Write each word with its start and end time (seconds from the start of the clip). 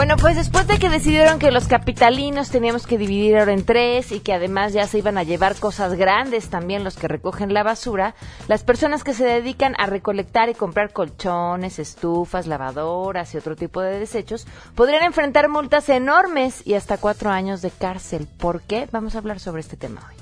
Bueno, 0.00 0.16
pues 0.16 0.34
después 0.34 0.66
de 0.66 0.78
que 0.78 0.88
decidieron 0.88 1.38
que 1.38 1.50
los 1.50 1.68
capitalinos 1.68 2.48
teníamos 2.48 2.86
que 2.86 2.96
dividir 2.96 3.36
ahora 3.36 3.52
en 3.52 3.66
tres 3.66 4.12
y 4.12 4.20
que 4.20 4.32
además 4.32 4.72
ya 4.72 4.86
se 4.86 4.96
iban 4.96 5.18
a 5.18 5.24
llevar 5.24 5.56
cosas 5.56 5.92
grandes 5.92 6.48
también 6.48 6.84
los 6.84 6.96
que 6.96 7.06
recogen 7.06 7.52
la 7.52 7.62
basura, 7.62 8.14
las 8.48 8.64
personas 8.64 9.04
que 9.04 9.12
se 9.12 9.26
dedican 9.26 9.74
a 9.76 9.84
recolectar 9.84 10.48
y 10.48 10.54
comprar 10.54 10.94
colchones, 10.94 11.78
estufas, 11.78 12.46
lavadoras 12.46 13.34
y 13.34 13.36
otro 13.36 13.56
tipo 13.56 13.82
de 13.82 13.98
desechos 13.98 14.46
podrían 14.74 15.02
enfrentar 15.02 15.50
multas 15.50 15.90
enormes 15.90 16.66
y 16.66 16.76
hasta 16.76 16.96
cuatro 16.96 17.28
años 17.28 17.60
de 17.60 17.70
cárcel. 17.70 18.26
¿Por 18.38 18.62
qué? 18.62 18.88
Vamos 18.92 19.16
a 19.16 19.18
hablar 19.18 19.38
sobre 19.38 19.60
este 19.60 19.76
tema 19.76 20.00
hoy. 20.08 20.14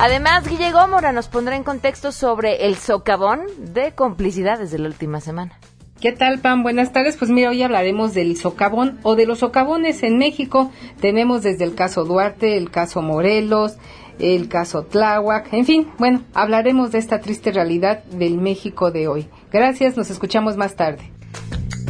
Además, 0.00 0.48
Guille 0.48 0.72
Gómora 0.72 1.12
nos 1.12 1.28
pondrá 1.28 1.54
en 1.54 1.62
contexto 1.62 2.10
sobre 2.10 2.66
el 2.66 2.74
socavón 2.74 3.46
de 3.56 3.94
complicidades 3.94 4.72
de 4.72 4.80
la 4.80 4.88
última 4.88 5.20
semana. 5.20 5.60
¿Qué 6.00 6.12
tal, 6.12 6.40
Pam? 6.40 6.62
Buenas 6.62 6.92
tardes. 6.92 7.16
Pues 7.16 7.30
mira, 7.30 7.50
hoy 7.50 7.62
hablaremos 7.62 8.14
del 8.14 8.36
socavón 8.36 8.98
o 9.02 9.16
de 9.16 9.26
los 9.26 9.38
socavones 9.38 10.02
en 10.02 10.18
México. 10.18 10.70
Tenemos 11.00 11.42
desde 11.42 11.64
el 11.64 11.74
caso 11.74 12.04
Duarte, 12.04 12.56
el 12.56 12.70
caso 12.70 13.00
Morelos, 13.00 13.76
el 14.18 14.48
caso 14.48 14.84
Tláhuac, 14.84 15.52
en 15.52 15.64
fin, 15.64 15.88
bueno, 15.98 16.22
hablaremos 16.34 16.92
de 16.92 16.98
esta 16.98 17.20
triste 17.20 17.52
realidad 17.52 18.04
del 18.04 18.38
México 18.38 18.90
de 18.90 19.08
hoy. 19.08 19.28
Gracias, 19.52 19.96
nos 19.96 20.10
escuchamos 20.10 20.56
más 20.56 20.76
tarde. 20.76 21.10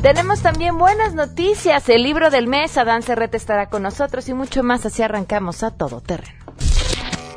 Tenemos 0.01 0.43
también 0.43 0.77
buenas 0.77 1.15
noticias. 1.15 1.89
El 1.89 2.03
libro 2.03 2.31
del 2.31 2.47
mes, 2.47 2.77
Adán 2.77 3.03
Cerrete 3.03 3.37
estará 3.37 3.71
con 3.71 3.83
nosotros 3.83 4.29
y 4.29 4.35
mucho 4.35 4.63
más. 4.63 4.85
Así 4.85 5.03
arrancamos 5.03 5.63
a 5.63 5.71
todo 5.71 6.01
terreno. 6.01 6.45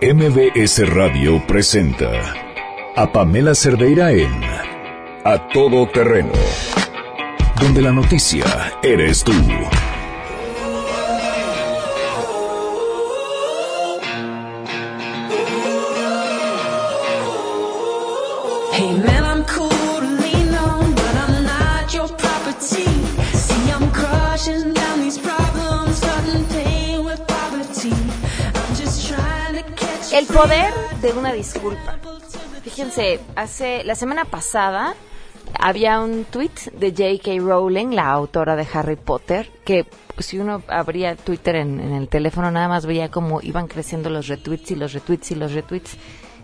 MBS 0.01 0.93
Radio 0.93 1.41
presenta 1.47 2.11
a 2.95 3.11
Pamela 3.11 3.55
Cerdeira 3.55 4.11
en 4.11 4.76
a 5.23 5.47
todo 5.49 5.87
terreno, 5.87 6.31
donde 7.59 7.81
la 7.81 7.91
noticia 7.91 8.45
eres 8.81 9.23
tú. 9.23 9.33
Hey 18.73 18.93
man, 19.03 19.23
I'm 19.23 19.43
cool 19.45 19.69
to 19.69 20.21
lean 20.21 20.53
on, 20.55 20.93
but 20.93 21.15
I'm 21.15 21.43
not 21.43 21.93
your 21.93 22.07
property. 22.07 22.85
See, 23.33 23.71
I'm 23.71 23.91
crushing 23.91 24.73
down 24.73 25.01
these 25.01 25.17
problems, 25.19 25.97
starting 25.97 26.45
pain 26.45 27.03
with 27.03 27.19
poverty. 27.27 27.91
I'm 27.91 28.75
just 28.75 29.07
trying 29.07 29.55
to 29.55 29.63
catch 29.75 30.13
El 30.13 30.25
poder 30.27 30.73
de 31.01 31.13
una 31.13 31.33
disculpa. 31.33 31.97
Fíjense, 32.63 33.19
hace 33.35 33.83
la 33.83 33.95
semana 33.95 34.25
pasada 34.25 34.93
había 35.59 35.99
un 35.99 36.25
tweet 36.25 36.71
de 36.73 36.91
J.K. 36.91 37.39
Rowling, 37.39 37.95
la 37.95 38.11
autora 38.11 38.55
de 38.55 38.67
Harry 38.73 38.95
Potter, 38.95 39.49
que 39.65 39.85
si 40.19 40.39
uno 40.39 40.61
abría 40.67 41.15
Twitter 41.15 41.55
en, 41.55 41.79
en, 41.79 41.93
el 41.93 42.07
teléfono 42.07 42.51
nada 42.51 42.67
más 42.67 42.85
veía 42.85 43.09
cómo 43.09 43.39
iban 43.41 43.67
creciendo 43.67 44.09
los 44.09 44.27
retweets 44.27 44.71
y 44.71 44.75
los 44.75 44.93
retweets 44.93 45.31
y 45.31 45.35
los 45.35 45.53
retweets. 45.53 45.97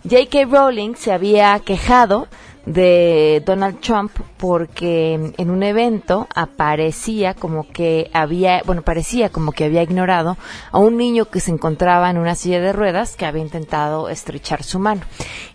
J.K. 0.04 0.46
Rowling 0.46 0.96
se 0.96 1.12
había 1.12 1.58
quejado 1.60 2.28
de 2.66 3.44
Donald 3.46 3.80
Trump 3.82 4.12
porque 4.38 5.34
en 5.38 5.50
un 5.50 5.64
evento 5.64 6.28
aparecía 6.34 7.34
como 7.34 7.68
que 7.70 8.10
había, 8.14 8.62
bueno, 8.66 8.82
parecía 8.82 9.30
como 9.30 9.52
que 9.52 9.66
había 9.66 9.84
ignorado 9.84 10.38
a 10.72 10.80
un 10.80 10.98
niño 10.98 11.26
que 11.26 11.40
se 11.40 11.52
encontraba 11.52 12.10
en 12.10 12.18
una 12.18 12.36
silla 12.36 12.62
de 12.62 12.74
ruedas 12.74 13.16
que 13.16 13.26
había 13.26 13.42
intentado 13.42 14.10
estrechar 14.10 14.64
su 14.64 14.80
mano. 14.80 15.02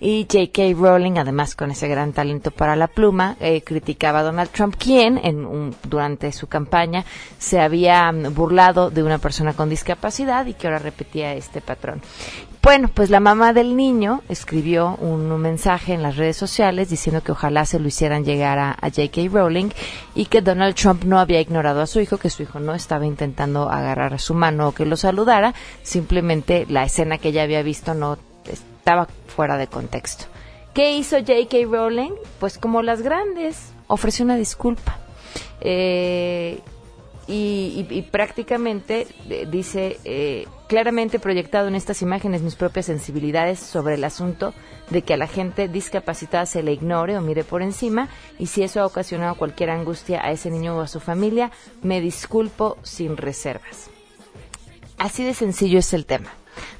Y 0.00 0.26
J.K. 0.30 0.62
Rowling, 0.76 1.18
además 1.18 1.54
con 1.54 1.70
ese 1.70 1.88
gran 1.88 2.12
talento 2.12 2.50
para 2.50 2.76
la 2.76 2.88
pluma, 2.88 3.36
eh, 3.40 3.62
criticaba 3.62 4.20
a 4.20 4.24
Donald 4.24 4.50
Trump, 4.50 4.76
quien 4.78 5.18
en 5.18 5.44
un, 5.44 5.74
durante 5.84 6.32
su 6.32 6.46
campaña 6.46 7.04
se 7.38 7.60
había 7.60 8.10
burlado 8.30 8.90
de 8.90 9.02
una 9.02 9.18
persona 9.18 9.54
con 9.54 9.68
discapacidad 9.68 10.46
y 10.46 10.54
que 10.54 10.66
ahora 10.66 10.78
repetía 10.78 11.34
este 11.34 11.60
patrón. 11.60 12.00
Bueno, 12.68 12.90
pues 12.92 13.08
la 13.08 13.18
mamá 13.18 13.54
del 13.54 13.76
niño 13.76 14.20
escribió 14.28 14.94
un, 15.00 15.26
mensaje 15.40 15.94
en 15.94 16.02
las 16.02 16.18
redes 16.18 16.36
sociales 16.36 16.90
diciendo 16.90 17.22
que 17.22 17.32
ojalá 17.32 17.64
se 17.64 17.80
lo 17.80 17.88
hicieran 17.88 18.26
llegar 18.26 18.58
a, 18.58 18.72
a 18.72 18.90
J.K. 18.90 19.22
Rowling 19.32 19.70
y 20.14 20.26
que 20.26 20.42
Donald 20.42 20.74
Trump 20.74 21.04
no 21.04 21.18
había 21.18 21.40
ignorado 21.40 21.80
a 21.80 21.86
su 21.86 21.98
hijo, 21.98 22.18
que 22.18 22.28
su 22.28 22.42
hijo 22.42 22.60
no 22.60 22.74
estaba 22.74 23.06
intentando 23.06 23.70
agarrar 23.70 24.12
a 24.12 24.18
su 24.18 24.34
mano 24.34 24.68
o 24.68 24.72
que 24.72 24.84
lo 24.84 24.98
saludara, 24.98 25.54
simplemente 25.82 26.66
la 26.68 26.84
escena 26.84 27.16
que 27.16 27.30
ella 27.30 27.44
había 27.44 27.62
visto 27.62 27.94
no 27.94 28.18
estaba 28.44 29.08
fuera 29.34 29.56
de 29.56 29.68
contexto. 29.68 30.26
¿Qué 30.74 30.92
hizo 30.92 31.16
J.K. 31.16 31.56
Rowling? 31.70 32.12
Pues 32.38 32.58
como 32.58 32.82
las 32.82 33.00
grandes, 33.00 33.72
ofreció 33.86 34.26
una 34.26 34.36
disculpa. 34.36 34.98
Eh, 35.62 36.60
y, 37.28 37.86
y, 37.90 37.94
y, 37.94 38.02
prácticamente 38.02 39.06
eh, 39.28 39.46
dice 39.50 40.00
eh, 40.04 40.46
claramente 40.66 41.18
proyectado 41.18 41.68
en 41.68 41.74
estas 41.74 42.00
imágenes 42.00 42.40
mis 42.40 42.56
propias 42.56 42.86
sensibilidades 42.86 43.58
sobre 43.60 43.96
el 43.96 44.04
asunto 44.04 44.54
de 44.88 45.02
que 45.02 45.12
a 45.12 45.18
la 45.18 45.26
gente 45.26 45.68
discapacitada 45.68 46.46
se 46.46 46.62
le 46.62 46.72
ignore 46.72 47.18
o 47.18 47.20
mire 47.20 47.44
por 47.44 47.60
encima 47.60 48.08
y 48.38 48.46
si 48.46 48.62
eso 48.62 48.80
ha 48.80 48.86
ocasionado 48.86 49.34
cualquier 49.34 49.68
angustia 49.68 50.24
a 50.24 50.32
ese 50.32 50.50
niño 50.50 50.76
o 50.76 50.80
a 50.80 50.88
su 50.88 51.00
familia, 51.00 51.50
me 51.82 52.00
disculpo 52.00 52.78
sin 52.82 53.18
reservas. 53.18 53.90
Así 54.96 55.22
de 55.22 55.34
sencillo 55.34 55.78
es 55.78 55.92
el 55.92 56.06
tema, 56.06 56.30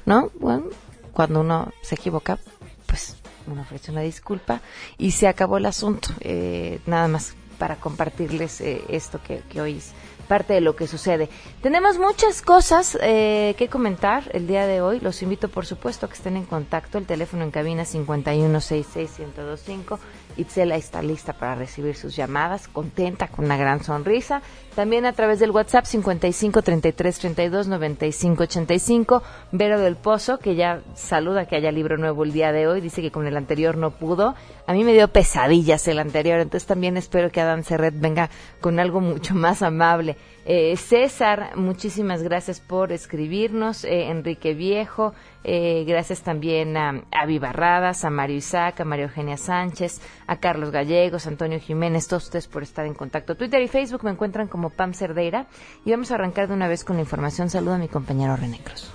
¿no? 0.05 0.31
Bueno, 0.39 0.65
cuando 1.13 1.41
uno 1.41 1.71
se 1.83 1.93
equivoca, 1.93 2.39
pues 2.87 3.15
uno 3.45 3.61
ofrece 3.61 3.91
una 3.91 4.01
disculpa 4.01 4.61
y 4.97 5.11
se 5.11 5.27
acabó 5.27 5.57
el 5.57 5.67
asunto. 5.67 6.09
Eh, 6.21 6.79
nada 6.87 7.07
más 7.07 7.35
para 7.59 7.75
compartirles 7.75 8.61
eh, 8.61 8.81
esto 8.89 9.21
que, 9.21 9.43
que 9.49 9.61
hoy 9.61 9.77
es 9.77 9.93
parte 10.29 10.53
de 10.53 10.61
lo 10.61 10.77
que 10.77 10.87
sucede. 10.87 11.27
Tenemos 11.61 11.97
muchas 11.97 12.41
cosas 12.41 12.97
eh, 13.01 13.55
que 13.57 13.67
comentar 13.67 14.29
el 14.31 14.47
día 14.47 14.65
de 14.67 14.79
hoy. 14.79 15.01
Los 15.01 15.21
invito, 15.23 15.49
por 15.49 15.65
supuesto, 15.65 16.05
a 16.05 16.09
que 16.09 16.15
estén 16.15 16.37
en 16.37 16.45
contacto. 16.45 16.97
El 16.97 17.05
teléfono 17.05 17.43
en 17.43 17.51
cabina 17.51 17.83
5166125. 17.83 19.99
Itzela 20.39 20.75
está 20.75 21.01
lista 21.01 21.33
para 21.33 21.55
recibir 21.55 21.95
sus 21.95 22.15
llamadas, 22.15 22.67
contenta, 22.67 23.27
con 23.27 23.45
una 23.45 23.57
gran 23.57 23.83
sonrisa. 23.83 24.41
También 24.75 25.05
a 25.05 25.13
través 25.13 25.39
del 25.39 25.51
WhatsApp 25.51 25.85
55 25.85 26.61
33 26.61 27.19
32 27.19 27.67
95 27.67 28.43
85. 28.43 29.23
Vero 29.51 29.79
del 29.79 29.97
Pozo, 29.97 30.39
que 30.39 30.55
ya 30.55 30.81
saluda 30.95 31.45
que 31.45 31.57
haya 31.57 31.71
libro 31.71 31.97
nuevo 31.97 32.23
el 32.23 32.31
día 32.31 32.51
de 32.51 32.67
hoy. 32.67 32.79
Dice 32.79 33.01
que 33.01 33.11
con 33.11 33.27
el 33.27 33.35
anterior 33.35 33.75
no 33.77 33.91
pudo. 33.91 34.35
A 34.65 34.73
mí 34.73 34.83
me 34.83 34.93
dio 34.93 35.07
pesadillas 35.09 35.87
el 35.87 35.99
anterior, 35.99 36.39
entonces 36.39 36.67
también 36.67 36.95
espero 36.95 37.31
que 37.31 37.41
Adam 37.41 37.63
Serret 37.63 37.99
venga 37.99 38.29
con 38.61 38.79
algo 38.79 39.01
mucho 39.01 39.35
más 39.35 39.61
amable. 39.61 40.15
Eh, 40.51 40.75
César, 40.77 41.55
muchísimas 41.57 42.23
gracias 42.23 42.59
por 42.59 42.91
escribirnos. 42.91 43.85
Eh, 43.85 44.09
Enrique 44.09 44.55
Viejo, 44.55 45.13
eh, 45.43 45.83
gracias 45.87 46.23
también 46.23 46.75
a, 46.75 47.03
a 47.11 47.27
Vivarradas, 47.27 48.03
a 48.03 48.09
Mario 48.09 48.37
Isaac, 48.37 48.81
a 48.81 48.83
María 48.83 49.05
Eugenia 49.05 49.37
Sánchez, 49.37 50.01
a 50.25 50.39
Carlos 50.39 50.71
Gallegos, 50.71 51.27
Antonio 51.27 51.59
Jiménez, 51.59 52.07
todos 52.07 52.23
ustedes 52.23 52.47
por 52.47 52.63
estar 52.63 52.87
en 52.87 52.95
contacto. 52.95 53.35
Twitter 53.35 53.61
y 53.61 53.67
Facebook 53.67 54.03
me 54.03 54.09
encuentran 54.09 54.47
como 54.47 54.71
Pam 54.71 54.95
Cerdeira 54.95 55.45
y 55.85 55.91
vamos 55.91 56.09
a 56.09 56.15
arrancar 56.15 56.47
de 56.47 56.55
una 56.55 56.67
vez 56.67 56.83
con 56.83 56.95
la 56.95 57.03
información. 57.03 57.51
Saludo 57.51 57.75
a 57.75 57.77
mi 57.77 57.87
compañero 57.87 58.35
René 58.35 58.57
Cruz. 58.57 58.91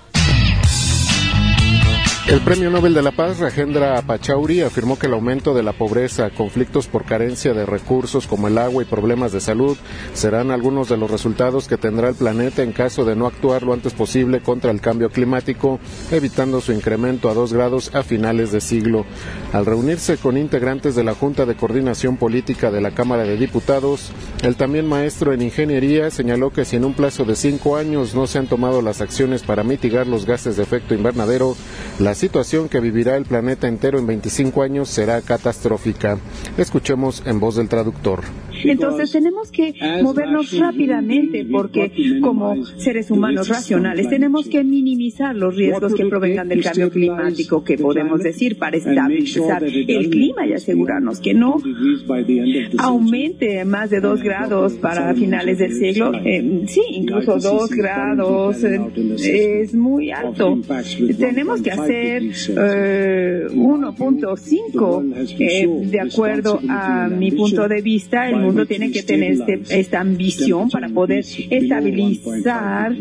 El 2.27 2.41
Premio 2.41 2.71
Nobel 2.71 2.95
de 2.95 3.03
la 3.03 3.11
Paz, 3.11 3.37
Rajendra 3.37 4.01
Pachauri, 4.01 4.61
afirmó 4.61 4.97
que 4.97 5.05
el 5.05 5.13
aumento 5.13 5.53
de 5.53 5.61
la 5.61 5.73
pobreza, 5.73 6.31
conflictos 6.31 6.87
por 6.87 7.05
carencia 7.05 7.53
de 7.53 7.67
recursos 7.67 8.25
como 8.25 8.47
el 8.47 8.57
agua 8.57 8.81
y 8.81 8.87
problemas 8.87 9.31
de 9.31 9.39
salud 9.39 9.77
serán 10.13 10.49
algunos 10.49 10.89
de 10.89 10.97
los 10.97 11.11
resultados 11.11 11.67
que 11.67 11.77
tendrá 11.77 12.09
el 12.09 12.15
planeta 12.15 12.63
en 12.63 12.71
caso 12.71 13.05
de 13.05 13.15
no 13.15 13.27
actuar 13.27 13.61
lo 13.61 13.73
antes 13.73 13.93
posible 13.93 14.41
contra 14.41 14.71
el 14.71 14.81
cambio 14.81 15.11
climático, 15.11 15.79
evitando 16.09 16.61
su 16.61 16.71
incremento 16.71 17.29
a 17.29 17.35
dos 17.35 17.53
grados 17.53 17.93
a 17.93 18.01
finales 18.01 18.51
de 18.51 18.59
siglo. 18.59 19.05
Al 19.53 19.67
reunirse 19.67 20.17
con 20.17 20.35
integrantes 20.35 20.95
de 20.95 21.03
la 21.03 21.13
Junta 21.13 21.45
de 21.45 21.55
Coordinación 21.55 22.17
Política 22.17 22.71
de 22.71 22.81
la 22.81 22.89
Cámara 22.89 23.21
de 23.21 23.37
Diputados, 23.37 24.11
el 24.41 24.55
también 24.55 24.87
maestro 24.87 25.31
en 25.31 25.43
ingeniería 25.43 26.09
señaló 26.09 26.49
que 26.49 26.65
si 26.65 26.75
en 26.75 26.85
un 26.85 26.95
plazo 26.95 27.23
de 27.23 27.35
cinco 27.35 27.77
años 27.77 28.15
no 28.15 28.25
se 28.25 28.39
han 28.39 28.47
tomado 28.47 28.81
las 28.81 28.99
acciones 28.99 29.43
para 29.43 29.63
mitigar 29.63 30.07
los 30.07 30.25
gases 30.25 30.57
de 30.57 30.63
efecto 30.63 30.95
invernadero, 30.95 31.55
la 31.99 32.14
situación 32.15 32.69
que 32.69 32.79
vivirá 32.79 33.17
el 33.17 33.25
planeta 33.25 33.67
entero 33.67 33.99
en 33.99 34.07
25 34.07 34.61
años 34.61 34.89
será 34.89 35.21
catastrófica. 35.21 36.17
Escuchemos 36.57 37.23
en 37.25 37.39
voz 37.39 37.55
del 37.55 37.67
traductor. 37.67 38.21
Entonces 38.63 39.11
tenemos 39.11 39.51
que 39.51 39.73
movernos 40.01 40.57
rápidamente 40.57 41.45
porque 41.45 42.19
como 42.21 42.65
seres 42.77 43.11
humanos 43.11 43.47
racionales 43.47 44.09
tenemos 44.09 44.47
que 44.47 44.63
minimizar 44.63 45.35
los 45.35 45.55
riesgos 45.55 45.93
que 45.93 46.05
provengan 46.05 46.47
del 46.47 46.63
cambio 46.63 46.89
climático 46.89 47.63
que 47.63 47.77
podemos 47.77 48.21
decir 48.21 48.57
para 48.57 48.77
estabilizar 48.77 49.63
el 49.63 50.09
clima 50.09 50.47
y 50.47 50.53
asegurarnos 50.53 51.19
que 51.19 51.33
no 51.33 51.57
aumente 52.77 53.63
más 53.65 53.89
de 53.89 53.99
dos 53.99 54.23
grados 54.23 54.73
para 54.73 55.13
finales 55.13 55.59
del 55.59 55.73
siglo. 55.73 56.13
Eh, 56.13 56.63
sí, 56.67 56.81
incluso 56.91 57.37
dos 57.37 57.69
grados 57.69 58.63
eh, 58.63 59.61
es 59.61 59.75
muy 59.75 60.11
alto. 60.11 60.57
Tenemos 61.19 61.61
que 61.61 61.71
hacer 61.71 62.04
ser 62.05 62.23
eh, 62.49 63.47
1.5. 63.51 65.37
Eh, 65.39 65.67
de 65.89 65.99
acuerdo 65.99 66.59
a 66.69 67.07
mi 67.07 67.31
punto 67.31 67.67
de 67.67 67.81
vista, 67.81 68.29
el 68.29 68.37
mundo 68.37 68.65
tiene 68.65 68.91
que 68.91 69.03
tener 69.03 69.33
este, 69.33 69.61
esta 69.69 69.99
ambición 69.99 70.69
para 70.69 70.89
poder 70.89 71.25
estabilizar 71.49 72.93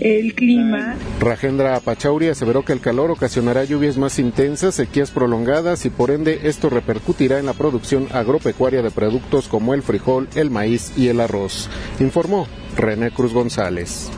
el 0.00 0.34
clima. 0.34 0.96
Rajendra 1.20 1.80
Pachauri 1.80 2.28
aseveró 2.28 2.64
que 2.64 2.72
el 2.72 2.80
calor 2.80 3.10
ocasionará 3.10 3.64
lluvias 3.64 3.98
más 3.98 4.18
intensas, 4.18 4.74
sequías 4.74 5.10
prolongadas 5.10 5.84
y 5.86 5.90
por 5.90 6.10
ende 6.10 6.40
esto 6.44 6.70
repercutirá 6.70 7.38
en 7.38 7.46
la 7.46 7.52
producción 7.52 8.06
agropecuaria 8.12 8.82
de 8.82 8.90
productos 8.90 9.48
como 9.48 9.74
el 9.74 9.82
frijol, 9.82 10.28
el 10.34 10.50
maíz 10.50 10.92
y 10.96 11.08
el 11.08 11.20
arroz. 11.20 11.68
Informó 11.98 12.46
René 12.76 13.10
Cruz 13.10 13.32
González. 13.32 14.10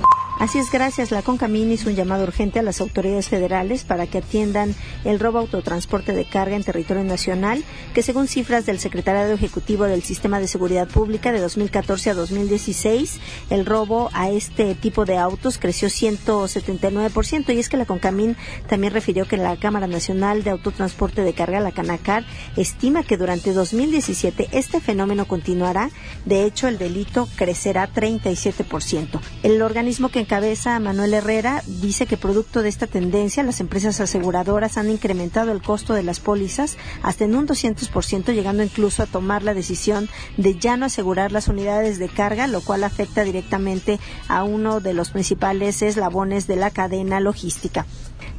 Así 0.43 0.59
es, 0.59 0.73
gracias. 0.73 1.13
La 1.13 1.23
CONCAMIN 1.23 1.71
hizo 1.71 1.89
un 1.89 1.95
llamado 1.95 2.25
urgente 2.25 2.59
a 2.59 2.65
las 2.65 2.81
autoridades 2.81 3.29
federales 3.29 3.85
para 3.85 4.09
que 4.09 4.19
atiendan 4.19 4.75
el 5.05 5.21
robo 5.21 5.39
autotransporte 5.39 6.15
de 6.15 6.25
carga 6.25 6.57
en 6.57 6.65
territorio 6.65 7.05
nacional, 7.05 7.63
que 7.95 8.03
según 8.03 8.27
cifras 8.27 8.67
del 8.67 8.81
Secretariado 8.81 9.33
Ejecutivo 9.33 9.85
del 9.85 10.03
Sistema 10.03 10.41
de 10.41 10.49
Seguridad 10.49 10.89
Pública 10.89 11.31
de 11.31 11.39
2014 11.39 12.11
a 12.11 12.15
2016, 12.15 13.21
el 13.51 13.65
robo 13.65 14.11
a 14.15 14.31
este 14.31 14.75
tipo 14.75 15.05
de 15.05 15.17
autos 15.17 15.59
creció 15.59 15.87
179%. 15.87 17.55
Y 17.55 17.61
es 17.61 17.69
que 17.69 17.77
la 17.77 17.87
CONCAMIN 17.87 18.37
también 18.69 18.93
refirió 18.93 19.29
que 19.29 19.37
la 19.37 19.57
Cámara 19.59 19.87
Nacional 19.87 20.43
de 20.43 20.51
Autotransporte 20.51 21.23
de 21.23 21.35
Carga, 21.35 21.61
la 21.61 21.71
CANACAR, 21.71 22.25
estima 22.57 23.05
que 23.05 23.17
durante 23.17 23.53
2017 23.53 24.49
este 24.51 24.81
fenómeno 24.81 25.29
continuará. 25.29 25.91
De 26.25 26.43
hecho, 26.43 26.67
el 26.67 26.79
delito 26.79 27.29
crecerá 27.37 27.89
37%. 27.93 29.21
El 29.45 29.63
organismo 29.63 30.09
que 30.09 30.32
cabeza 30.33 30.81
Manuel 30.81 31.13
Herrera 31.13 31.63
dice 31.67 32.07
que 32.07 32.17
producto 32.17 32.63
de 32.63 32.71
esta 32.71 32.87
tendencia 32.87 33.43
las 33.43 33.61
empresas 33.61 34.01
aseguradoras 34.01 34.79
han 34.79 34.89
incrementado 34.89 35.53
el 35.53 35.61
costo 35.61 35.93
de 35.93 36.03
las 36.03 36.21
pólizas 36.21 36.79
hasta 37.03 37.27
en 37.27 37.35
un 37.35 37.47
200%, 37.47 38.33
llegando 38.33 38.63
incluso 38.63 39.03
a 39.03 39.07
tomar 39.07 39.43
la 39.43 39.53
decisión 39.53 40.09
de 40.39 40.59
ya 40.59 40.79
no 40.79 40.87
asegurar 40.87 41.33
las 41.33 41.49
unidades 41.49 41.99
de 41.99 42.09
carga, 42.09 42.47
lo 42.47 42.63
cual 42.63 42.83
afecta 42.83 43.25
directamente 43.25 44.01
a 44.27 44.43
uno 44.43 44.81
de 44.81 44.95
los 44.95 45.11
principales 45.11 45.83
eslabones 45.83 46.47
de 46.47 46.57
la 46.57 46.71
cadena 46.71 47.21
logística. 47.21 47.85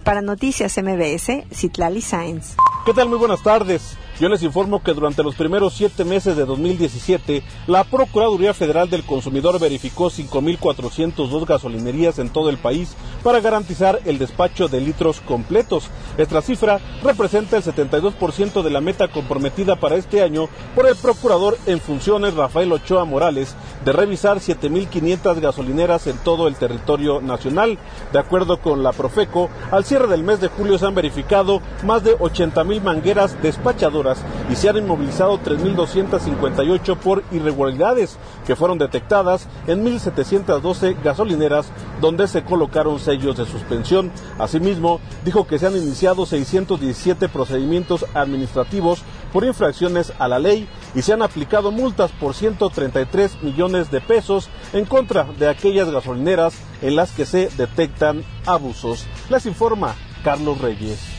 Para 0.04 0.24
Noticias 0.24 0.76
MBS, 0.82 1.44
Citlali 1.54 2.02
Sáenz. 2.02 2.56
¿Qué 2.88 2.94
tal? 2.96 3.08
Muy 3.08 3.20
buenas 3.20 3.44
tardes. 3.44 4.00
Yo 4.20 4.30
les 4.30 4.44
informo 4.44 4.84
que 4.84 4.94
durante 4.94 5.24
los 5.24 5.34
primeros 5.34 5.74
siete 5.74 6.06
meses 6.06 6.38
de 6.38 6.46
2017, 6.46 7.44
la 7.66 7.84
Procuraduría 7.84 8.54
Federal 8.54 8.88
del 8.88 9.04
Consumidor 9.04 9.60
verificó 9.60 10.12
5.402 10.12 11.46
gasolinerías 11.48 12.20
en 12.20 12.30
todo 12.30 12.52
el 12.52 12.60
país 12.60 12.96
para 13.24 13.40
garantizar 13.40 14.00
el 14.06 14.20
despacho 14.20 14.68
de 14.68 14.82
litros 14.82 15.20
completos. 15.22 15.90
Esta 16.18 16.44
cifra 16.44 16.80
representa 17.02 17.58
el 17.58 17.64
72% 17.64 18.62
de 18.62 18.70
la 18.70 18.82
meta 18.82 19.08
comprometida 19.08 19.78
para 19.78 19.96
este 19.96 20.22
año 20.22 20.48
por 20.76 20.88
el 20.88 20.96
Procurador 20.96 21.58
en 21.66 21.80
funciones 21.80 22.36
Rafael 22.36 22.72
Ochoa 22.72 23.06
Morales 23.06 23.56
de 23.84 23.94
revisar 23.94 24.38
7.500 24.38 25.40
gasolineras 25.40 26.06
en 26.06 26.18
todo 26.20 26.48
el 26.48 26.56
territorio 26.56 27.20
nacional. 27.20 27.80
De 28.12 28.20
acuerdo 28.20 28.62
con 28.62 28.84
la 28.84 28.92
Profeco, 28.92 29.50
al 29.72 29.86
cierre 29.86 30.08
del 30.08 30.24
mes 30.24 30.40
de 30.40 30.50
julio 30.50 30.78
se 30.78 30.86
han 30.86 30.94
verificado 30.94 31.62
más 31.84 32.04
de 32.04 32.16
80.000 32.16 32.80
mangueras 32.82 33.42
despachadoras 33.42 34.03
y 34.52 34.56
se 34.56 34.70
han 34.70 34.78
inmovilizado 34.78 35.40
3.258 35.40 36.98
por 36.98 37.24
irregularidades 37.32 38.18
que 38.46 38.56
fueron 38.56 38.78
detectadas 38.78 39.48
en 39.68 39.86
1.712 39.86 41.02
gasolineras 41.04 41.68
donde 42.02 42.28
se 42.28 42.44
colocaron 42.44 43.00
sellos 43.00 43.38
de 43.38 43.46
suspensión. 43.46 44.12
Asimismo, 44.40 45.00
dijo 45.24 45.48
que 45.48 45.60
se 45.60 45.68
han 45.68 45.78
iniciado 45.78 46.26
617 46.26 47.30
procedimientos 47.30 48.06
administrativos 48.14 49.04
por 49.32 49.44
infracciones 49.44 50.14
a 50.20 50.28
la 50.28 50.40
ley 50.40 50.68
y 50.96 51.02
se 51.02 51.14
han 51.14 51.22
aplicado 51.22 51.72
multas 51.72 52.12
por 52.12 52.34
133 52.36 53.42
millones 53.42 53.90
de 53.92 54.02
pesos 54.02 54.50
en 54.74 54.86
contra 54.86 55.24
de 55.24 55.50
aquellas 55.50 55.90
gasolineras 55.90 56.56
en 56.82 56.96
las 56.96 57.12
que 57.12 57.26
se 57.26 57.50
detectan 57.58 58.24
abusos. 58.46 59.06
Les 59.30 59.46
informa 59.46 59.96
Carlos 60.24 60.60
Reyes. 60.60 61.13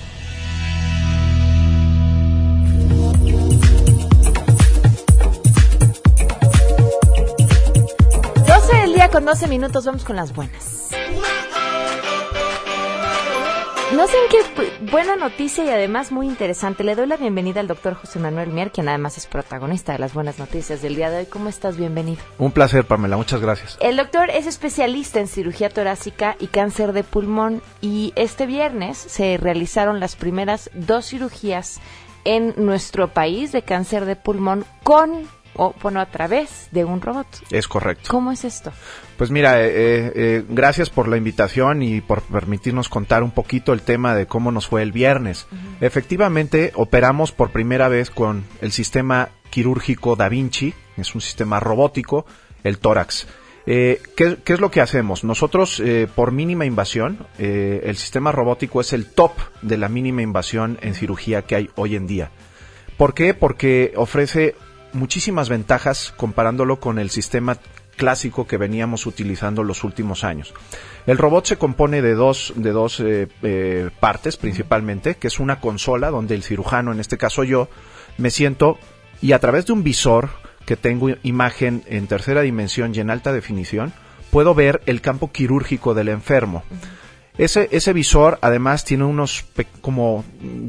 Día 9.05 9.11
con 9.11 9.25
12 9.27 9.49
minutos, 9.49 9.85
vamos 9.85 10.05
con 10.05 10.17
las 10.17 10.35
buenas. 10.35 10.89
No 13.95 14.07
sé 14.07 14.17
en 14.17 14.31
qué 14.31 14.91
buena 14.91 15.15
noticia 15.15 15.63
y 15.65 15.69
además 15.69 16.11
muy 16.11 16.27
interesante. 16.27 16.85
Le 16.85 16.95
doy 16.95 17.07
la 17.07 17.17
bienvenida 17.17 17.61
al 17.61 17.69
doctor 17.69 17.95
José 17.95 18.19
Manuel 18.19 18.49
Mier, 18.49 18.73
quien 18.73 18.89
además 18.89 19.19
es 19.19 19.27
protagonista 19.27 19.93
de 19.93 19.99
las 19.99 20.15
buenas 20.15 20.39
noticias 20.39 20.81
del 20.81 20.97
día 20.97 21.11
de 21.11 21.19
hoy. 21.19 21.27
¿Cómo 21.27 21.51
estás? 21.51 21.77
Bienvenido. 21.77 22.23
Un 22.39 22.51
placer, 22.51 22.87
Pamela. 22.87 23.17
Muchas 23.17 23.41
gracias. 23.41 23.77
El 23.81 23.99
doctor 23.99 24.31
es 24.31 24.47
especialista 24.47 25.21
en 25.21 25.29
cirugía 25.29 25.69
torácica 25.69 26.37
y 26.41 26.47
cáncer 26.47 26.93
de 26.93 27.05
pulmón 27.05 27.63
y 27.83 28.15
este 28.17 28.47
viernes 28.47 28.97
se 28.97 29.37
realizaron 29.37 30.01
las 30.01 30.17
primeras 30.17 30.71
dos 30.73 31.07
cirugías 31.07 31.79
en 32.25 32.55
nuestro 32.57 33.13
país 33.13 33.53
de 33.53 33.63
cáncer 33.63 34.07
de 34.07 34.17
pulmón 34.17 34.65
con 34.83 35.29
o 35.57 35.75
bueno, 35.83 36.01
a 36.01 36.07
través 36.07 36.69
de 36.71 36.85
un 36.85 37.01
robot. 37.01 37.27
Es 37.51 37.69
correcto. 37.69 38.09
¿Cómo 38.11 38.33
es 38.33 38.45
esto? 38.45 38.73
Pues 39.17 39.31
mira, 39.31 39.61
eh, 39.63 39.69
eh, 39.69 40.13
eh, 40.15 40.45
gracias 40.49 40.91
por 40.91 41.09
la 41.09 41.17
invitación 41.17 41.83
y 41.83 42.01
por 42.01 42.23
permitirnos 42.23 42.89
contar 42.89 43.23
un 43.23 43.31
poquito 43.31 43.73
el 43.73 43.83
tema 43.83 44.15
de 44.15 44.27
cómo 44.27 44.51
nos 44.51 44.67
fue 44.67 44.83
el 44.83 44.93
viernes. 44.93 45.47
Efectivamente, 45.81 46.73
operamos 46.75 47.33
por 47.33 47.51
primera 47.51 47.89
vez 47.89 48.11
con 48.11 48.45
el 48.61 48.73
sistema 48.73 49.29
quirúrgico 49.51 50.17
Da 50.17 50.29
Vinci, 50.29 50.75
es 50.97 51.15
un 51.15 51.21
sistema 51.21 51.61
robótico, 51.61 52.27
el 52.65 52.79
tórax. 52.79 53.27
Eh, 53.67 54.03
¿qué, 54.17 54.37
qué 54.45 54.53
es 54.55 54.61
lo 54.61 54.71
que 54.71 54.81
hacemos? 54.81 55.25
Nosotros, 55.25 55.81
eh, 55.81 56.07
por 56.15 56.33
mínima 56.33 56.67
invasión, 56.67 57.27
eh, 57.39 57.83
el 57.85 57.97
sistema 57.97 58.31
robótico 58.31 58.81
es 58.81 58.93
el 58.93 59.07
top 59.07 59.33
de 59.63 59.79
la 59.79 59.89
mínima 59.89 60.23
invasión 60.23 60.79
en 60.83 60.95
cirugía 60.95 61.43
que 61.43 61.55
hay 61.55 61.71
hoy 61.75 61.97
en 61.97 62.07
día. 62.07 62.31
¿Por 62.99 63.15
qué? 63.15 63.33
Porque 63.33 63.93
ofrece 63.97 64.55
muchísimas 64.95 65.49
ventajas 65.49 66.13
comparándolo 66.17 66.81
con 66.81 66.99
el 66.99 67.11
sistema 67.11 67.59
clásico 67.97 68.47
que 68.47 68.57
veníamos 68.57 69.07
utilizando 69.07 69.63
los 69.63 69.85
últimos 69.85 70.25
años. 70.25 70.53
El 71.07 71.19
robot 71.19 71.47
se 71.47 71.57
compone 71.57 72.03
de 72.03 72.15
dos, 72.15 72.53
de 72.57 72.71
dos 72.73 73.01
eh, 73.01 73.29
eh, 73.43 73.91
partes 74.01 74.37
principalmente, 74.37 75.17
que 75.17 75.29
es 75.29 75.39
una 75.39 75.61
consola 75.61 76.11
donde 76.11 76.35
el 76.35 76.43
cirujano, 76.43 76.93
en 76.93 77.01
este 77.01 77.19
caso 77.19 77.45
yo, 77.45 77.69
me 78.19 78.31
siento 78.31 78.79
y 79.21 79.33
a 79.33 79.39
través 79.39 79.67
de 79.67 79.73
un 79.73 79.85
visor 79.85 80.31
que 80.67 80.77
tengo 80.77 81.11
imagen 81.23 81.83
en 81.87 82.07
tercera 82.07 82.41
dimensión 82.41 82.95
y 82.95 83.01
en 83.01 83.11
alta 83.11 83.33
definición, 83.33 83.93
puedo 84.31 84.55
ver 84.55 84.83
el 84.87 85.01
campo 85.01 85.31
quirúrgico 85.31 85.95
del 85.95 86.09
enfermo. 86.09 86.65
Ese, 87.37 87.69
ese 87.73 87.93
visor 87.93 88.39
además 88.43 88.85
tiene 88.85 89.03
unos, 89.05 89.45
como, 89.81 90.25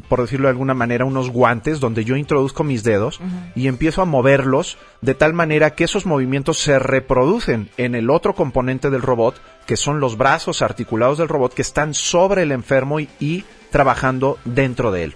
por 0.08 0.20
decirlo 0.20 0.48
de 0.48 0.50
alguna 0.50 0.74
manera, 0.74 1.04
unos 1.04 1.30
guantes 1.30 1.78
donde 1.78 2.04
yo 2.04 2.16
introduzco 2.16 2.64
mis 2.64 2.82
dedos 2.82 3.20
y 3.54 3.68
empiezo 3.68 4.02
a 4.02 4.04
moverlos 4.04 4.76
de 5.00 5.14
tal 5.14 5.32
manera 5.32 5.76
que 5.76 5.84
esos 5.84 6.06
movimientos 6.06 6.58
se 6.58 6.80
reproducen 6.80 7.68
en 7.76 7.94
el 7.94 8.10
otro 8.10 8.34
componente 8.34 8.90
del 8.90 9.02
robot, 9.02 9.40
que 9.64 9.76
son 9.76 10.00
los 10.00 10.16
brazos 10.16 10.60
articulados 10.60 11.18
del 11.18 11.28
robot 11.28 11.54
que 11.54 11.62
están 11.62 11.94
sobre 11.94 12.42
el 12.42 12.50
enfermo 12.50 12.98
y, 12.98 13.08
y 13.20 13.44
trabajando 13.70 14.36
dentro 14.44 14.90
de 14.90 15.04
él. 15.04 15.14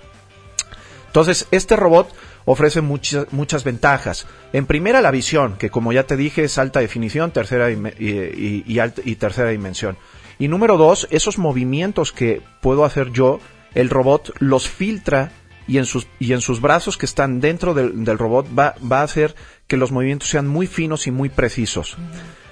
Entonces, 1.08 1.48
este 1.50 1.74
robot 1.74 2.14
ofrece 2.44 2.80
muchas, 2.80 3.26
muchas 3.32 3.64
ventajas. 3.64 4.28
En 4.52 4.66
primera, 4.66 5.00
la 5.00 5.10
visión, 5.10 5.56
que 5.58 5.68
como 5.70 5.92
ya 5.92 6.04
te 6.04 6.16
dije 6.16 6.44
es 6.44 6.58
alta 6.58 6.78
definición, 6.78 7.32
tercera 7.32 7.70
y, 7.72 7.74
y- 7.98 8.64
y 8.66 8.78
alta- 8.78 9.02
y 9.04 9.16
tercera 9.16 9.48
dimensión. 9.50 9.96
Y 10.40 10.48
número 10.48 10.76
dos, 10.76 11.06
esos 11.10 11.38
movimientos 11.38 12.10
que 12.10 12.42
puedo 12.60 12.84
hacer 12.84 13.12
yo, 13.12 13.38
el 13.74 13.90
robot 13.90 14.32
los 14.40 14.68
filtra 14.68 15.30
y 15.68 15.78
en 15.78 15.84
sus, 15.84 16.08
y 16.18 16.32
en 16.32 16.40
sus 16.40 16.60
brazos 16.60 16.98
que 16.98 17.06
están 17.06 17.40
dentro 17.40 17.74
del, 17.74 18.04
del 18.04 18.18
robot 18.18 18.48
va, 18.58 18.74
va 18.90 19.00
a 19.00 19.04
hacer 19.04 19.36
que 19.68 19.76
los 19.76 19.92
movimientos 19.92 20.28
sean 20.28 20.48
muy 20.48 20.66
finos 20.66 21.06
y 21.06 21.12
muy 21.12 21.28
precisos 21.28 21.96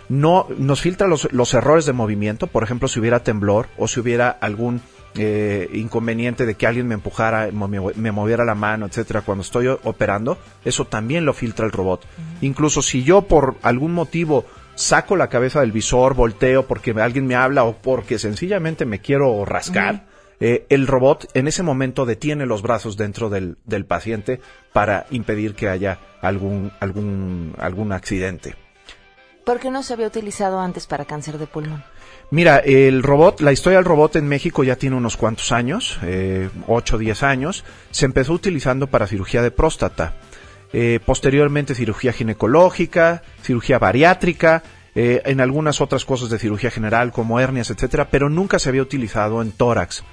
no 0.08 0.46
nos 0.56 0.80
filtra 0.80 1.06
los, 1.06 1.30
los 1.32 1.52
errores 1.54 1.86
de 1.86 1.92
movimiento, 1.92 2.46
por 2.46 2.62
ejemplo, 2.62 2.88
si 2.88 2.98
hubiera 2.98 3.22
temblor 3.22 3.68
o 3.76 3.88
si 3.88 4.00
hubiera 4.00 4.30
algún 4.30 4.80
eh, 5.14 5.68
inconveniente 5.72 6.46
de 6.46 6.54
que 6.54 6.66
alguien 6.66 6.86
me 6.86 6.94
empujara, 6.94 7.50
me, 7.50 8.12
moviera 8.12 8.44
la 8.44 8.54
mano, 8.54 8.86
etcétera, 8.86 9.22
cuando 9.22 9.42
estoy 9.42 9.66
operando, 9.66 10.38
eso 10.64 10.86
también 10.86 11.24
lo 11.24 11.32
filtra 11.32 11.66
el 11.66 11.72
robot. 11.72 12.06
Incluso 12.40 12.82
si 12.82 13.02
yo 13.02 13.22
por 13.22 13.56
algún 13.62 13.92
motivo 13.92 14.44
saco 14.78 15.16
la 15.16 15.28
cabeza 15.28 15.60
del 15.60 15.72
visor, 15.72 16.14
volteo 16.14 16.66
porque 16.66 16.92
alguien 16.92 17.26
me 17.26 17.34
habla 17.34 17.64
o 17.64 17.76
porque 17.76 18.18
sencillamente 18.18 18.86
me 18.86 19.00
quiero 19.00 19.44
rascar, 19.44 20.06
eh, 20.40 20.66
el 20.68 20.86
robot 20.86 21.28
en 21.34 21.48
ese 21.48 21.64
momento 21.64 22.06
detiene 22.06 22.46
los 22.46 22.62
brazos 22.62 22.96
dentro 22.96 23.28
del, 23.28 23.58
del 23.64 23.84
paciente 23.86 24.40
para 24.72 25.06
impedir 25.10 25.54
que 25.54 25.68
haya 25.68 25.98
algún, 26.22 26.70
algún, 26.78 27.54
algún 27.58 27.92
accidente. 27.92 28.54
¿Por 29.44 29.58
qué 29.58 29.70
no 29.70 29.82
se 29.82 29.94
había 29.94 30.06
utilizado 30.06 30.60
antes 30.60 30.86
para 30.86 31.06
cáncer 31.06 31.38
de 31.38 31.46
pulmón? 31.46 31.82
Mira, 32.30 32.58
el 32.58 33.02
robot, 33.02 33.40
la 33.40 33.52
historia 33.52 33.78
del 33.78 33.86
robot 33.86 34.16
en 34.16 34.28
México 34.28 34.62
ya 34.62 34.76
tiene 34.76 34.94
unos 34.94 35.16
cuantos 35.16 35.50
años, 35.50 35.98
eh, 36.02 36.50
8 36.66 36.96
o 36.96 36.98
10 36.98 37.22
años. 37.22 37.64
Se 37.90 38.04
empezó 38.04 38.34
utilizando 38.34 38.88
para 38.88 39.06
cirugía 39.06 39.42
de 39.42 39.50
próstata. 39.50 40.14
Eh, 40.72 41.00
posteriormente 41.04 41.74
cirugía 41.74 42.12
ginecológica, 42.12 43.22
cirugía 43.42 43.78
bariátrica, 43.78 44.62
eh, 44.94 45.22
en 45.24 45.40
algunas 45.40 45.80
otras 45.80 46.04
cosas 46.04 46.28
de 46.28 46.38
cirugía 46.38 46.70
general 46.70 47.12
como 47.12 47.40
hernias, 47.40 47.70
etcétera, 47.70 48.08
pero 48.10 48.28
nunca 48.28 48.58
se 48.58 48.68
había 48.68 48.82
utilizado 48.82 49.40
en 49.40 49.52
tórax. 49.52 50.04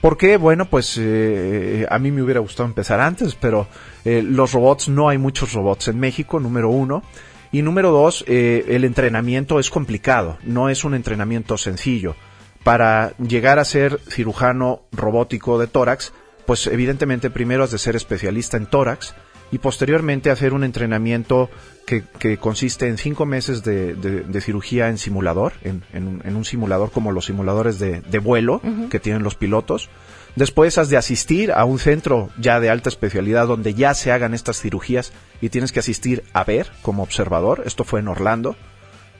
¿Por 0.00 0.18
qué? 0.18 0.36
Bueno, 0.36 0.66
pues 0.66 0.98
eh, 0.98 1.86
a 1.88 1.98
mí 1.98 2.10
me 2.10 2.22
hubiera 2.22 2.40
gustado 2.40 2.68
empezar 2.68 3.00
antes, 3.00 3.36
pero 3.36 3.68
los 4.04 4.52
robots, 4.52 4.88
no 4.88 5.08
hay 5.08 5.16
muchos 5.16 5.52
robots 5.52 5.88
en 5.88 6.00
México, 6.00 6.40
número 6.40 6.70
uno. 6.70 7.04
Y 7.52 7.62
número 7.62 7.92
dos, 7.92 8.24
el 8.26 8.82
entrenamiento 8.84 9.60
es 9.60 9.70
complicado, 9.70 10.38
no 10.42 10.70
es 10.70 10.82
un 10.82 10.94
entrenamiento 10.94 11.56
sencillo. 11.56 12.16
Para 12.64 13.16
llegar 13.18 13.60
a 13.60 13.64
ser 13.64 14.00
cirujano 14.08 14.82
robótico 14.90 15.60
de 15.60 15.68
tórax, 15.68 16.12
pues 16.46 16.66
evidentemente 16.66 17.30
primero 17.30 17.62
has 17.62 17.70
de 17.70 17.78
ser 17.78 17.94
especialista 17.94 18.56
en 18.56 18.66
tórax 18.66 19.14
y 19.52 19.58
posteriormente 19.58 20.30
hacer 20.30 20.52
un 20.54 20.64
entrenamiento 20.64 21.48
que, 21.86 22.02
que 22.18 22.38
consiste 22.38 22.88
en 22.88 22.96
cinco 22.98 23.26
meses 23.26 23.62
de, 23.62 23.94
de- 23.94 24.20
de 24.22 24.40
cirugía 24.40 24.88
en 24.88 24.98
simulador, 24.98 25.52
en, 25.62 25.84
en 25.92 26.08
un- 26.08 26.22
en 26.24 26.34
un 26.36 26.44
simulador 26.44 26.90
como 26.90 27.12
los 27.12 27.26
simuladores 27.26 27.78
de, 27.78 28.00
de 28.00 28.18
vuelo 28.18 28.60
que 28.90 28.98
tienen 28.98 29.22
los 29.22 29.34
pilotos. 29.36 29.88
Después 30.34 30.78
has 30.78 30.88
de 30.88 30.96
asistir 30.96 31.52
a 31.52 31.64
un 31.66 31.78
centro 31.78 32.30
ya 32.38 32.58
de 32.58 32.70
alta 32.70 32.88
especialidad 32.88 33.46
donde 33.46 33.74
ya 33.74 33.92
se 33.92 34.10
hagan 34.10 34.32
estas 34.32 34.58
cirugías 34.60 35.12
y 35.42 35.50
tienes 35.50 35.70
que 35.70 35.80
asistir 35.80 36.24
a 36.32 36.42
ver 36.44 36.68
como 36.80 37.02
observador. 37.02 37.62
Esto 37.66 37.84
fue 37.84 38.00
en 38.00 38.08
Orlando. 38.08 38.56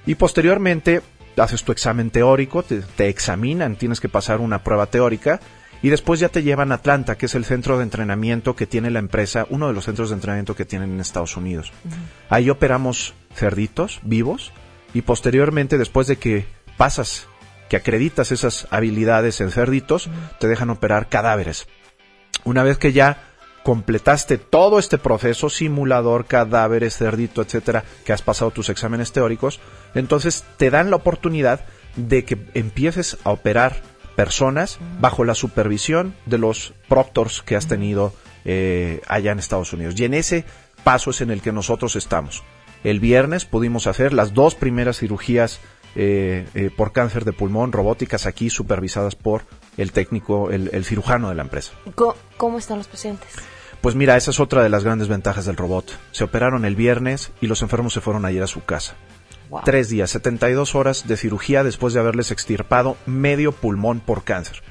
Y 0.07 0.15
posteriormente 0.15 1.03
haces 1.37 1.63
tu 1.65 1.73
examen 1.73 2.11
teórico, 2.11 2.63
te, 2.63 2.81
te 2.81 3.09
examinan, 3.09 3.77
tienes 3.77 4.01
que 4.01 4.09
pasar 4.09 4.41
una 4.41 4.65
prueba 4.65 4.87
teórica 4.87 5.41
y 5.83 5.91
después 5.91 6.21
ya 6.21 6.29
te 6.29 6.43
llevan 6.43 6.71
a 6.71 6.77
Atlanta, 6.77 7.17
que 7.19 7.27
es 7.27 7.35
el 7.35 7.45
centro 7.45 7.77
de 7.77 7.83
entrenamiento 7.83 8.55
que 8.55 8.67
tiene 8.67 8.91
la 8.91 9.01
empresa, 9.01 9.47
uno 9.51 9.67
de 9.67 9.75
los 9.75 9.85
centros 9.85 10.11
de 10.11 10.15
entrenamiento 10.15 10.55
que 10.55 10.65
tienen 10.65 10.93
en 10.93 11.01
Estados 11.01 11.37
Unidos. 11.37 11.73
Ahí 12.29 12.51
operamos 12.51 13.15
cerditos 13.35 14.01
vivos 14.05 14.53
y 14.95 15.03
posteriormente, 15.03 15.79
después 15.79 16.07
de 16.07 16.17
que 16.17 16.47
pasas, 16.77 17.27
que 17.69 17.77
acreditas 17.77 18.31
esas 18.31 18.69
habilidades 18.71 19.41
en 19.41 19.51
cerditos, 19.51 20.09
te 20.39 20.47
dejan 20.47 20.71
operar 20.71 21.09
cadáveres. 21.09 21.67
Una 22.45 22.63
vez 22.63 22.79
que 22.79 22.93
ya 22.93 23.29
completaste 23.65 24.39
todo 24.39 24.79
este 24.79 24.99
proceso, 24.99 25.49
simulador, 25.49 26.27
cadáveres, 26.27 26.97
cerdito, 26.97 27.43
etcétera, 27.43 27.85
que 28.05 28.13
has 28.13 28.23
pasado 28.23 28.51
tus 28.51 28.69
exámenes 28.69 29.13
teóricos, 29.13 29.61
entonces 29.95 30.45
te 30.57 30.71
dan 30.71 30.91
la 30.91 30.97
oportunidad 30.97 31.65
de 31.97 32.25
que 32.25 32.39
empieces 32.55 33.19
a 33.25 33.31
operar 33.31 33.83
personas 34.17 34.79
bajo 35.01 35.25
la 35.25 35.35
supervisión 35.35 36.15
de 36.27 36.39
los 36.39 36.75
proctors 36.89 37.43
que 37.43 37.57
has 37.57 37.67
tenido 37.67 38.13
eh, 38.45 39.01
allá 39.07 39.33
en 39.33 39.39
Estados 39.39 39.73
Unidos. 39.73 39.99
Y 39.99 40.05
en 40.05 40.15
ese 40.15 40.45
paso 40.85 41.11
es 41.11 41.21
en 41.21 41.31
el 41.31 41.43
que 41.43 41.53
nosotros 41.53 41.97
estamos. 41.97 42.43
El 42.85 43.01
viernes 43.01 43.45
pudimos 43.45 43.87
hacer 43.87 44.13
las 44.13 44.35
dos 44.35 44.55
primeras 44.55 44.99
cirugías 44.99 45.61
eh, 45.95 46.47
eh, 46.55 46.71
por 46.75 46.93
cáncer 46.93 47.25
de 47.25 47.33
pulmón 47.33 47.71
robóticas 47.71 48.27
aquí 48.27 48.51
supervisadas 48.51 49.15
por 49.15 49.43
el 49.77 49.93
técnico, 49.93 50.51
el, 50.51 50.71
el 50.73 50.85
cirujano 50.85 51.29
de 51.29 51.35
la 51.35 51.43
empresa. 51.43 51.73
¿Cómo 52.37 52.59
están 52.59 52.79
los 52.79 52.89
pacientes? 52.89 53.29
Pues 53.81 53.95
mira, 53.95 54.17
esa 54.17 54.31
es 54.31 54.41
otra 54.41 54.63
de 54.63 54.69
las 54.69 54.85
grandes 54.85 55.09
ventajas 55.09 55.45
del 55.45 55.57
robot. 55.57 55.99
Se 56.13 56.25
operaron 56.25 56.65
el 56.65 56.77
viernes 56.77 57.33
y 57.41 57.47
los 57.47 57.63
enfermos 57.63 57.93
se 57.93 58.01
fueron 58.01 58.25
ayer 58.25 58.43
a 58.43 58.47
su 58.47 58.65
casa. 58.65 58.95
Tres 59.65 59.89
días, 59.89 60.11
72 60.11 60.75
horas 60.75 61.07
de 61.07 61.17
cirugía 61.17 61.63
después 61.63 61.95
de 61.95 62.01
haberles 62.01 62.31
extirpado 62.31 62.97
medio 63.07 63.53
pulmón 63.53 64.01
por 64.01 64.25
cáncer. 64.25 64.63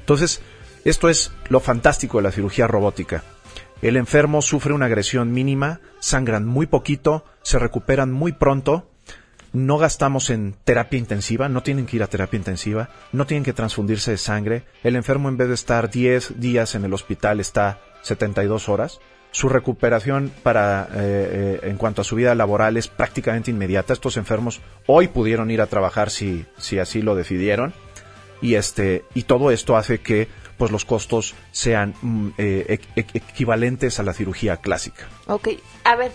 Entonces, 0.00 0.40
esto 0.84 1.08
es 1.08 1.32
lo 1.48 1.60
fantástico 1.60 2.18
de 2.18 2.24
la 2.24 2.32
cirugía 2.32 2.66
robótica. 2.66 3.22
El 3.82 3.96
enfermo 3.96 4.42
sufre 4.42 4.72
una 4.72 4.86
agresión 4.86 5.32
mínima, 5.32 5.80
sangran 6.00 6.46
muy 6.46 6.66
poquito, 6.66 7.24
se 7.42 7.58
recuperan 7.58 8.12
muy 8.12 8.32
pronto, 8.32 8.90
no 9.52 9.78
gastamos 9.78 10.30
en 10.30 10.54
terapia 10.64 10.98
intensiva, 10.98 11.48
no 11.48 11.62
tienen 11.62 11.86
que 11.86 11.96
ir 11.96 12.02
a 12.02 12.06
terapia 12.06 12.36
intensiva, 12.36 12.90
no 13.12 13.26
tienen 13.26 13.44
que 13.44 13.52
transfundirse 13.52 14.12
de 14.12 14.16
sangre. 14.16 14.64
El 14.84 14.96
enfermo 14.96 15.28
en 15.28 15.36
vez 15.36 15.48
de 15.48 15.54
estar 15.54 15.90
10 15.90 16.40
días 16.40 16.74
en 16.74 16.84
el 16.84 16.94
hospital 16.94 17.40
está 17.40 17.80
72 18.02 18.68
horas. 18.68 19.00
Su 19.32 19.48
recuperación 19.48 20.32
para 20.42 20.88
eh, 20.94 21.58
eh, 21.62 21.68
en 21.70 21.76
cuanto 21.76 22.00
a 22.02 22.04
su 22.04 22.16
vida 22.16 22.34
laboral 22.34 22.76
es 22.76 22.88
prácticamente 22.88 23.50
inmediata. 23.50 23.92
Estos 23.92 24.16
enfermos 24.16 24.60
hoy 24.86 25.08
pudieron 25.08 25.50
ir 25.50 25.60
a 25.60 25.66
trabajar 25.66 26.10
si, 26.10 26.46
si 26.58 26.78
así 26.80 27.00
lo 27.00 27.14
decidieron 27.14 27.72
y 28.42 28.54
este 28.54 29.04
y 29.14 29.22
todo 29.24 29.50
esto 29.50 29.76
hace 29.76 30.00
que 30.00 30.26
pues 30.58 30.70
los 30.72 30.84
costos 30.84 31.34
sean 31.52 31.94
mm, 32.02 32.28
eh, 32.38 32.66
equ- 32.96 33.04
equ- 33.06 33.16
equivalentes 33.30 33.98
a 33.98 34.02
la 34.02 34.12
cirugía 34.12 34.56
clásica. 34.58 35.06
Ok, 35.26 35.48
a 35.84 35.94
ver, 35.96 36.10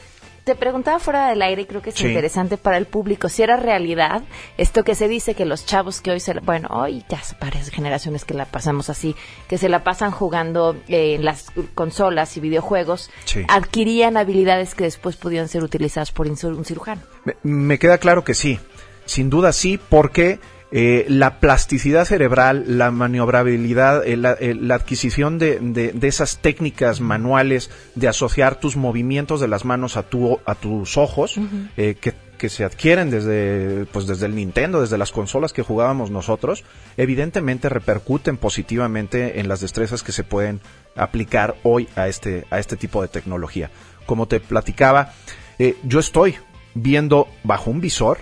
te 0.45 0.55
preguntaba 0.55 0.99
fuera 0.99 1.27
del 1.29 1.41
aire 1.41 1.63
y 1.63 1.65
creo 1.65 1.81
que 1.81 1.89
es 1.89 1.95
Sí. 1.95 2.07
interesante 2.07 2.55
para 2.57 2.77
el 2.77 2.85
público 2.85 3.27
si 3.27 3.41
era 3.43 3.57
realidad 3.57 4.23
esto 4.57 4.83
que 4.83 4.95
se 4.95 5.07
dice 5.09 5.33
que 5.33 5.43
los 5.45 5.65
chavos 5.65 5.99
que 6.01 6.11
hoy 6.11 6.19
se, 6.21 6.35
la- 6.35 6.41
bueno, 6.41 6.69
hoy 6.71 7.03
ya 7.09 7.19
varias 7.41 7.69
generaciones 7.69 8.23
que 8.23 8.33
la 8.35 8.45
pasamos 8.45 8.89
así, 8.89 9.15
que 9.49 9.57
se 9.57 9.67
la 9.67 9.83
pasan 9.83 10.11
jugando 10.11 10.75
eh, 10.87 11.15
en 11.15 11.25
las 11.25 11.47
consolas 11.73 12.37
y 12.37 12.39
videojuegos, 12.39 13.09
Sí. 13.25 13.43
adquirían 13.49 14.15
habilidades 14.17 14.75
que 14.75 14.83
después 14.85 15.15
podían 15.17 15.47
ser 15.47 15.63
utilizadas 15.63 16.11
por 16.11 16.27
un 16.27 16.37
cirujano. 16.65 17.01
Me, 17.25 17.35
me 17.43 17.79
queda 17.79 17.97
claro 17.97 18.23
que 18.23 18.35
sí, 18.35 18.59
sin 19.05 19.29
duda 19.31 19.51
sí, 19.51 19.79
porque 19.89 20.39
eh, 20.77 21.05
la 21.07 21.39
plasticidad 21.39 22.03
cerebral, 22.03 22.65
la 22.67 22.91
maniobrabilidad, 22.91 24.05
eh, 24.05 24.17
la, 24.17 24.33
eh, 24.33 24.53
la 24.53 24.75
adquisición 24.75 25.39
de, 25.39 25.57
de- 25.61 25.93
de 25.93 26.07
esas 26.09 26.39
técnicas 26.41 26.99
manuales 26.99 27.69
de 27.95 28.09
asociar 28.09 28.59
tus 28.59 28.75
movimientos 28.75 29.39
de 29.39 29.47
las 29.47 29.63
manos 29.63 29.95
a, 29.95 30.03
tu, 30.03 30.39
a 30.45 30.53
tus 30.55 30.97
ojos, 30.97 31.39
eh, 31.77 31.95
que, 32.01 32.13
que 32.37 32.49
se 32.49 32.65
adquieren 32.65 33.09
desde, 33.09 33.85
pues 33.93 34.05
desde 34.05 34.25
el 34.25 34.35
Nintendo, 34.35 34.81
desde 34.81 34.97
las 34.97 35.13
consolas 35.13 35.53
que 35.53 35.61
jugábamos 35.63 36.11
nosotros, 36.11 36.65
evidentemente 36.97 37.69
repercuten 37.69 38.35
positivamente 38.35 39.39
en 39.39 39.47
las 39.47 39.61
destrezas 39.61 40.03
que 40.03 40.11
se 40.11 40.25
pueden 40.25 40.59
aplicar 40.97 41.55
hoy 41.63 41.87
a 41.95 42.09
este, 42.09 42.43
a 42.51 42.59
este 42.59 42.75
tipo 42.75 43.01
de 43.01 43.07
tecnología. 43.07 43.71
Como 44.05 44.27
te 44.27 44.41
platicaba, 44.41 45.13
eh, 45.57 45.77
yo 45.83 46.01
estoy 46.01 46.35
viendo 46.73 47.29
bajo 47.45 47.71
un 47.71 47.79
visor 47.79 48.17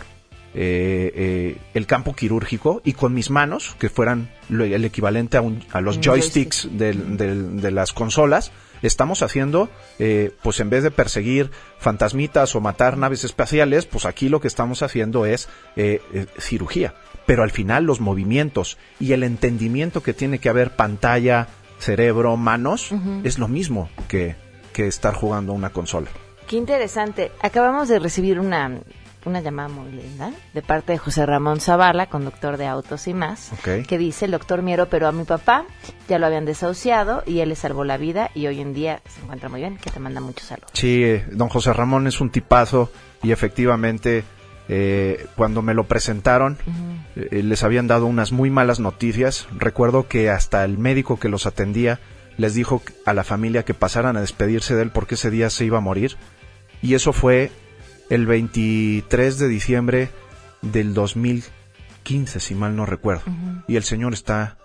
eh, 0.55 1.11
eh, 1.15 1.57
el 1.73 1.85
campo 1.87 2.15
quirúrgico 2.15 2.81
y 2.83 2.93
con 2.93 3.13
mis 3.13 3.29
manos, 3.29 3.75
que 3.79 3.89
fueran 3.89 4.29
lo- 4.49 4.63
el 4.65 4.85
equivalente 4.85 5.37
a, 5.37 5.41
un- 5.41 5.63
a 5.71 5.81
los 5.81 5.97
Un 5.97 6.03
joysticks 6.03 6.69
del- 6.71 7.17
del- 7.17 7.61
de 7.61 7.71
las 7.71 7.93
consolas, 7.93 8.51
estamos 8.81 9.21
haciendo, 9.23 9.69
eh, 9.99 10.31
pues 10.43 10.59
en 10.59 10.69
vez 10.69 10.83
de 10.83 10.91
perseguir 10.91 11.49
fantasmitas 11.79 12.55
o 12.55 12.61
matar 12.61 12.97
naves 12.97 13.23
espaciales, 13.23 13.85
pues 13.85 14.05
aquí 14.05 14.29
lo 14.29 14.41
que 14.41 14.47
estamos 14.47 14.83
haciendo 14.83 15.25
es 15.25 15.47
eh, 15.75 16.01
eh, 16.13 16.25
cirugía. 16.39 16.93
Pero 17.25 17.43
al 17.43 17.51
final 17.51 17.85
los 17.85 18.01
movimientos 18.01 18.77
y 18.99 19.13
el 19.13 19.23
entendimiento 19.23 20.03
que 20.03 20.13
tiene 20.13 20.39
que 20.39 20.49
haber 20.49 20.75
pantalla, 20.75 21.47
cerebro, 21.79 22.35
manos, 22.37 22.91
es 23.23 23.39
lo 23.39 23.47
mismo 23.47 23.89
que, 24.07 24.35
que 24.73 24.87
estar 24.87 25.13
jugando 25.13 25.53
una 25.53 25.69
consola. 25.71 26.09
Qué 26.47 26.57
interesante. 26.57 27.31
Acabamos 27.41 27.87
de 27.87 27.99
recibir 27.99 28.39
una, 28.39 28.79
una 29.25 29.41
llamada 29.41 29.69
muy 29.69 29.91
linda 29.91 30.31
de 30.53 30.61
parte 30.61 30.93
de 30.93 30.97
José 30.97 31.25
Ramón 31.25 31.59
Zavala, 31.59 32.07
conductor 32.07 32.57
de 32.57 32.67
Autos 32.67 33.07
y 33.07 33.13
más, 33.13 33.51
que 33.63 33.97
dice, 33.97 34.25
el 34.25 34.31
doctor 34.31 34.61
Miero, 34.61 34.89
pero 34.89 35.07
a 35.07 35.11
mi 35.11 35.23
papá 35.23 35.65
ya 36.07 36.19
lo 36.19 36.25
habían 36.25 36.45
desahuciado 36.45 37.23
y 37.25 37.39
él 37.39 37.49
le 37.49 37.55
salvó 37.55 37.83
la 37.83 37.97
vida 37.97 38.31
y 38.33 38.47
hoy 38.47 38.59
en 38.61 38.73
día 38.73 39.01
se 39.07 39.21
encuentra 39.21 39.49
muy 39.49 39.61
bien, 39.61 39.77
que 39.77 39.89
te 39.89 39.99
manda 39.99 40.21
muchos 40.21 40.47
saludos. 40.47 40.71
Sí, 40.73 41.03
eh, 41.03 41.25
don 41.31 41.49
José 41.49 41.73
Ramón 41.73 42.07
es 42.07 42.21
un 42.21 42.29
tipazo 42.29 42.91
y 43.21 43.31
efectivamente 43.31 44.23
eh, 44.69 45.27
cuando 45.35 45.61
me 45.61 45.73
lo 45.73 45.85
presentaron 45.85 46.57
eh, 47.15 47.43
les 47.43 47.63
habían 47.63 47.87
dado 47.87 48.05
unas 48.05 48.31
muy 48.31 48.49
malas 48.49 48.79
noticias. 48.79 49.47
Recuerdo 49.51 50.07
que 50.07 50.29
hasta 50.29 50.63
el 50.63 50.77
médico 50.77 51.19
que 51.19 51.29
los 51.29 51.45
atendía 51.45 51.99
les 52.37 52.53
dijo 52.53 52.81
a 53.05 53.13
la 53.13 53.23
familia 53.23 53.63
que 53.63 53.73
pasaran 53.73 54.17
a 54.17 54.21
despedirse 54.21 54.75
de 54.75 54.83
él 54.83 54.91
porque 54.91 55.15
ese 55.15 55.29
día 55.29 55.49
se 55.49 55.65
iba 55.65 55.77
a 55.77 55.81
morir. 55.81 56.17
Y 56.81 56.95
eso 56.95 57.13
fue 57.13 57.51
el 58.09 58.25
23 58.25 59.37
de 59.37 59.47
diciembre 59.47 60.09
del 60.61 60.93
2015, 60.93 62.39
si 62.39 62.55
mal 62.55 62.75
no 62.75 62.85
recuerdo. 62.85 63.23
Y 63.67 63.75
el 63.75 63.83
señor 63.83 64.13
está 64.13 64.57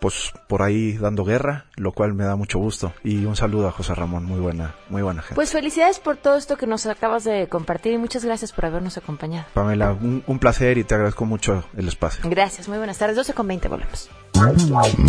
pues 0.00 0.32
por 0.48 0.62
ahí 0.62 0.94
dando 0.96 1.24
guerra, 1.24 1.66
lo 1.76 1.92
cual 1.92 2.14
me 2.14 2.24
da 2.24 2.34
mucho 2.34 2.58
gusto. 2.58 2.94
Y 3.04 3.26
un 3.26 3.36
saludo 3.36 3.68
a 3.68 3.72
José 3.72 3.94
Ramón, 3.94 4.24
muy 4.24 4.40
buena, 4.40 4.74
muy 4.88 5.02
buena 5.02 5.20
gente. 5.20 5.34
Pues 5.34 5.50
felicidades 5.52 5.98
por 5.98 6.16
todo 6.16 6.36
esto 6.36 6.56
que 6.56 6.66
nos 6.66 6.86
acabas 6.86 7.24
de 7.24 7.48
compartir 7.48 7.92
y 7.92 7.98
muchas 7.98 8.24
gracias 8.24 8.52
por 8.52 8.64
habernos 8.64 8.96
acompañado. 8.96 9.46
Pamela, 9.52 9.92
un, 9.92 10.24
un 10.26 10.38
placer 10.38 10.78
y 10.78 10.84
te 10.84 10.94
agradezco 10.94 11.26
mucho 11.26 11.64
el 11.76 11.86
espacio. 11.86 12.22
Gracias, 12.28 12.66
muy 12.66 12.78
buenas 12.78 12.96
tardes. 12.96 13.14
12 13.14 13.34
con 13.34 13.46
20, 13.46 13.68
volvemos. 13.68 14.08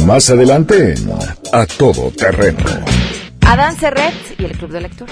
Más 0.06 0.30
adelante 0.30 0.94
en 0.94 1.10
A 1.54 1.66
Todo 1.66 2.12
Terreno. 2.12 2.60
Adán 3.48 3.78
Serret 3.78 4.14
y 4.38 4.44
el 4.44 4.58
Club 4.58 4.72
de 4.72 4.82
Lectura. 4.82 5.12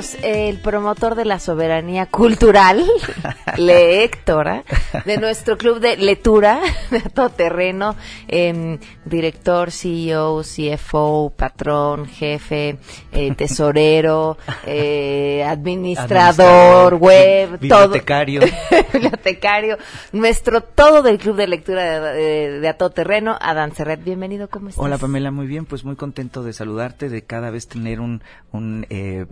27 0.00 0.16
minutos. 0.16 0.16
El 0.22 0.58
promotor 0.58 1.14
de 1.14 1.24
la 1.24 1.38
soberanía 1.38 2.06
cultural, 2.06 2.84
lectora, 3.56 4.64
de 5.04 5.18
nuestro 5.18 5.56
club 5.56 5.80
de 5.80 5.96
lectura, 5.96 6.60
de 6.90 7.00
todo 7.00 7.30
terreno, 7.30 7.96
em, 8.28 8.78
director, 9.04 9.70
CEO, 9.70 10.42
CFO, 10.42 11.32
patrón, 11.36 12.06
jefe, 12.06 12.78
eh, 13.12 13.34
tesorero, 13.34 14.36
eh, 14.66 15.44
administrador, 15.46 16.00
Administrador, 16.10 16.94
web, 16.94 17.58
bi- 17.60 17.68
todo. 17.68 17.80
bibliotecario. 17.88 18.40
bibliotecario. 18.92 19.78
Nuestro 20.12 20.62
todo 20.62 21.02
del 21.02 21.18
club 21.18 21.36
de 21.36 21.46
lectura 21.46 22.00
de, 22.12 22.14
de, 22.14 22.60
de 22.60 22.68
A 22.68 22.76
Todo 22.76 22.90
Terreno, 22.90 23.36
Adán 23.40 23.74
Serret. 23.74 24.02
Bienvenido, 24.02 24.48
¿cómo 24.48 24.68
estás? 24.68 24.82
Hola 24.84 24.98
Pamela, 24.98 25.30
muy 25.30 25.46
bien, 25.46 25.66
pues 25.66 25.84
muy 25.84 25.96
contento 25.96 26.42
de 26.42 26.52
saludarte, 26.52 27.08
de 27.08 27.22
cada 27.22 27.50
vez 27.50 27.68
tener 27.68 28.00
un, 28.00 28.22
un 28.52 28.86
eh, 28.90 29.26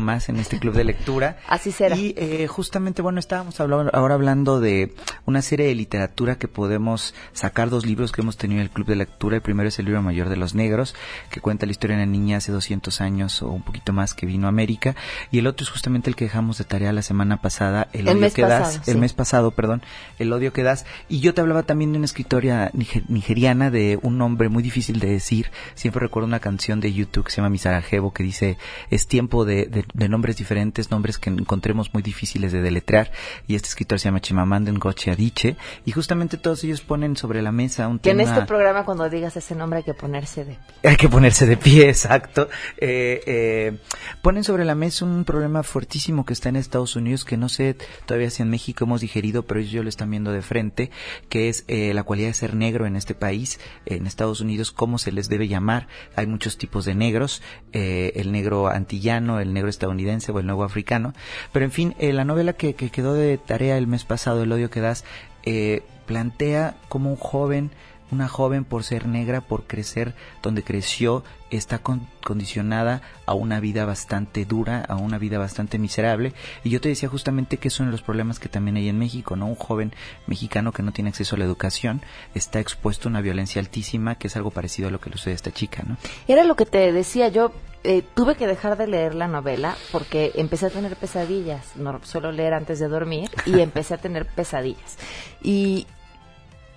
más 0.00 0.28
en 0.28 0.36
este 0.36 0.58
club 0.58 0.74
de 0.74 0.84
lectura. 0.84 1.38
Así 1.48 1.72
será. 1.72 1.96
Y 1.96 2.14
eh, 2.16 2.46
justamente, 2.46 3.02
bueno, 3.02 3.18
estábamos 3.20 3.60
hablando, 3.60 3.90
ahora 3.94 4.14
hablando 4.14 4.60
de 4.60 4.94
una 5.26 5.42
serie 5.42 5.66
de 5.66 5.74
literatura 5.74 6.36
que 6.38 6.48
podemos 6.48 7.14
sacar 7.32 7.70
dos 7.70 7.84
libros 7.86 8.12
que 8.12 8.22
hemos 8.22 8.36
tenido 8.36 8.60
en 8.60 8.66
el 8.66 8.70
club 8.70 8.86
de 8.86 8.96
lectura. 8.96 9.36
El 9.36 9.42
primero 9.42 9.68
es 9.68 9.78
el 9.78 9.84
libro 9.86 10.02
mayor 10.02 10.28
de 10.28 10.36
los 10.36 10.54
negros, 10.54 10.94
que 11.30 11.40
cuenta 11.40 11.66
la 11.66 11.72
historia 11.72 11.96
de 11.96 12.02
una 12.02 12.10
niña 12.12 12.38
hace 12.38 12.52
200 12.52 13.00
años 13.00 13.42
o 13.42 13.50
un 13.50 13.62
poquito 13.62 13.92
más 13.92 14.14
que 14.14 14.26
vino 14.26 14.46
a 14.46 14.48
América. 14.50 14.96
Y 15.30 15.38
el 15.38 15.46
otro 15.46 15.64
es 15.64 15.70
justamente 15.70 16.10
el 16.10 16.16
que 16.16 16.24
dejamos 16.24 16.58
de 16.58 16.64
tarea 16.64 16.92
la 16.92 17.02
semana 17.02 17.40
pasada, 17.42 17.88
El, 17.92 18.00
El 18.02 18.08
odio 18.08 18.20
mes 18.20 18.34
que 18.34 18.42
pasado, 18.42 18.62
das. 18.64 18.80
sí. 18.84 18.90
El 18.90 18.98
mes 18.98 19.12
pasado, 19.12 19.50
perdón, 19.50 19.82
El 20.18 20.32
odio 20.32 20.52
que 20.52 20.62
das. 20.62 20.86
Y 21.08 21.20
yo 21.20 21.34
te 21.34 21.40
hablaba 21.40 21.62
también 21.64 21.92
de 21.92 21.98
una 21.98 22.06
escritoria 22.06 22.70
niger- 22.72 23.04
nigeriana 23.08 23.70
de 23.70 23.98
un 24.02 24.18
nombre 24.18 24.48
muy 24.48 24.62
difícil 24.62 24.98
de 25.00 25.08
decir. 25.08 25.50
Siempre 25.74 26.00
recuerdo 26.00 26.26
una 26.26 26.40
canción 26.40 26.80
de 26.80 26.92
YouTube 26.92 27.24
que 27.26 27.30
se 27.30 27.36
llama 27.38 27.50
Mi 27.50 27.58
Sarajevo 27.58 28.12
que 28.12 28.22
dice, 28.22 28.56
es 28.90 29.06
tiempo 29.06 29.44
de, 29.44 29.65
de- 29.68 29.84
de 29.92 30.08
nombres 30.08 30.36
diferentes, 30.36 30.90
nombres 30.90 31.18
que 31.18 31.30
encontremos 31.30 31.92
muy 31.94 32.02
difíciles 32.02 32.52
de 32.52 32.60
deletrear. 32.62 33.10
Y 33.46 33.54
este 33.54 33.68
escritor 33.68 33.98
se 34.00 34.04
llama 34.08 34.20
Chimamanda 34.20 34.72
Ngozi 34.72 35.10
Adichie. 35.10 35.56
Y 35.84 35.92
justamente 35.92 36.36
todos 36.36 36.62
ellos 36.64 36.80
ponen 36.80 37.16
sobre 37.16 37.42
la 37.42 37.52
mesa 37.52 37.88
un 37.88 37.98
Que 37.98 38.10
en 38.10 38.18
tema... 38.18 38.30
este 38.32 38.46
programa 38.46 38.84
cuando 38.84 39.08
digas 39.08 39.36
ese 39.36 39.54
nombre 39.54 39.78
hay 39.78 39.84
que 39.84 39.94
ponerse 39.94 40.44
de 40.44 40.58
Hay 40.88 40.96
que 40.96 41.08
ponerse 41.08 41.46
de 41.46 41.56
pie, 41.56 41.88
exacto. 41.88 42.48
Eh, 42.78 43.22
eh, 43.26 43.78
ponen 44.22 44.44
sobre 44.44 44.64
la 44.64 44.74
mesa 44.74 45.04
un 45.04 45.24
problema 45.24 45.62
fuertísimo 45.62 46.24
que 46.24 46.32
está 46.32 46.48
en 46.48 46.56
Estados 46.56 46.96
Unidos, 46.96 47.24
que 47.24 47.36
no 47.36 47.48
sé 47.48 47.76
todavía 48.06 48.30
si 48.30 48.42
en 48.42 48.50
México 48.50 48.84
hemos 48.84 49.00
digerido, 49.00 49.42
pero 49.44 49.60
ellos 49.60 49.82
lo 49.82 49.88
están 49.88 50.10
viendo 50.10 50.32
de 50.32 50.42
frente, 50.42 50.90
que 51.28 51.48
es 51.48 51.64
eh, 51.68 51.92
la 51.94 52.02
cualidad 52.02 52.28
de 52.28 52.34
ser 52.34 52.54
negro 52.54 52.86
en 52.86 52.96
este 52.96 53.14
país, 53.14 53.58
en 53.84 54.06
Estados 54.06 54.40
Unidos, 54.40 54.70
cómo 54.72 54.98
se 54.98 55.12
les 55.12 55.28
debe 55.28 55.48
llamar. 55.48 55.88
Hay 56.14 56.26
muchos 56.26 56.58
tipos 56.58 56.84
de 56.84 56.94
negros, 56.94 57.42
eh, 57.72 58.12
el 58.16 58.32
negro 58.32 58.68
antillano, 58.68 59.40
el 59.40 59.45
negro 59.52 59.70
estadounidense 59.70 60.32
o 60.32 60.38
el 60.38 60.46
negro 60.46 60.64
africano. 60.64 61.12
Pero 61.52 61.64
en 61.64 61.72
fin, 61.72 61.94
eh, 61.98 62.12
la 62.12 62.24
novela 62.24 62.52
que, 62.54 62.74
que 62.74 62.90
quedó 62.90 63.14
de 63.14 63.38
tarea 63.38 63.78
el 63.78 63.86
mes 63.86 64.04
pasado, 64.04 64.42
El 64.42 64.52
odio 64.52 64.70
que 64.70 64.80
das, 64.80 65.04
eh, 65.44 65.82
plantea 66.06 66.76
como 66.88 67.10
un 67.10 67.16
joven 67.16 67.70
una 68.10 68.28
joven 68.28 68.64
por 68.64 68.84
ser 68.84 69.06
negra, 69.06 69.40
por 69.40 69.64
crecer 69.64 70.14
donde 70.42 70.62
creció, 70.62 71.24
está 71.50 71.78
con- 71.78 72.06
condicionada 72.24 73.02
a 73.24 73.34
una 73.34 73.60
vida 73.60 73.84
bastante 73.84 74.44
dura, 74.44 74.84
a 74.88 74.96
una 74.96 75.18
vida 75.18 75.38
bastante 75.38 75.78
miserable. 75.78 76.32
Y 76.64 76.70
yo 76.70 76.80
te 76.80 76.88
decía 76.88 77.08
justamente 77.08 77.56
que 77.56 77.68
es 77.68 77.78
uno 77.80 77.88
de 77.88 77.92
los 77.92 78.02
problemas 78.02 78.38
que 78.38 78.48
también 78.48 78.76
hay 78.76 78.88
en 78.88 78.98
México, 78.98 79.36
¿no? 79.36 79.46
Un 79.46 79.54
joven 79.54 79.92
mexicano 80.26 80.72
que 80.72 80.82
no 80.82 80.92
tiene 80.92 81.10
acceso 81.10 81.36
a 81.36 81.38
la 81.38 81.44
educación 81.44 82.02
está 82.34 82.60
expuesto 82.60 83.08
a 83.08 83.10
una 83.10 83.20
violencia 83.20 83.60
altísima, 83.60 84.16
que 84.16 84.28
es 84.28 84.36
algo 84.36 84.50
parecido 84.50 84.88
a 84.88 84.90
lo 84.90 85.00
que 85.00 85.10
le 85.10 85.16
sucede 85.16 85.32
a 85.32 85.36
esta 85.36 85.52
chica, 85.52 85.82
¿no? 85.86 85.96
Era 86.28 86.44
lo 86.44 86.56
que 86.56 86.66
te 86.66 86.92
decía, 86.92 87.28
yo 87.28 87.52
eh, 87.84 88.02
tuve 88.14 88.34
que 88.34 88.48
dejar 88.48 88.76
de 88.76 88.88
leer 88.88 89.14
la 89.14 89.28
novela 89.28 89.76
porque 89.92 90.32
empecé 90.34 90.66
a 90.66 90.70
tener 90.70 90.96
pesadillas. 90.96 91.76
No 91.76 92.00
suelo 92.02 92.32
leer 92.32 92.54
antes 92.54 92.78
de 92.80 92.88
dormir 92.88 93.30
y 93.44 93.60
empecé 93.60 93.94
a 93.94 93.98
tener 93.98 94.26
pesadillas. 94.26 94.96
Y, 95.42 95.86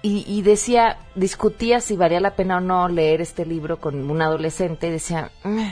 y, 0.02 0.24
y 0.28 0.42
decía, 0.42 0.98
discutía 1.16 1.82
si 1.82 1.96
valía 1.96 2.20
la 2.20 2.36
pena 2.36 2.58
o 2.58 2.62
no 2.62 2.88
leer 2.88 3.22
este 3.22 3.46
libro 3.46 3.80
con 3.80 4.10
un 4.10 4.22
adolescente 4.22 4.88
y 4.88 4.92
decía, 4.92 5.32
"Mm, 5.44 5.68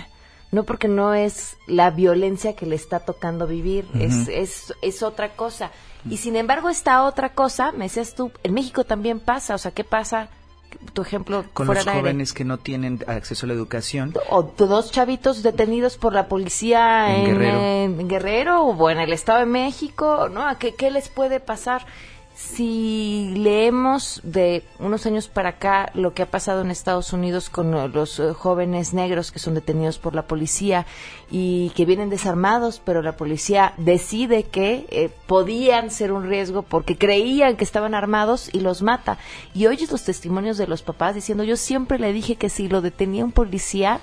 no 0.52 0.64
porque 0.64 0.88
no 0.88 1.14
es 1.14 1.58
la 1.68 1.92
violencia 1.92 2.56
que 2.56 2.66
le 2.66 2.76
está 2.76 3.00
tocando 3.00 3.48
vivir, 3.48 3.86
es, 4.00 4.28
es, 4.30 4.74
es 4.82 5.04
otra 5.04 5.36
cosa. 5.36 5.72
Y 6.10 6.18
sin 6.18 6.36
embargo, 6.38 6.70
esta 6.70 7.04
otra 7.04 7.30
cosa, 7.34 7.72
me 7.74 7.86
decías 7.86 8.16
tú, 8.16 8.32
en 8.44 8.54
México 8.54 8.86
también 8.86 9.20
pasa, 9.20 9.56
o 9.56 9.58
sea, 9.58 9.72
¿qué 9.72 9.84
pasa? 9.84 10.30
Tu 10.94 11.02
ejemplo 11.02 11.44
Con 11.54 11.66
fuera 11.66 11.82
los 11.82 11.88
aire. 11.88 12.00
jóvenes 12.02 12.34
que 12.34 12.44
no 12.46 12.58
tienen 12.60 13.04
acceso 13.08 13.46
a 13.46 13.48
la 13.48 13.54
educación. 13.56 14.14
o 14.30 14.44
dos 14.44 14.92
chavitos 14.92 15.42
detenidos 15.44 15.98
por 15.98 16.14
la 16.14 16.28
policía 16.28 17.14
En 17.16 17.26
en, 17.26 17.26
Guerrero. 17.34 17.62
en 17.62 18.08
Guerrero 18.08 18.62
o 18.64 18.90
en 18.90 19.00
el 19.00 19.12
Estado 19.14 19.40
de 19.40 19.46
México, 19.48 20.30
¿no? 20.30 20.48
¿A 20.48 20.58
qué, 20.60 20.76
qué 20.76 20.92
les 20.92 21.10
puede 21.10 21.40
pasar? 21.40 21.86
Si 22.38 23.34
leemos 23.36 24.22
de 24.24 24.64
unos 24.78 25.08
años 25.08 25.28
para 25.28 25.50
acá 25.50 25.90
lo 25.96 26.14
que 26.14 26.22
ha 26.22 26.28
pasado 26.28 26.62
en 26.62 26.70
Estados 26.70 27.12
Unidos 27.12 27.50
con 27.50 27.74
eh, 27.74 27.88
los 27.88 28.20
eh, 28.20 28.32
jóvenes 28.32 28.94
negros 28.94 29.32
que 29.32 29.40
son 29.40 29.56
detenidos 29.56 29.98
por 29.98 30.14
la 30.14 30.28
policía 30.28 30.86
y 31.32 31.72
que 31.72 31.86
vienen 31.86 32.12
desarmados, 32.12 32.80
pero 32.86 33.02
la 33.02 33.18
policía 33.18 33.74
decide 33.78 34.44
que 34.44 34.86
eh, 34.92 35.10
podían 35.26 35.90
ser 35.90 36.12
un 36.12 36.30
riesgo 36.30 36.62
porque 36.62 36.96
creían 36.96 37.58
que 37.58 37.64
estaban 37.64 37.96
armados 37.96 38.54
y 38.54 38.60
los 38.60 38.84
mata. 38.84 39.18
Y 39.56 39.66
oyes 39.66 39.92
los 39.92 40.04
testimonios 40.04 40.60
de 40.60 40.68
los 40.68 40.84
papás 40.84 41.16
diciendo, 41.16 41.44
yo 41.44 41.58
siempre 41.58 41.98
le 41.98 42.14
dije 42.14 42.36
que 42.36 42.50
si 42.50 42.68
lo 42.68 42.82
detenía 42.82 43.26
un 43.26 43.32
policía, 43.32 44.00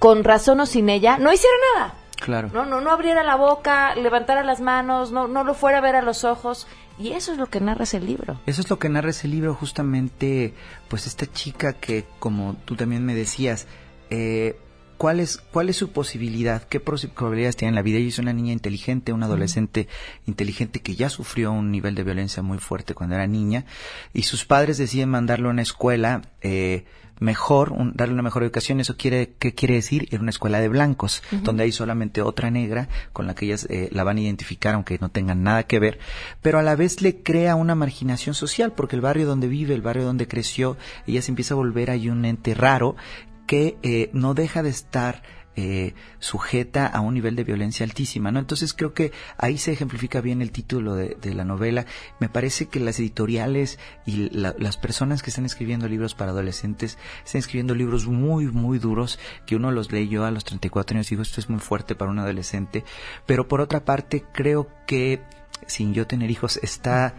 con 0.00 0.24
razón 0.24 0.58
o 0.58 0.66
sin 0.66 0.88
ella, 0.88 1.16
no 1.18 1.32
hiciera 1.32 1.56
nada. 1.76 1.94
Claro. 2.16 2.50
No, 2.52 2.66
no, 2.66 2.80
no 2.80 2.90
abriera 2.90 3.22
la 3.22 3.36
boca, 3.36 3.94
levantara 3.94 4.42
las 4.42 4.60
manos, 4.60 5.12
no, 5.12 5.28
no 5.28 5.44
lo 5.44 5.54
fuera 5.54 5.78
a 5.78 5.80
ver 5.80 5.94
a 5.94 6.02
los 6.02 6.24
ojos. 6.24 6.66
Y 6.98 7.12
eso 7.12 7.32
es 7.32 7.38
lo 7.38 7.46
que 7.46 7.60
narra 7.60 7.84
ese 7.84 8.00
libro. 8.00 8.40
Eso 8.46 8.60
es 8.60 8.70
lo 8.70 8.78
que 8.78 8.88
narra 8.88 9.10
ese 9.10 9.28
libro, 9.28 9.54
justamente, 9.54 10.54
pues 10.88 11.06
esta 11.06 11.30
chica 11.30 11.74
que, 11.74 12.04
como 12.18 12.56
tú 12.64 12.76
también 12.76 13.04
me 13.04 13.14
decías, 13.14 13.66
eh, 14.10 14.58
¿cuál, 14.98 15.20
es, 15.20 15.38
¿cuál 15.38 15.70
es 15.70 15.76
su 15.76 15.90
posibilidad? 15.92 16.62
¿Qué 16.64 16.80
probabilidades 16.80 17.56
tiene 17.56 17.70
en 17.70 17.74
la 17.76 17.82
vida? 17.82 17.98
Ella 17.98 18.08
es 18.08 18.18
una 18.18 18.32
niña 18.34 18.52
inteligente, 18.52 19.12
una 19.14 19.26
adolescente 19.26 19.88
inteligente 20.26 20.80
que 20.80 20.94
ya 20.96 21.08
sufrió 21.08 21.52
un 21.52 21.70
nivel 21.70 21.94
de 21.94 22.04
violencia 22.04 22.42
muy 22.42 22.58
fuerte 22.58 22.94
cuando 22.94 23.14
era 23.14 23.26
niña, 23.26 23.64
y 24.12 24.24
sus 24.24 24.44
padres 24.44 24.76
deciden 24.76 25.08
mandarlo 25.08 25.48
a 25.48 25.52
una 25.52 25.62
escuela 25.62 26.22
eh, 26.42 26.84
mejor, 27.20 27.72
un- 27.72 27.94
darle 27.96 28.14
una 28.14 28.22
mejor 28.22 28.44
educación. 28.44 28.78
¿Eso 28.78 28.96
quiere, 28.96 29.34
qué 29.40 29.52
quiere 29.52 29.74
decir? 29.74 30.06
En 30.12 30.20
una 30.20 30.30
escuela 30.30 30.60
de 30.60 30.68
blancos, 30.68 31.22
donde 31.42 31.64
hay 31.64 31.72
solamente 31.72 32.22
otra 32.22 32.48
negra 32.50 32.88
con 33.12 33.26
la 33.26 33.34
que 33.34 33.46
ellas 33.46 33.66
eh, 33.70 33.88
la 33.90 34.04
van 34.04 34.18
a 34.18 34.20
identificar, 34.20 34.74
aunque 34.76 34.98
no 35.00 35.08
tengan 35.08 35.42
nada 35.42 35.64
que 35.64 35.80
ver, 35.80 35.98
pero 36.42 36.60
a 36.60 36.62
la 36.62 36.76
vez 36.76 37.02
le 37.02 37.20
crea 37.22 37.56
una 37.56 37.74
marginación 37.74 38.36
social, 38.36 38.72
porque 38.72 38.94
el 38.94 39.02
barrio 39.02 39.26
donde 39.26 39.48
vive, 39.48 39.74
el 39.74 39.82
barrio 39.82 40.04
donde 40.04 40.28
creció, 40.28 40.76
ella 41.08 41.20
se 41.20 41.32
empieza 41.32 41.54
a 41.54 41.56
volver 41.56 41.90
ahí 41.90 42.08
un 42.08 42.24
ente 42.24 42.54
raro 42.54 42.94
que 43.48 43.76
eh, 43.82 44.10
no 44.12 44.34
deja 44.34 44.62
de 44.62 44.70
estar 44.70 45.22
eh, 45.60 45.94
sujeta 46.20 46.86
a 46.86 47.00
un 47.00 47.14
nivel 47.14 47.34
de 47.34 47.42
violencia 47.42 47.82
altísima, 47.84 48.30
¿no? 48.30 48.38
Entonces 48.38 48.72
creo 48.74 48.94
que 48.94 49.10
ahí 49.38 49.58
se 49.58 49.72
ejemplifica 49.72 50.20
bien 50.20 50.40
el 50.40 50.52
título 50.52 50.94
de, 50.94 51.16
de 51.20 51.34
la 51.34 51.44
novela. 51.44 51.84
Me 52.20 52.28
parece 52.28 52.66
que 52.66 52.78
las 52.78 53.00
editoriales 53.00 53.80
y 54.06 54.30
la- 54.30 54.54
las 54.56 54.76
personas 54.76 55.20
que 55.24 55.30
están 55.30 55.46
escribiendo 55.46 55.88
libros 55.88 56.14
para 56.14 56.30
adolescentes 56.30 56.96
están 57.24 57.40
escribiendo 57.40 57.74
libros 57.74 58.06
muy, 58.06 58.46
muy 58.46 58.78
duros 58.78 59.18
que 59.46 59.56
uno 59.56 59.72
los 59.72 59.90
lee 59.90 60.06
yo 60.08 60.24
a 60.24 60.30
los 60.30 60.44
34 60.44 60.94
años 60.96 61.08
y 61.08 61.16
digo, 61.16 61.22
esto 61.22 61.40
es 61.40 61.50
muy 61.50 61.58
fuerte 61.58 61.96
para 61.96 62.12
un 62.12 62.20
adolescente. 62.20 62.84
Pero 63.26 63.48
por 63.48 63.60
otra 63.60 63.84
parte, 63.84 64.24
creo 64.32 64.68
que 64.86 65.22
sin 65.66 65.92
yo 65.92 66.06
tener 66.06 66.30
hijos 66.30 66.60
está 66.62 67.14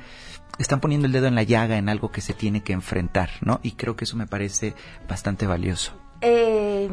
están 0.60 0.80
poniendo 0.80 1.08
el 1.08 1.14
dedo 1.14 1.28
en 1.28 1.36
la 1.36 1.44
llaga 1.44 1.78
en 1.78 1.90
algo 1.90 2.10
que 2.12 2.22
se 2.22 2.34
tiene 2.34 2.64
que 2.64 2.72
enfrentar, 2.74 3.32
¿no? 3.42 3.60
Y 3.64 3.74
creo 3.74 3.96
que 3.98 4.06
eso 4.06 4.16
me 4.16 4.28
parece 4.28 4.76
bastante 5.10 5.46
valioso. 5.48 5.94
Eh, 6.22 6.90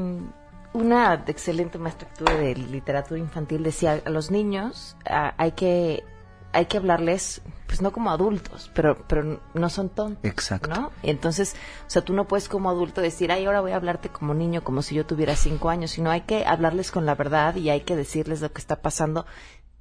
una 0.72 1.24
excelente 1.26 1.78
maestra 1.78 2.08
que 2.08 2.24
tuve 2.24 2.36
de 2.36 2.54
literatura 2.54 3.18
infantil 3.18 3.62
decía 3.62 4.02
a 4.04 4.10
los 4.10 4.30
niños 4.30 4.94
hay 5.04 5.52
que 5.52 6.04
hay 6.52 6.66
que 6.66 6.76
hablarles 6.78 7.42
pues 7.66 7.82
no 7.82 7.92
como 7.92 8.10
adultos, 8.10 8.70
pero, 8.74 8.96
pero 9.06 9.40
no 9.52 9.68
son 9.68 9.90
tontos. 9.90 10.24
Exacto. 10.24 10.70
¿no? 10.70 10.92
Y 11.02 11.10
entonces, 11.10 11.54
o 11.86 11.90
sea, 11.90 12.02
tú 12.02 12.14
no 12.14 12.26
puedes 12.26 12.48
como 12.48 12.70
adulto 12.70 13.02
decir, 13.02 13.30
ay, 13.30 13.44
ahora 13.44 13.60
voy 13.60 13.72
a 13.72 13.76
hablarte 13.76 14.08
como 14.08 14.32
niño, 14.32 14.64
como 14.64 14.80
si 14.80 14.94
yo 14.94 15.04
tuviera 15.04 15.36
cinco 15.36 15.68
años, 15.68 15.90
sino 15.90 16.10
hay 16.10 16.22
que 16.22 16.46
hablarles 16.46 16.90
con 16.90 17.04
la 17.04 17.14
verdad 17.14 17.56
y 17.56 17.68
hay 17.68 17.82
que 17.82 17.96
decirles 17.96 18.40
lo 18.40 18.52
que 18.52 18.60
está 18.60 18.80
pasando. 18.80 19.26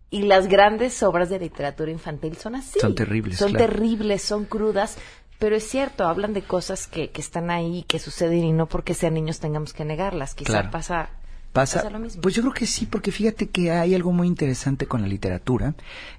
Y 0.10 0.24
las 0.24 0.48
grandes 0.48 1.02
obras 1.04 1.30
de 1.30 1.40
literatura 1.40 1.92
infantil 1.92 2.36
son 2.38 2.56
así. 2.56 2.80
Son 2.80 2.96
terribles, 2.96 3.38
Son 3.38 3.52
claro. 3.52 3.68
terribles, 3.68 4.22
son 4.22 4.46
crudas. 4.46 4.98
Pero 5.40 5.56
es 5.56 5.68
cierto, 5.68 6.08
hablan 6.08 6.34
de 6.34 6.42
cosas 6.42 6.88
que, 6.88 7.10
que 7.12 7.22
están 7.22 7.50
ahí, 7.52 7.84
que 7.88 8.00
suceden 8.00 8.44
y 8.44 8.52
no 8.54 8.68
porque 8.68 8.94
sean 8.94 9.14
niños 9.16 9.40
tengamos 9.40 9.74
que 9.74 9.86
negarlas. 9.86 10.34
Quizá 10.36 10.52
Claro. 10.52 10.72
pasa, 10.72 11.10
Pasa, 11.52 11.80
pasa 11.80 11.90
lo 11.90 12.00
mismo. 12.00 12.22
pues 12.22 12.36
yo 12.36 12.42
creo 12.42 12.54
que 12.54 12.66
sí, 12.66 12.86
porque 12.86 13.12
fíjate 13.14 13.48
que 13.50 13.72
hay 13.72 13.96
algo 13.96 14.12
muy 14.12 14.28
interesante 14.28 14.88
con 14.88 15.02
la 15.02 15.08
literatura. 15.08 15.74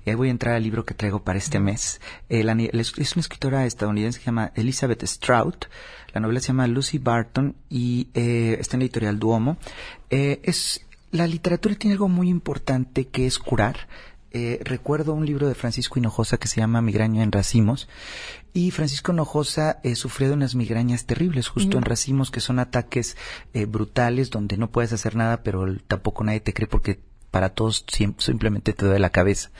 Y 0.04 0.10
ahí 0.10 0.16
voy 0.16 0.28
a 0.28 0.30
entrar 0.30 0.54
al 0.54 0.62
libro 0.62 0.84
que 0.86 0.94
traigo 0.94 1.22
para 1.22 1.38
este 1.38 1.60
mes. 1.60 2.00
Eh, 2.30 2.42
la 2.42 2.52
es 2.54 2.96
una 3.16 3.20
escritora 3.20 3.66
estadounidense 3.66 4.18
que 4.18 4.24
se 4.24 4.30
llama 4.30 4.52
Elizabeth 4.54 5.04
Strout. 5.04 5.66
La 6.14 6.20
novela 6.20 6.40
se 6.40 6.48
llama 6.48 6.66
Lucy 6.66 6.96
Barton 6.98 7.54
y 7.68 8.08
eh, 8.14 8.56
está 8.60 8.76
en 8.76 8.80
la 8.80 8.84
editorial 8.86 9.18
Duomo. 9.18 9.58
Eh, 10.08 10.40
es 10.42 10.82
la 11.10 11.26
literatura 11.26 11.74
tiene 11.74 11.92
algo 11.94 12.08
muy 12.08 12.28
importante 12.30 13.06
que 13.06 13.26
es 13.26 13.38
curar. 13.38 13.88
Eh, 14.38 14.60
recuerdo 14.64 15.14
un 15.14 15.24
libro 15.24 15.48
de 15.48 15.54
Francisco 15.54 15.98
Hinojosa 15.98 16.36
que 16.36 16.46
se 16.46 16.60
llama 16.60 16.82
Migraña 16.82 17.22
en 17.22 17.32
racimos 17.32 17.88
y 18.52 18.70
Francisco 18.70 19.12
Hinojosa 19.12 19.80
eh, 19.82 19.94
sufrió 19.94 20.28
de 20.28 20.34
unas 20.34 20.54
migrañas 20.54 21.06
terribles 21.06 21.48
justo 21.48 21.78
en 21.78 21.84
racimos 21.84 22.30
que 22.30 22.40
son 22.40 22.58
ataques 22.58 23.16
eh, 23.54 23.64
brutales 23.64 24.28
donde 24.28 24.58
no 24.58 24.70
puedes 24.70 24.92
hacer 24.92 25.16
nada 25.16 25.42
pero 25.42 25.64
tampoco 25.86 26.22
nadie 26.22 26.40
te 26.40 26.52
cree 26.52 26.68
porque 26.68 27.00
para 27.30 27.48
todos 27.48 27.86
simplemente 28.18 28.74
te 28.74 28.84
duele 28.84 29.00
la 29.00 29.08
cabeza. 29.08 29.50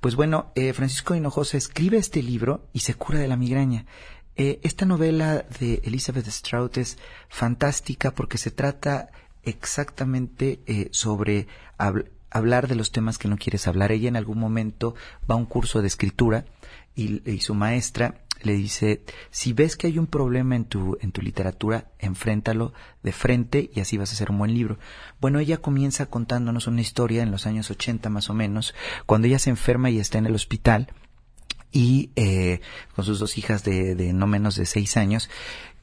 Pues 0.00 0.16
bueno, 0.16 0.50
eh, 0.56 0.72
Francisco 0.72 1.14
Hinojosa 1.14 1.56
escribe 1.56 1.98
este 1.98 2.20
libro 2.20 2.68
y 2.72 2.80
se 2.80 2.94
cura 2.94 3.20
de 3.20 3.28
la 3.28 3.36
migraña. 3.36 3.86
Eh, 4.34 4.58
esta 4.64 4.84
novela 4.84 5.46
de 5.60 5.80
Elizabeth 5.84 6.26
Strout 6.26 6.76
es 6.78 6.98
fantástica 7.28 8.10
porque 8.10 8.36
se 8.36 8.50
trata 8.50 9.10
exactamente 9.44 10.60
eh, 10.66 10.88
sobre 10.90 11.46
hablar 12.34 12.66
de 12.66 12.74
los 12.74 12.90
temas 12.90 13.16
que 13.16 13.28
no 13.28 13.38
quieres 13.38 13.66
hablar. 13.66 13.92
Ella 13.92 14.08
en 14.08 14.16
algún 14.16 14.38
momento 14.38 14.94
va 15.30 15.36
a 15.36 15.38
un 15.38 15.46
curso 15.46 15.80
de 15.80 15.86
escritura 15.86 16.44
y, 16.96 17.40
su 17.40 17.54
maestra 17.54 18.20
le 18.42 18.54
dice, 18.54 19.02
si 19.30 19.52
ves 19.52 19.76
que 19.76 19.86
hay 19.86 19.98
un 19.98 20.08
problema 20.08 20.56
en 20.56 20.64
tu, 20.64 20.98
en 21.00 21.12
tu 21.12 21.22
literatura, 21.22 21.92
enfréntalo 21.98 22.72
de 23.02 23.12
frente 23.12 23.70
y 23.72 23.80
así 23.80 23.96
vas 23.96 24.10
a 24.10 24.14
hacer 24.14 24.30
un 24.30 24.38
buen 24.38 24.52
libro. 24.52 24.78
Bueno, 25.20 25.38
ella 25.38 25.58
comienza 25.58 26.06
contándonos 26.06 26.66
una 26.66 26.80
historia 26.80 27.22
en 27.22 27.30
los 27.30 27.46
años 27.46 27.70
80 27.70 28.10
más 28.10 28.28
o 28.28 28.34
menos, 28.34 28.74
cuando 29.06 29.28
ella 29.28 29.38
se 29.38 29.50
enferma 29.50 29.90
y 29.90 30.00
está 30.00 30.18
en 30.18 30.26
el 30.26 30.34
hospital 30.34 30.92
y 31.70 32.10
eh, 32.16 32.60
con 32.94 33.04
sus 33.04 33.20
dos 33.20 33.38
hijas 33.38 33.62
de, 33.62 33.94
de 33.94 34.12
no 34.12 34.26
menos 34.26 34.56
de 34.56 34.66
seis 34.66 34.96
años. 34.96 35.30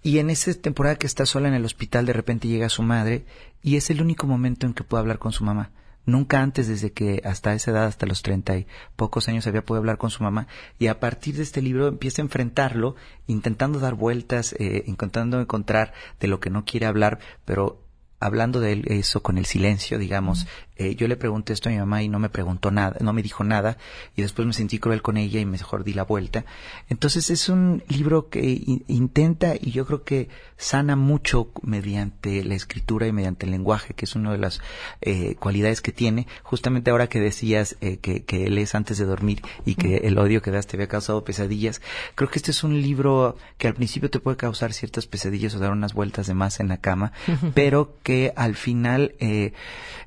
Y 0.04 0.20
en 0.20 0.30
esa 0.30 0.54
temporada 0.54 0.98
que 0.98 1.08
está 1.08 1.26
sola 1.26 1.48
en 1.48 1.54
el 1.54 1.66
hospital, 1.66 2.06
de 2.06 2.14
repente 2.14 2.50
llega 2.50 2.68
su 2.70 2.84
madre 2.84 3.26
y 3.64 3.78
es 3.78 3.90
el 3.90 4.02
único 4.02 4.28
momento 4.28 4.66
en 4.66 4.74
que 4.74 4.84
puede 4.84 5.00
hablar 5.00 5.18
con 5.18 5.32
su 5.32 5.46
mamá. 5.46 5.72
Nunca 6.06 6.42
antes, 6.42 6.68
desde 6.68 6.92
que 6.92 7.22
hasta 7.26 7.54
esa 7.54 7.72
edad, 7.72 7.86
hasta 7.86 8.06
los 8.06 8.22
treinta 8.22 8.58
y 8.58 8.68
pocos 8.96 9.28
años, 9.28 9.46
había 9.48 9.64
podido 9.64 9.80
hablar 9.80 9.98
con 9.98 10.10
su 10.10 10.24
mamá. 10.24 10.48
Y 10.80 10.88
a 10.88 11.00
partir 11.00 11.36
de 11.36 11.44
este 11.44 11.62
libro 11.62 11.88
empieza 11.88 12.22
a 12.22 12.26
enfrentarlo, 12.26 12.96
intentando 13.28 13.80
dar 13.80 13.96
vueltas, 13.96 14.54
eh, 14.60 14.84
intentando 14.88 15.40
encontrar 15.40 15.94
de 16.20 16.28
lo 16.28 16.40
que 16.40 16.50
no 16.50 16.66
quiere 16.66 16.86
hablar, 16.88 17.20
pero 17.46 17.82
hablando 18.22 18.60
de 18.60 18.82
eso 18.86 19.22
con 19.22 19.38
el 19.38 19.46
silencio, 19.46 19.98
digamos, 19.98 20.48
eh, 20.78 20.96
yo 20.96 21.08
le 21.08 21.18
pregunté 21.18 21.54
esto 21.54 21.70
a 21.70 21.72
mi 21.72 21.78
mamá 21.78 22.02
y 22.02 22.08
no 22.08 22.18
me 22.20 22.30
preguntó 22.30 22.72
nada, 22.72 22.96
no 23.02 23.14
me 23.14 23.22
dijo 23.22 23.44
nada, 23.44 23.78
y 24.16 24.22
después 24.22 24.48
me 24.48 24.54
sentí 24.54 24.80
cruel 24.80 25.02
con 25.02 25.18
ella 25.18 25.40
y 25.40 25.46
mejor 25.46 25.84
di 25.84 25.94
la 25.94 26.04
vuelta. 26.04 26.46
Entonces 26.90 27.30
es 27.30 27.50
un 27.50 27.84
libro 27.88 28.30
que 28.30 28.62
intenta 28.88 29.56
y 29.60 29.72
yo 29.72 29.86
creo 29.86 30.04
que 30.04 30.30
sana 30.58 30.96
mucho 30.96 31.50
mediante 31.64 32.44
la 32.44 32.56
escritura 32.56 33.08
y 33.08 33.12
mediante 33.12 33.46
el 33.46 33.52
lenguaje, 33.52 33.94
que 33.96 34.06
es 34.06 34.16
una 34.16 34.32
de 34.32 34.38
las 34.38 34.62
eh, 35.02 35.36
cualidades 35.36 35.82
que 35.82 35.92
tiene. 35.92 36.28
Justamente 36.44 36.92
ahora 36.92 37.08
que 37.08 37.20
decías 37.20 37.76
eh, 37.82 37.98
que, 37.98 38.24
que 38.24 38.50
lees 38.50 38.76
antes 38.76 38.98
de 38.98 39.06
dormir 39.06 39.42
y 39.66 39.76
que 39.76 39.98
el 39.98 40.18
odio 40.18 40.42
que 40.42 40.52
das 40.52 40.68
te 40.68 40.78
había 40.78 40.88
causado 40.88 41.24
pesadillas, 41.24 41.82
creo 42.16 42.30
que 42.30 42.38
este 42.40 42.52
es 42.52 42.64
un 42.64 42.82
libro 42.82 43.36
que 43.58 43.68
al 43.68 43.74
principio 43.74 44.10
te 44.10 44.20
puede 44.20 44.38
causar 44.38 44.74
ciertas 44.74 45.08
pesadillas 45.08 45.56
o 45.56 45.60
dar 45.60 45.72
unas 45.72 45.94
vueltas 45.94 46.28
de 46.28 46.34
más 46.34 46.60
en 46.60 46.68
la 46.68 46.78
cama, 46.78 47.12
pero 47.54 47.96
que 48.04 48.11
al 48.36 48.56
final 48.56 49.15
eh, 49.19 49.54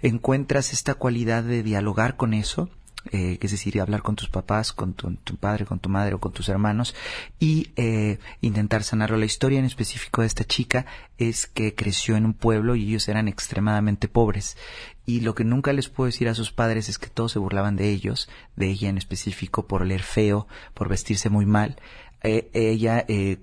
encuentras 0.02 0.72
esta 0.72 0.94
cualidad 0.94 1.42
de 1.42 1.62
dialogar 1.62 2.16
con 2.16 2.34
eso, 2.34 2.68
eh, 3.12 3.36
que 3.38 3.46
es 3.46 3.50
decir, 3.52 3.78
hablar 3.80 4.02
con 4.02 4.16
tus 4.16 4.30
papás, 4.30 4.72
con 4.72 4.94
tu, 4.94 5.14
tu 5.16 5.36
padre, 5.36 5.66
con 5.66 5.78
tu 5.78 5.90
madre 5.90 6.14
o 6.14 6.20
con 6.20 6.32
tus 6.32 6.48
hermanos 6.48 6.94
y 7.38 7.70
eh, 7.76 8.18
intentar 8.40 8.82
sanarlo. 8.82 9.18
La 9.18 9.26
historia 9.26 9.58
en 9.58 9.66
específico 9.66 10.22
de 10.22 10.26
esta 10.26 10.44
chica 10.44 10.86
es 11.18 11.46
que 11.46 11.74
creció 11.74 12.16
en 12.16 12.24
un 12.24 12.32
pueblo 12.32 12.76
y 12.76 12.84
ellos 12.88 13.06
eran 13.08 13.28
extremadamente 13.28 14.08
pobres. 14.08 14.56
Y 15.04 15.20
lo 15.20 15.34
que 15.34 15.44
nunca 15.44 15.74
les 15.74 15.90
puedo 15.90 16.06
decir 16.06 16.28
a 16.28 16.34
sus 16.34 16.50
padres 16.50 16.88
es 16.88 16.98
que 16.98 17.08
todos 17.08 17.32
se 17.32 17.38
burlaban 17.38 17.76
de 17.76 17.90
ellos, 17.90 18.30
de 18.56 18.68
ella 18.68 18.88
en 18.88 18.96
específico, 18.96 19.66
por 19.66 19.84
leer 19.84 20.02
feo, 20.02 20.48
por 20.72 20.88
vestirse 20.88 21.28
muy 21.28 21.44
mal. 21.44 21.76
Eh, 22.26 22.48
ella, 22.54 23.04
eh, 23.06 23.36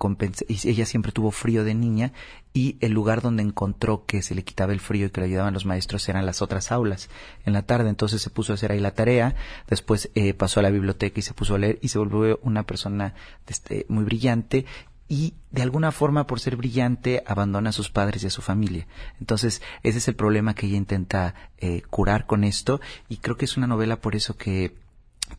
ella 0.64 0.86
siempre 0.86 1.12
tuvo 1.12 1.30
frío 1.30 1.62
de 1.62 1.72
niña 1.72 2.12
y 2.52 2.76
el 2.80 2.90
lugar 2.90 3.22
donde 3.22 3.44
encontró 3.44 4.04
que 4.06 4.22
se 4.22 4.34
le 4.34 4.42
quitaba 4.42 4.72
el 4.72 4.80
frío 4.80 5.06
y 5.06 5.10
que 5.10 5.20
le 5.20 5.28
ayudaban 5.28 5.54
los 5.54 5.66
maestros 5.66 6.08
eran 6.08 6.26
las 6.26 6.42
otras 6.42 6.72
aulas 6.72 7.08
en 7.46 7.52
la 7.52 7.62
tarde. 7.62 7.88
Entonces 7.88 8.20
se 8.20 8.30
puso 8.30 8.52
a 8.52 8.54
hacer 8.54 8.72
ahí 8.72 8.80
la 8.80 8.94
tarea, 8.94 9.36
después 9.68 10.10
eh, 10.16 10.34
pasó 10.34 10.58
a 10.58 10.64
la 10.64 10.70
biblioteca 10.70 11.20
y 11.20 11.22
se 11.22 11.32
puso 11.32 11.54
a 11.54 11.58
leer 11.58 11.78
y 11.80 11.88
se 11.88 11.98
volvió 11.98 12.40
una 12.42 12.64
persona 12.64 13.14
este, 13.46 13.86
muy 13.88 14.02
brillante 14.02 14.66
y 15.08 15.34
de 15.52 15.62
alguna 15.62 15.92
forma 15.92 16.26
por 16.26 16.40
ser 16.40 16.56
brillante 16.56 17.22
abandona 17.26 17.70
a 17.70 17.72
sus 17.72 17.90
padres 17.90 18.24
y 18.24 18.26
a 18.26 18.30
su 18.30 18.42
familia. 18.42 18.88
Entonces 19.20 19.62
ese 19.84 19.98
es 19.98 20.08
el 20.08 20.16
problema 20.16 20.54
que 20.54 20.66
ella 20.66 20.76
intenta 20.76 21.34
eh, 21.58 21.82
curar 21.88 22.26
con 22.26 22.42
esto 22.42 22.80
y 23.08 23.18
creo 23.18 23.36
que 23.36 23.44
es 23.44 23.56
una 23.56 23.68
novela 23.68 24.00
por 24.00 24.16
eso 24.16 24.36
que 24.36 24.74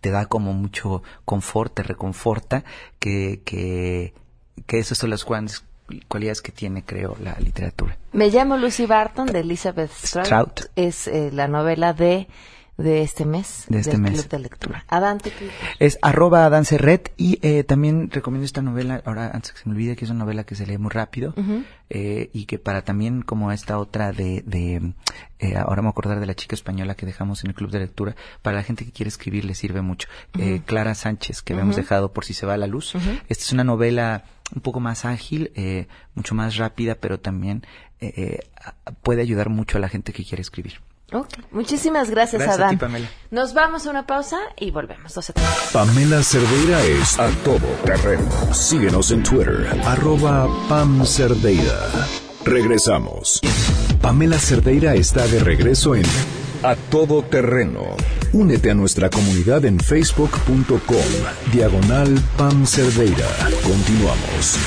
te 0.02 0.12
da 0.12 0.26
como 0.26 0.54
mucho 0.54 1.04
confort, 1.26 1.74
te 1.74 1.84
reconforta, 1.84 2.64
que, 3.00 3.42
que, 3.46 4.14
que 4.66 4.80
esas 4.80 4.98
son 4.98 5.10
las 5.10 5.26
cuan- 5.26 5.50
cualidades 6.08 6.42
que 6.42 6.52
tiene, 6.52 6.84
creo, 6.84 7.16
la 7.22 7.36
literatura. 7.40 7.98
Me 8.14 8.30
llamo 8.30 8.58
Lucy 8.58 8.86
Barton 8.86 9.28
de 9.28 9.40
Elizabeth 9.42 9.92
Strout. 9.92 10.26
Strout. 10.26 10.62
Es 10.76 11.08
eh, 11.08 11.30
la 11.34 11.48
novela 11.48 11.94
de, 11.94 12.28
de 12.78 13.02
este 13.04 13.26
mes. 13.26 13.66
De 13.70 13.80
este 13.80 13.92
del 13.92 14.02
mes. 14.02 14.14
Club 14.14 14.30
de 14.30 14.40
Lectura. 14.40 14.86
Adante, 14.88 15.32
¿qué 15.32 15.46
dices? 15.46 15.60
Es 15.80 16.00
arroba 16.02 16.50
Dance 16.50 16.78
Red 16.78 17.02
y 17.18 17.38
eh, 17.42 17.64
también 17.64 18.10
recomiendo 18.10 18.46
esta 18.46 18.62
novela, 18.62 19.02
ahora 19.06 19.30
antes 19.34 19.52
que 19.52 19.60
se 19.60 19.70
me 19.70 19.76
olvide 19.76 19.96
que 19.96 20.06
es 20.06 20.12
una 20.12 20.20
novela 20.26 20.44
que 20.44 20.56
se 20.56 20.66
lee 20.66 20.78
muy 20.78 20.90
rápido 20.90 21.36
eh, 21.90 22.30
y 22.34 22.46
que 22.46 22.58
para 22.58 22.84
también 22.84 23.22
como 23.22 23.52
esta 23.52 23.78
otra 23.78 24.12
de, 24.12 24.44
de 24.46 24.94
eh, 25.40 25.56
ahora 25.56 25.82
me 25.84 25.90
acordar 25.90 26.20
de 26.20 26.26
la 26.26 26.34
chica 26.34 26.56
española 26.56 26.96
que 26.96 27.06
dejamos 27.06 27.44
en 27.44 27.50
el 27.52 27.56
club 27.56 27.70
de 27.70 27.80
lectura, 27.80 28.16
para 28.42 28.58
la 28.58 28.64
gente 28.64 28.86
que 28.86 28.92
quiere 28.92 29.10
escribir 29.10 29.46
le 29.46 29.54
sirve 29.54 29.82
mucho. 29.82 30.08
Eh, 30.40 30.62
Clara 30.66 30.96
Sánchez, 30.96 31.42
que 31.44 31.54
habíamos 31.54 31.76
Ujú. 31.76 31.82
dejado 31.84 32.12
por 32.14 32.26
si 32.26 32.34
se 32.34 32.46
va 32.46 32.58
la 32.58 32.68
luz. 32.68 32.96
Esta 32.96 33.44
es 33.44 33.52
una 33.52 33.64
novela 33.64 34.24
un 34.56 34.62
poco 34.62 34.80
más 34.80 35.06
ágil, 35.06 35.52
eh, 35.56 35.88
mucho 36.16 36.34
más 36.36 36.58
rápida, 36.58 36.96
pero 36.96 37.20
también 37.20 37.66
eh, 38.02 38.40
puede 39.02 39.22
ayudar 39.22 39.50
mucho 39.50 39.78
a 39.78 39.82
la 39.82 39.90
gente 39.90 40.12
que 40.14 40.24
quiere 40.24 40.42
escribir. 40.42 40.82
Muchísimas 41.52 42.10
gracias, 42.10 42.42
Gracias 42.42 42.60
a 42.60 42.64
Adán. 42.64 42.78
ti, 42.78 42.82
Pamela. 42.86 43.08
Nos 43.32 43.54
vamos 43.54 43.86
a 43.86 43.90
una 43.90 44.06
pausa 44.08 44.38
y 44.58 44.72
volvemos. 44.72 45.14
12 45.14 45.34
Pamela 45.72 46.24
Cerdeira 46.24 46.82
es 46.84 47.20
a 47.20 47.30
todo 47.44 47.68
terreno. 47.86 48.30
Síguenos 48.54 49.12
en 49.12 49.24
Twitter, 49.24 49.68
arroba 49.86 50.48
Pam 50.68 51.06
Cerdeira. 51.06 51.90
Regresamos. 52.46 53.40
Pamela 54.02 54.38
Cerdeira 54.38 54.96
está 54.96 55.26
de 55.28 55.40
regreso 55.40 55.96
en 55.96 56.04
A 56.64 56.76
Todo 56.76 57.24
Terreno. 57.24 57.96
Únete 58.34 58.72
a 58.72 58.74
nuestra 58.74 59.10
comunidad 59.10 59.64
en 59.66 59.80
facebook.com, 59.80 60.98
diagonal 61.54 62.20
Pam 62.38 62.66
Cerdeira. 62.66 63.28
Continuamos. 63.64 64.58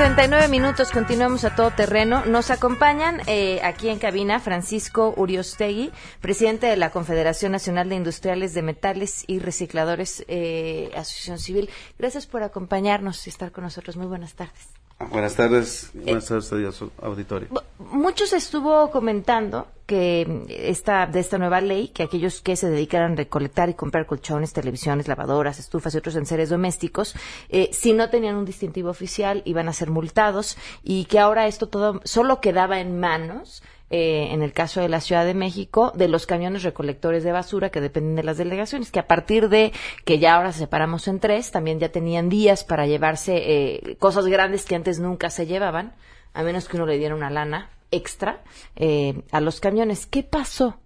39 0.00 0.48
minutos, 0.48 0.92
continuamos 0.92 1.44
a 1.44 1.54
todo 1.54 1.72
terreno. 1.72 2.24
Nos 2.24 2.50
acompañan 2.50 3.20
eh, 3.26 3.60
aquí 3.62 3.90
en 3.90 3.98
cabina 3.98 4.40
Francisco 4.40 5.12
Uriostegui, 5.14 5.92
presidente 6.22 6.68
de 6.68 6.78
la 6.78 6.88
Confederación 6.88 7.52
Nacional 7.52 7.90
de 7.90 7.96
Industriales 7.96 8.54
de 8.54 8.62
Metales 8.62 9.24
y 9.26 9.40
Recicladores, 9.40 10.24
eh, 10.26 10.90
Asociación 10.96 11.38
Civil. 11.38 11.70
Gracias 11.98 12.26
por 12.26 12.42
acompañarnos 12.42 13.26
y 13.26 13.28
estar 13.28 13.52
con 13.52 13.64
nosotros. 13.64 13.98
Muy 13.98 14.06
buenas 14.06 14.32
tardes. 14.32 14.79
Buenas 15.08 15.34
tardes, 15.34 15.90
buenas 15.94 16.26
tardes 16.26 16.52
a 16.52 16.72
su 16.72 16.90
auditorio. 17.00 17.48
Muchos 17.78 18.34
estuvo 18.34 18.90
comentando 18.90 19.66
que 19.86 20.44
esta, 20.48 21.06
de 21.06 21.20
esta 21.20 21.38
nueva 21.38 21.62
ley, 21.62 21.88
que 21.88 22.02
aquellos 22.02 22.42
que 22.42 22.54
se 22.54 22.68
dedicaran 22.68 23.12
a 23.12 23.16
recolectar 23.16 23.70
y 23.70 23.74
comprar 23.74 24.04
colchones, 24.06 24.52
televisiones, 24.52 25.08
lavadoras, 25.08 25.58
estufas 25.58 25.94
y 25.94 25.98
otros 25.98 26.16
enseres 26.16 26.50
domésticos, 26.50 27.14
eh, 27.48 27.70
si 27.72 27.94
no 27.94 28.10
tenían 28.10 28.36
un 28.36 28.44
distintivo 28.44 28.90
oficial, 28.90 29.42
iban 29.46 29.68
a 29.68 29.72
ser 29.72 29.90
multados 29.90 30.58
y 30.84 31.06
que 31.06 31.18
ahora 31.18 31.46
esto 31.46 31.68
todo 31.68 32.02
solo 32.04 32.40
quedaba 32.40 32.78
en 32.78 33.00
manos 33.00 33.62
eh, 33.90 34.28
en 34.32 34.42
el 34.42 34.52
caso 34.52 34.80
de 34.80 34.88
la 34.88 35.00
Ciudad 35.00 35.24
de 35.26 35.34
México, 35.34 35.92
de 35.96 36.08
los 36.08 36.26
camiones 36.26 36.62
recolectores 36.62 37.24
de 37.24 37.32
basura 37.32 37.70
que 37.70 37.80
dependen 37.80 38.16
de 38.16 38.22
las 38.22 38.38
delegaciones, 38.38 38.90
que 38.92 39.00
a 39.00 39.06
partir 39.06 39.48
de 39.48 39.72
que 40.04 40.18
ya 40.18 40.36
ahora 40.36 40.52
separamos 40.52 41.08
en 41.08 41.18
tres, 41.20 41.50
también 41.50 41.80
ya 41.80 41.90
tenían 41.90 42.28
días 42.28 42.64
para 42.64 42.86
llevarse 42.86 43.34
eh, 43.36 43.96
cosas 43.98 44.26
grandes 44.26 44.64
que 44.64 44.76
antes 44.76 45.00
nunca 45.00 45.28
se 45.30 45.46
llevaban, 45.46 45.92
a 46.34 46.42
menos 46.42 46.68
que 46.68 46.76
uno 46.76 46.86
le 46.86 46.98
diera 46.98 47.14
una 47.14 47.30
lana 47.30 47.68
extra 47.90 48.40
eh, 48.76 49.22
a 49.32 49.40
los 49.40 49.58
camiones. 49.60 50.06
¿Qué 50.06 50.22
pasó? 50.22 50.78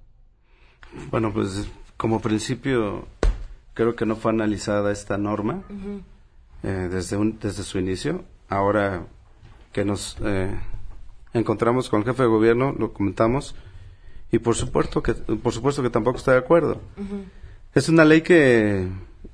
Bueno, 1.11 1.33
pues 1.33 1.69
como 1.97 2.21
principio 2.21 3.07
creo 3.75 3.95
que 3.97 4.07
no 4.07 4.17
fue 4.17 4.31
analizada 4.31 4.90
esta 4.93 5.19
norma 5.19 5.62
eh, 6.62 6.88
desde, 6.90 7.17
un- 7.19 7.38
desde 7.38 7.62
su 7.64 7.79
inicio. 7.79 8.25
Ahora 8.49 9.03
que 9.73 9.85
nos 9.85 10.17
eh, 10.25 10.57
encontramos 11.35 11.88
con 11.88 12.01
el 12.01 12.07
jefe 12.07 12.23
de 12.23 12.29
gobierno, 12.29 12.75
lo 12.79 12.92
comentamos 12.92 13.55
y 14.33 14.38
por 14.38 14.55
supuesto 14.57 15.03
que, 15.03 15.14
por 15.14 15.53
supuesto 15.53 15.83
que 15.83 15.90
tampoco 15.90 16.18
está 16.18 16.33
de 16.33 16.38
acuerdo. 16.38 16.81
Es 17.75 17.88
una 17.88 18.05
ley 18.05 18.23
que, 18.23 18.88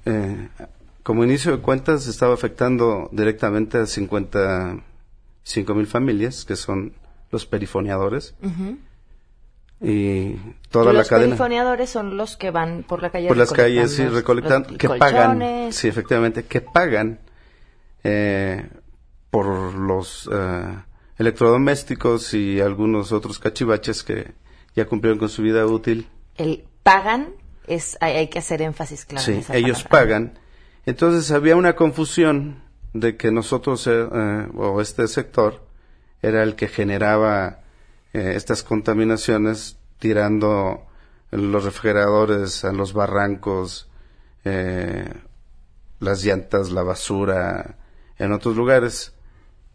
eh, 0.04 0.48
como 1.02 1.24
inicio 1.24 1.52
de 1.52 1.62
cuentas, 1.62 2.06
estaba 2.06 2.34
afectando 2.34 3.08
directamente 3.12 3.78
a 3.78 3.86
55 3.86 5.74
mil 5.74 5.86
familias, 5.86 6.44
que 6.44 6.56
son 6.56 6.92
los 7.30 7.46
perifoneadores, 7.46 8.34
y 9.80 10.34
toda 10.70 10.90
Y 10.90 10.94
la 10.94 11.00
los 11.00 11.08
cadena. 11.08 11.28
perifoneadores 11.28 11.88
son 11.88 12.16
los 12.18 12.36
que 12.36 12.50
van 12.50 12.82
por 12.82 13.00
la 13.00 13.10
calle 13.10 13.28
por 13.28 13.36
las 13.38 13.52
calles 13.52 13.98
y 13.98 14.06
recolectando 14.06 14.68
recolectan 14.68 14.72
los 14.72 14.78
que 14.78 14.88
pagan. 14.98 15.72
Sí 15.72 15.88
efectivamente 15.88 16.44
que 16.44 16.60
pagan 16.60 17.20
eh, 18.04 18.68
por 19.30 19.74
los 19.74 20.28
eh, 20.30 20.74
electrodomésticos 21.20 22.34
y 22.34 22.60
algunos 22.60 23.12
otros 23.12 23.38
cachivaches 23.38 24.02
que 24.02 24.32
ya 24.74 24.86
cumplieron 24.86 25.18
con 25.18 25.28
su 25.28 25.42
vida 25.42 25.66
útil 25.66 26.08
El 26.36 26.64
pagan 26.82 27.28
es 27.66 27.96
hay, 28.00 28.16
hay 28.16 28.28
que 28.28 28.38
hacer 28.40 28.62
énfasis 28.62 29.04
claro. 29.04 29.24
sí 29.24 29.40
ellos 29.52 29.84
palabra. 29.84 29.88
pagan 29.88 30.38
entonces 30.86 31.30
había 31.30 31.56
una 31.56 31.76
confusión 31.76 32.62
de 32.92 33.16
que 33.16 33.30
nosotros 33.30 33.86
eh, 33.86 34.08
eh, 34.12 34.48
o 34.56 34.80
este 34.80 35.06
sector 35.06 35.64
era 36.22 36.42
el 36.42 36.56
que 36.56 36.68
generaba 36.68 37.60
eh, 38.12 38.32
estas 38.34 38.62
contaminaciones 38.62 39.78
tirando 39.98 40.86
los 41.30 41.64
refrigeradores 41.64 42.64
a 42.64 42.72
los 42.72 42.92
barrancos, 42.92 43.88
eh, 44.44 45.12
las 46.00 46.24
llantas, 46.24 46.70
la 46.70 46.82
basura, 46.82 47.76
en 48.18 48.32
otros 48.32 48.56
lugares, 48.56 49.14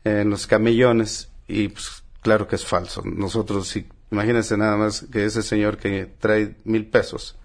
en 0.03 0.29
los 0.29 0.47
camellones, 0.47 1.31
y 1.47 1.67
pues 1.69 2.03
claro 2.21 2.47
que 2.47 2.55
es 2.55 2.65
falso. 2.65 3.01
Nosotros, 3.05 3.67
si, 3.67 3.87
imagínense 4.11 4.57
nada 4.57 4.77
más 4.77 5.05
que 5.11 5.25
ese 5.25 5.41
señor 5.43 5.77
que 5.77 6.05
trae 6.19 6.55
mil 6.63 6.85
pesos 6.87 7.37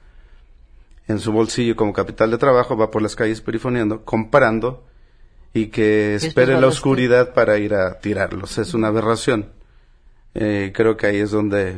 en 1.08 1.18
su 1.18 1.32
bolsillo 1.32 1.76
como 1.76 1.92
capital 1.92 2.30
de 2.30 2.38
trabajo 2.38 2.76
va 2.76 2.90
por 2.90 3.02
las 3.02 3.16
calles 3.16 3.40
perifoneando, 3.40 4.04
comprando, 4.04 4.86
y 5.52 5.66
que 5.66 6.14
espere 6.14 6.52
la 6.60 6.68
oscuridad 6.68 7.34
para 7.34 7.58
ir 7.58 7.74
a 7.74 7.98
tirarlos. 7.98 8.58
Es 8.58 8.72
una 8.74 8.86
aberración. 8.88 9.50
Eh, 10.34 10.70
creo 10.72 10.96
que 10.96 11.06
ahí 11.08 11.16
es 11.18 11.32
donde 11.32 11.74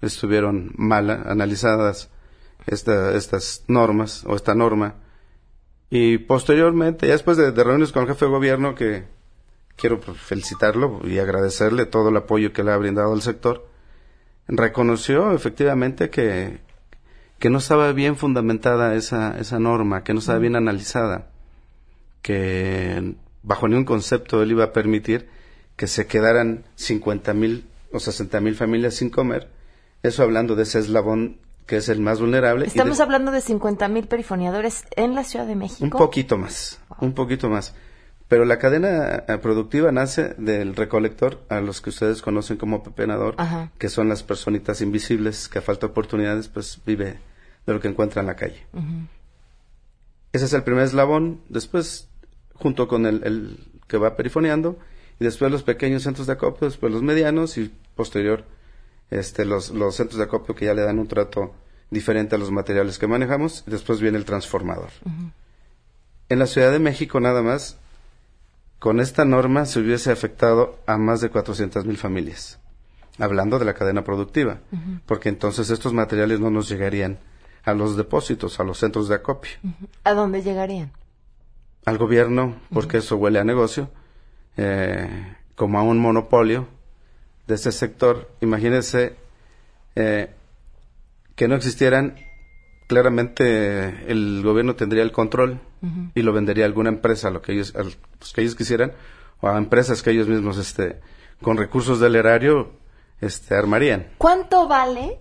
estuvieron 0.00 0.72
mal 0.76 1.08
analizadas 1.10 2.10
esta- 2.66 3.14
estas 3.16 3.62
normas 3.68 4.24
o 4.26 4.34
esta 4.34 4.56
norma. 4.56 4.96
Y 5.88 6.18
posteriormente, 6.18 7.06
ya 7.06 7.12
después 7.12 7.36
de, 7.36 7.52
de 7.52 7.62
reuniones 7.62 7.92
con 7.92 8.02
el 8.02 8.08
jefe 8.08 8.24
de 8.24 8.30
gobierno, 8.32 8.74
que 8.74 9.04
quiero 9.76 9.98
felicitarlo 10.00 11.00
y 11.04 11.18
agradecerle 11.18 11.86
todo 11.86 12.08
el 12.10 12.16
apoyo 12.16 12.52
que 12.52 12.62
le 12.62 12.72
ha 12.72 12.76
brindado 12.76 13.12
al 13.12 13.22
sector, 13.22 13.66
reconoció 14.48 15.32
efectivamente 15.32 16.10
que, 16.10 16.60
que 17.38 17.50
no 17.50 17.58
estaba 17.58 17.92
bien 17.92 18.16
fundamentada 18.16 18.94
esa, 18.94 19.38
esa 19.38 19.58
norma, 19.58 20.04
que 20.04 20.12
no 20.14 20.20
estaba 20.20 20.38
bien 20.38 20.56
analizada, 20.56 21.28
que 22.22 23.14
bajo 23.42 23.68
ningún 23.68 23.84
concepto 23.84 24.42
él 24.42 24.52
iba 24.52 24.64
a 24.64 24.72
permitir 24.72 25.28
que 25.76 25.86
se 25.86 26.06
quedaran 26.06 26.64
50 26.76 27.32
mil 27.34 27.66
o 27.92 27.98
60 28.00 28.40
mil 28.40 28.54
familias 28.54 28.94
sin 28.94 29.10
comer. 29.10 29.48
Eso 30.02 30.22
hablando 30.22 30.54
de 30.54 30.62
ese 30.64 30.78
eslabón 30.78 31.38
que 31.66 31.76
es 31.76 31.88
el 31.88 32.00
más 32.00 32.20
vulnerable. 32.20 32.62
de- 32.62 32.68
Estamos 32.68 33.00
hablando 33.00 33.30
de 33.30 33.40
50 33.40 33.88
mil 33.88 34.06
perifoneadores 34.06 34.84
en 34.96 35.14
la 35.14 35.24
Ciudad 35.24 35.46
de 35.46 35.56
México. 35.56 35.84
un 35.84 35.90
poquito 35.90 36.36
más, 36.36 36.80
un 37.00 37.12
poquito 37.14 37.48
más. 37.48 37.74
Pero 38.32 38.46
la 38.46 38.58
cadena 38.58 39.24
eh, 39.28 39.36
productiva 39.42 39.92
nace 39.92 40.32
del 40.38 40.74
recolector, 40.74 41.42
a 41.50 41.60
los 41.60 41.82
que 41.82 41.90
ustedes 41.90 42.22
conocen 42.22 42.56
como 42.56 42.82
pepenador, 42.82 43.34
Ajá. 43.36 43.70
que 43.76 43.90
son 43.90 44.08
las 44.08 44.22
personitas 44.22 44.80
invisibles 44.80 45.50
que 45.50 45.58
a 45.58 45.60
falta 45.60 45.86
de 45.86 45.90
oportunidades, 45.90 46.48
pues 46.48 46.80
vive 46.86 47.18
de 47.66 47.72
lo 47.74 47.78
que 47.78 47.88
encuentra 47.88 48.22
en 48.22 48.28
la 48.28 48.34
calle. 48.34 48.64
Ujú. 48.72 49.06
Ese 50.32 50.46
es 50.46 50.52
el 50.54 50.62
primer 50.62 50.84
eslabón. 50.84 51.42
Después, 51.50 52.08
junto 52.54 52.88
con 52.88 53.04
el, 53.04 53.22
el 53.22 53.58
que 53.86 53.98
va 53.98 54.16
perifoneando, 54.16 54.78
y 55.20 55.24
después 55.24 55.52
los 55.52 55.62
pequeños 55.62 56.02
centros 56.02 56.26
de 56.26 56.32
acopio, 56.32 56.68
después 56.68 56.90
los 56.90 57.02
medianos 57.02 57.58
y 57.58 57.70
posterior 57.94 58.46
este, 59.10 59.44
los, 59.44 59.72
los 59.72 59.94
centros 59.94 60.16
de 60.16 60.24
acopio 60.24 60.54
que 60.54 60.64
ya 60.64 60.72
le 60.72 60.80
dan 60.80 60.98
un 60.98 61.06
trato 61.06 61.52
diferente 61.90 62.36
a 62.36 62.38
los 62.38 62.50
materiales 62.50 62.98
que 62.98 63.06
manejamos, 63.06 63.62
y 63.66 63.72
después 63.72 64.00
viene 64.00 64.16
el 64.16 64.24
transformador. 64.24 64.88
En 66.30 66.38
la 66.38 66.46
Ciudad 66.46 66.72
de 66.72 66.78
México 66.78 67.20
nada 67.20 67.42
más, 67.42 67.76
con 68.82 68.98
esta 68.98 69.24
norma 69.24 69.64
se 69.64 69.78
hubiese 69.78 70.10
afectado 70.10 70.80
a 70.86 70.98
más 70.98 71.20
de 71.20 71.30
400 71.30 71.86
mil 71.86 71.96
familias, 71.96 72.58
hablando 73.16 73.60
de 73.60 73.64
la 73.64 73.74
cadena 73.74 74.02
productiva, 74.02 74.58
porque 75.06 75.28
entonces 75.28 75.70
estos 75.70 75.92
materiales 75.92 76.40
no 76.40 76.50
nos 76.50 76.68
llegarían 76.68 77.20
a 77.62 77.74
los 77.74 77.96
depósitos, 77.96 78.58
a 78.58 78.64
los 78.64 78.78
centros 78.78 79.06
de 79.06 79.14
acopio. 79.14 79.52
¿A 80.02 80.14
dónde 80.14 80.42
llegarían? 80.42 80.90
al 81.84 81.96
gobierno, 81.96 82.56
porque 82.72 82.98
eso 82.98 83.16
huele 83.16 83.38
a 83.38 83.44
negocio, 83.44 83.88
eh, 84.56 85.36
como 85.54 85.78
a 85.78 85.82
un 85.82 86.00
monopolio 86.00 86.66
de 87.46 87.54
este 87.54 87.70
sector. 87.70 88.30
Imagínense 88.40 89.14
eh, 89.94 90.30
que 91.36 91.46
no 91.46 91.54
existieran, 91.54 92.16
claramente 92.88 94.10
el 94.10 94.42
gobierno 94.42 94.74
tendría 94.74 95.04
el 95.04 95.12
control 95.12 95.60
Y 96.14 96.22
lo 96.22 96.32
vendería 96.32 96.64
a 96.64 96.68
alguna 96.68 96.90
empresa, 96.90 97.30
lo 97.30 97.42
que 97.42 97.52
ellos, 97.52 97.74
al- 97.74 97.94
pues, 98.18 98.32
que 98.32 98.40
ellos 98.42 98.54
quisieran, 98.54 98.92
o 99.40 99.48
a 99.48 99.58
empresas 99.58 100.02
que 100.02 100.10
ellos 100.10 100.28
mismos, 100.28 100.56
este, 100.58 101.00
con 101.42 101.56
recursos 101.56 101.98
del 101.98 102.14
erario, 102.16 102.70
este, 103.20 103.54
armarían. 103.56 104.06
¿Cuánto 104.18 104.68
vale 104.68 105.18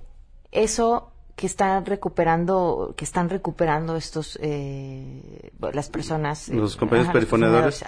eso 0.51 1.11
que 1.35 1.47
están 1.47 1.85
recuperando, 1.85 2.93
que 2.95 3.05
están 3.05 3.29
recuperando 3.29 3.95
estos, 3.95 4.37
eh, 4.41 5.51
las 5.73 5.89
personas? 5.89 6.49
eh, 6.49 6.53
Los 6.55 6.75
compañeros 6.75 7.09
ajá, 7.09 7.65
los 7.65 7.83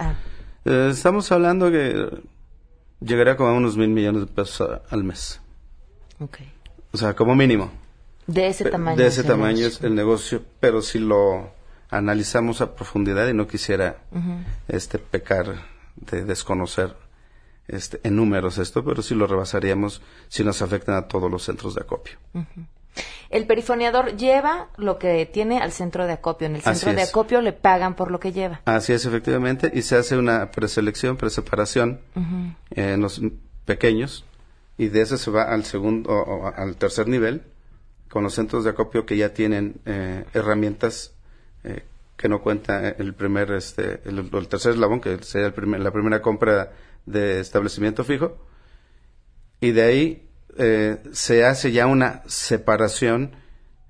Eh, 0.66 0.88
estamos 0.90 1.30
hablando 1.30 1.70
que 1.70 2.08
llegaría 3.00 3.36
como 3.36 3.50
a 3.50 3.52
unos 3.52 3.76
mil 3.76 3.90
millones 3.90 4.22
de 4.22 4.26
pesos 4.28 4.68
a- 4.68 4.82
al 4.90 5.04
mes. 5.04 5.40
O 6.92 6.96
sea, 6.96 7.14
como 7.14 7.34
mínimo. 7.36 7.70
De 8.26 8.48
ese 8.48 8.70
tamaño. 8.70 8.96
De 8.96 9.06
ese 9.06 9.22
tamaño 9.24 9.56
negocio. 9.58 9.78
es 9.78 9.84
el 9.84 9.94
negocio, 9.94 10.42
pero 10.58 10.80
si 10.80 10.98
lo 10.98 11.50
analizamos 11.90 12.60
a 12.60 12.74
profundidad 12.74 13.28
y 13.28 13.34
no 13.34 13.46
quisiera 13.46 13.98
este 14.68 14.98
pecar 14.98 15.54
de 15.96 16.24
desconocer 16.24 16.94
este 17.68 18.00
en 18.04 18.16
números 18.16 18.58
esto, 18.58 18.84
pero 18.84 19.02
sí 19.02 19.14
lo 19.14 19.26
rebasaríamos 19.26 20.02
si 20.28 20.44
nos 20.44 20.60
afectan 20.62 20.96
a 20.96 21.08
todos 21.08 21.30
los 21.30 21.42
centros 21.44 21.74
de 21.74 21.80
acopio. 21.82 22.16
El 23.30 23.46
perifoneador 23.46 24.16
lleva 24.16 24.68
lo 24.76 24.98
que 24.98 25.26
tiene 25.26 25.58
al 25.58 25.72
centro 25.72 26.06
de 26.06 26.12
acopio. 26.12 26.46
En 26.46 26.56
el 26.56 26.62
centro 26.62 26.92
de 26.92 27.02
acopio 27.02 27.40
le 27.40 27.52
pagan 27.52 27.94
por 27.96 28.10
lo 28.10 28.20
que 28.20 28.32
lleva. 28.32 28.60
Así 28.66 28.92
es, 28.92 29.04
efectivamente, 29.06 29.72
y 29.74 29.82
se 29.82 29.96
hace 29.96 30.16
una 30.16 30.50
preselección, 30.50 31.16
preseparación 31.16 32.00
Ujú. 32.14 32.54
en 32.70 33.00
los 33.00 33.20
pequeños 33.64 34.24
y 34.76 34.88
de 34.88 35.00
eso 35.00 35.16
se 35.16 35.30
va 35.30 35.44
al 35.44 35.64
segundo 35.64 36.10
o, 36.10 36.46
o 36.46 36.46
al 36.54 36.76
tercer 36.76 37.08
nivel 37.08 37.42
con 38.10 38.22
los 38.22 38.34
centros 38.34 38.62
de 38.64 38.70
acopio 38.70 39.06
que 39.06 39.16
ya 39.16 39.32
tienen 39.32 39.80
eh, 39.86 40.24
herramientas 40.34 41.10
eh, 41.10 41.13
que 42.16 42.28
no 42.28 42.40
cuenta 42.42 42.88
el 42.88 43.14
primer 43.14 43.50
este 43.52 44.00
el, 44.04 44.30
el 44.32 44.48
tercer 44.48 44.72
eslabón 44.72 45.00
que 45.00 45.22
sería 45.22 45.48
el 45.48 45.52
primer- 45.54 45.80
la 45.80 45.90
primera 45.90 46.22
compra 46.22 46.72
de 47.06 47.40
establecimiento 47.40 48.04
fijo. 48.04 48.36
Y 49.60 49.72
de 49.72 49.82
ahí 49.82 50.28
eh, 50.56 51.02
se 51.12 51.44
hace 51.44 51.72
ya 51.72 51.86
una 51.86 52.22
separación 52.26 53.32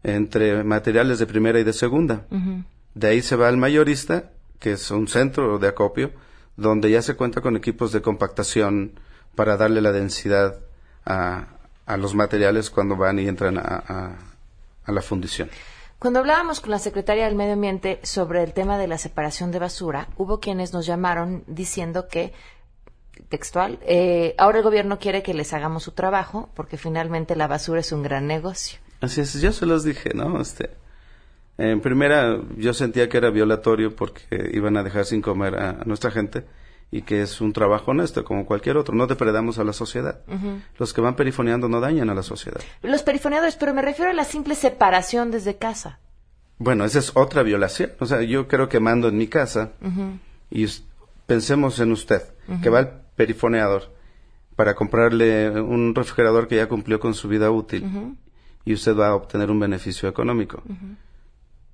entre 0.02 0.64
materiales 0.64 1.18
de 1.18 1.26
primera 1.26 1.58
y 1.60 1.64
de 1.64 1.72
segunda. 1.72 2.26
De 2.94 3.08
ahí 3.08 3.22
se 3.22 3.36
va 3.36 3.48
al 3.48 3.56
mayorista, 3.56 4.30
que 4.60 4.72
es 4.72 4.90
un 4.90 5.08
centro 5.08 5.58
de 5.58 5.68
acopio, 5.68 6.12
donde 6.56 6.90
ya 6.90 7.02
se 7.02 7.14
cuenta 7.16 7.40
con 7.40 7.56
equipos 7.56 7.92
de 7.92 8.02
compactación 8.02 8.92
para 9.34 9.56
darle 9.56 9.80
la 9.80 9.90
densidad 9.92 10.60
a, 11.04 11.48
a 11.86 11.96
los 11.96 12.14
materiales 12.14 12.70
cuando 12.70 12.96
van 12.96 13.18
y 13.18 13.26
entran 13.26 13.58
a, 13.58 13.62
a- 13.62 14.18
a 14.84 14.92
la 14.92 15.02
fundición. 15.02 15.48
Cuando 16.04 16.20
hablábamos 16.20 16.60
con 16.60 16.70
la 16.70 16.78
secretaria 16.78 17.24
del 17.24 17.34
Medio 17.34 17.54
Ambiente 17.54 17.98
sobre 18.02 18.42
el 18.42 18.52
tema 18.52 18.76
de 18.76 18.86
la 18.86 18.98
separación 18.98 19.50
de 19.52 19.58
basura, 19.58 20.08
hubo 20.18 20.38
quienes 20.38 20.74
nos 20.74 20.84
llamaron 20.84 21.44
diciendo 21.46 22.08
que, 22.08 22.34
textual, 23.30 23.78
eh, 23.86 24.34
ahora 24.36 24.58
el 24.58 24.64
gobierno 24.64 24.98
quiere 24.98 25.22
que 25.22 25.32
les 25.32 25.54
hagamos 25.54 25.82
su 25.82 25.92
trabajo 25.92 26.50
porque 26.54 26.76
finalmente 26.76 27.36
la 27.36 27.46
basura 27.46 27.80
es 27.80 27.90
un 27.90 28.02
gran 28.02 28.26
negocio. 28.26 28.78
Así 29.00 29.22
es, 29.22 29.40
yo 29.40 29.50
se 29.50 29.64
los 29.64 29.82
dije, 29.82 30.10
¿no? 30.12 30.42
Este, 30.42 30.72
en 31.56 31.80
primera, 31.80 32.38
yo 32.58 32.74
sentía 32.74 33.08
que 33.08 33.16
era 33.16 33.30
violatorio 33.30 33.96
porque 33.96 34.50
iban 34.52 34.76
a 34.76 34.82
dejar 34.82 35.06
sin 35.06 35.22
comer 35.22 35.54
a, 35.54 35.70
a 35.70 35.84
nuestra 35.86 36.10
gente 36.10 36.44
y 36.94 37.02
que 37.02 37.22
es 37.22 37.40
un 37.40 37.52
trabajo 37.52 37.90
honesto 37.90 38.24
como 38.24 38.46
cualquier 38.46 38.76
otro. 38.76 38.94
No 38.94 39.08
depredamos 39.08 39.58
a 39.58 39.64
la 39.64 39.72
sociedad. 39.72 40.20
Los 40.78 40.92
que 40.92 41.00
van 41.00 41.16
perifoneando 41.16 41.68
no 41.68 41.80
dañan 41.80 42.08
a 42.08 42.14
la 42.14 42.22
sociedad. 42.22 42.60
Los 42.82 43.02
perifoneadores, 43.02 43.56
pero 43.56 43.74
me 43.74 43.82
refiero 43.82 44.12
a 44.12 44.14
la 44.14 44.22
simple 44.22 44.54
separación 44.54 45.32
desde 45.32 45.56
casa. 45.56 45.98
Bueno, 46.58 46.84
esa 46.84 47.00
es 47.00 47.10
otra 47.16 47.42
violación. 47.42 47.90
O 47.98 48.06
sea, 48.06 48.22
yo 48.22 48.46
creo 48.46 48.68
que 48.68 48.78
mando 48.78 49.08
en 49.08 49.18
mi 49.18 49.26
casa 49.26 49.72
y 50.52 50.66
pensemos 51.26 51.80
en 51.80 51.90
usted, 51.90 52.22
que 52.62 52.70
va 52.70 52.78
al 52.78 53.02
perifoneador 53.16 53.92
para 54.54 54.76
comprarle 54.76 55.50
un 55.50 55.96
refrigerador 55.96 56.46
que 56.46 56.56
ya 56.56 56.68
cumplió 56.68 57.00
con 57.00 57.14
su 57.14 57.26
vida 57.26 57.50
útil 57.50 58.16
y 58.64 58.72
usted 58.72 58.96
va 58.96 59.08
a 59.08 59.14
obtener 59.16 59.50
un 59.50 59.58
beneficio 59.58 60.08
económico. 60.08 60.62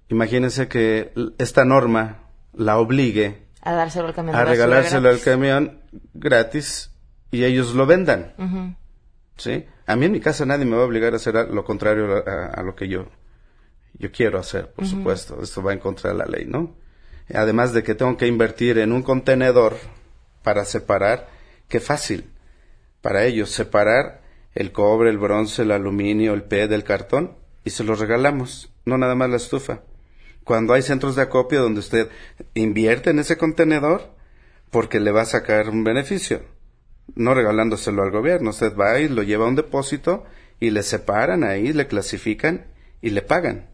Imagínese 0.08 0.66
que 0.66 1.12
esta 1.36 1.66
norma 1.66 2.22
la 2.54 2.78
obligue 2.78 3.49
A 3.62 3.72
dárselo 3.72 4.08
al 4.08 4.14
camión 4.14 4.36
a 4.36 4.44
regalárselo 4.44 5.08
al 5.08 5.20
camión 5.20 5.80
gratis 6.14 6.90
y 7.30 7.44
ellos 7.44 7.74
lo 7.74 7.86
vendan. 7.86 8.34
¿sí? 9.36 9.66
A 9.86 9.96
mí 9.96 10.06
en 10.06 10.12
mi 10.12 10.20
casa 10.20 10.46
nadie 10.46 10.64
me 10.64 10.76
va 10.76 10.82
a 10.82 10.86
obligar 10.86 11.12
a 11.12 11.16
hacer 11.16 11.34
lo 11.34 11.64
contrario 11.64 12.24
a, 12.26 12.62
lo 12.62 12.74
que 12.74 12.88
yo, 12.88 13.06
yo 13.94 14.10
quiero 14.12 14.38
hacer, 14.38 14.72
por 14.72 14.86
supuesto. 14.86 15.42
Esto 15.42 15.62
va 15.62 15.72
en 15.72 15.78
contra 15.78 16.10
de 16.10 16.16
la 16.16 16.26
ley, 16.26 16.46
¿no? 16.46 16.76
Además 17.32 17.72
de 17.72 17.82
que 17.82 17.94
tengo 17.94 18.16
que 18.16 18.26
invertir 18.26 18.78
en 18.78 18.92
un 18.92 19.02
contenedor 19.02 19.76
para 20.42 20.64
separar, 20.64 21.28
qué 21.68 21.80
fácil 21.80 22.30
para 23.00 23.24
ellos 23.24 23.50
separar 23.50 24.22
el 24.54 24.72
cobre, 24.72 25.10
el 25.10 25.18
bronce, 25.18 25.62
el 25.62 25.70
aluminio, 25.70 26.34
el 26.34 26.42
PET, 26.42 26.72
el 26.72 26.84
cartón 26.84 27.36
y 27.64 27.70
se 27.70 27.84
los 27.84 27.98
regalamos, 27.98 28.72
no 28.84 28.98
nada 28.98 29.14
más 29.14 29.30
la 29.30 29.36
estufa. 29.36 29.82
Cuando 30.50 30.74
hay 30.74 30.82
centros 30.82 31.14
de 31.14 31.22
acopio 31.22 31.62
donde 31.62 31.78
usted 31.78 32.10
invierte 32.54 33.10
en 33.10 33.20
ese 33.20 33.38
contenedor 33.38 34.10
porque 34.72 34.98
le 34.98 35.12
va 35.12 35.20
a 35.20 35.24
sacar 35.24 35.68
un 35.68 35.84
beneficio, 35.84 36.42
no 37.14 37.34
regalándoselo 37.34 38.02
al 38.02 38.10
gobierno, 38.10 38.50
usted 38.50 38.76
va 38.76 38.98
y 38.98 39.08
lo 39.08 39.22
lleva 39.22 39.44
a 39.44 39.48
un 39.48 39.54
depósito 39.54 40.24
y 40.58 40.70
le 40.70 40.82
separan 40.82 41.44
ahí, 41.44 41.72
le 41.72 41.86
clasifican 41.86 42.66
y 43.00 43.10
le 43.10 43.22
pagan 43.22 43.68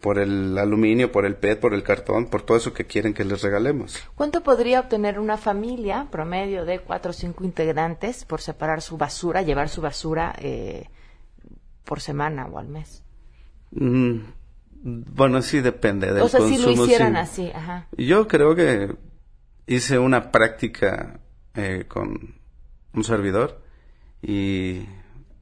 por 0.00 0.20
el 0.20 0.56
aluminio, 0.58 1.10
por 1.10 1.26
el 1.26 1.34
PET, 1.34 1.58
por 1.58 1.74
el 1.74 1.82
cartón, 1.82 2.26
por 2.26 2.42
todo 2.42 2.56
eso 2.56 2.72
que 2.72 2.86
quieren 2.86 3.14
que 3.14 3.24
les 3.24 3.42
regalemos. 3.42 3.98
¿Cuánto 4.14 4.44
podría 4.44 4.78
obtener 4.78 5.18
una 5.18 5.36
familia 5.36 6.06
promedio 6.08 6.64
de 6.64 6.78
cuatro 6.78 7.10
o 7.10 7.14
cinco 7.14 7.42
integrantes 7.42 8.24
por 8.24 8.40
separar 8.40 8.80
su 8.80 8.96
basura, 8.96 9.42
llevar 9.42 9.68
su 9.68 9.80
basura 9.80 10.36
eh, 10.38 10.88
por 11.84 12.00
semana 12.00 12.46
o 12.46 12.60
al 12.60 12.68
mes? 12.68 13.02
Mm, 13.72 14.20
bueno, 14.82 15.40
sí 15.42 15.60
depende 15.60 16.12
del 16.12 16.22
o 16.24 16.28
sea, 16.28 16.40
si 16.40 16.54
consumo. 16.56 16.76
lo 16.76 16.84
hicieran 16.84 17.12
sí. 17.14 17.18
así, 17.18 17.52
ajá. 17.54 17.86
Yo 17.96 18.26
creo 18.28 18.54
que 18.54 18.94
hice 19.66 19.98
una 19.98 20.30
práctica 20.32 21.20
eh, 21.54 21.84
con 21.88 22.34
un 22.92 23.04
servidor 23.04 23.62
y 24.20 24.86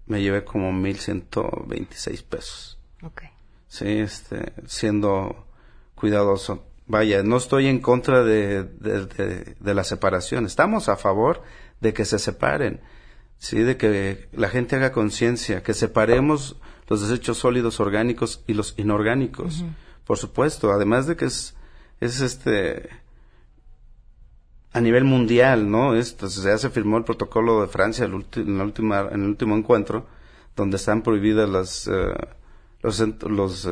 me 0.07 0.20
llevé 0.22 0.44
como 0.44 0.72
1126 0.72 2.22
pesos. 2.22 2.79
Ok. 3.03 3.22
Sí, 3.66 3.87
este, 3.88 4.53
siendo 4.66 5.46
cuidadoso. 5.94 6.66
Vaya, 6.87 7.22
no 7.22 7.37
estoy 7.37 7.68
en 7.68 7.79
contra 7.81 8.24
de, 8.24 8.64
de, 8.64 9.07
de- 9.07 9.57
de 9.59 9.74
la 9.74 9.85
separación. 9.85 10.44
Estamos 10.44 10.88
a 10.88 10.96
favor 10.96 11.42
de 11.81 11.92
que 11.92 12.05
se 12.05 12.18
separen. 12.18 12.81
Sí, 13.38 13.61
de 13.61 13.76
que 13.76 14.29
la 14.33 14.48
gente 14.48 14.76
haga 14.76 14.92
conciencia, 14.92 15.62
que 15.62 15.72
separemos 15.72 16.57
los 16.90 17.09
desechos 17.09 17.38
sólidos 17.38 17.79
orgánicos 17.81 18.42
y 18.48 18.53
los 18.53 18.74
inorgánicos. 18.76 19.64
Por 20.05 20.18
supuesto, 20.18 20.72
además 20.72 21.07
de 21.07 21.16
que 21.16 21.26
es, 21.26 21.55
es 22.00 22.20
este, 22.20 22.90
a 24.72 24.81
nivel 24.81 25.05
mundial, 25.05 25.70
¿no? 25.70 25.94
Esto, 25.94 26.26
ya 26.26 26.59
se 26.59 26.68
firmó 26.68 26.98
el 26.98 27.05
protocolo 27.05 27.62
de 27.62 27.68
Francia 27.68 28.05
el 28.05 28.26
en, 28.35 28.59
la 28.59 28.64
última, 28.64 29.09
en 29.12 29.22
el 29.22 29.29
último 29.29 29.57
encuentro, 29.57 30.09
donde 30.57 30.79
están 30.79 31.03
prohibidas 31.03 31.48
las, 31.48 31.87
eh, 31.87 32.12
los, 32.83 32.98
los, 33.22 33.66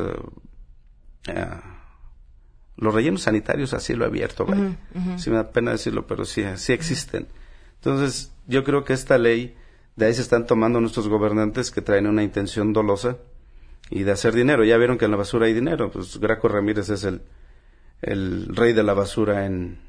eh, 1.26 1.50
los 2.76 2.94
rellenos 2.94 3.22
sanitarios 3.22 3.74
a 3.74 3.80
cielo 3.80 4.04
abierto, 4.04 4.46
vaya. 4.46 4.76
Sí 5.16 5.28
me 5.28 5.36
da 5.36 5.50
pena 5.50 5.72
decirlo, 5.72 6.06
pero 6.06 6.24
sí, 6.24 6.44
sí 6.54 6.72
existen. 6.72 7.26
Entonces, 7.74 8.32
yo 8.46 8.62
creo 8.62 8.84
que 8.84 8.92
esta 8.92 9.18
ley, 9.18 9.56
de 9.98 10.06
ahí 10.06 10.14
se 10.14 10.22
están 10.22 10.46
tomando 10.46 10.80
nuestros 10.80 11.08
gobernantes 11.08 11.72
que 11.72 11.82
traen 11.82 12.06
una 12.06 12.22
intención 12.22 12.72
dolosa 12.72 13.16
y 13.90 14.04
de 14.04 14.12
hacer 14.12 14.32
dinero. 14.32 14.62
Ya 14.64 14.76
vieron 14.76 14.96
que 14.96 15.06
en 15.06 15.10
la 15.10 15.16
basura 15.16 15.46
hay 15.46 15.54
dinero. 15.54 15.90
Pues 15.90 16.20
Graco 16.20 16.46
Ramírez 16.46 16.88
es 16.88 17.02
el, 17.02 17.22
el 18.00 18.54
rey 18.54 18.74
de 18.74 18.84
la 18.84 18.94
basura 18.94 19.44
en, 19.44 19.80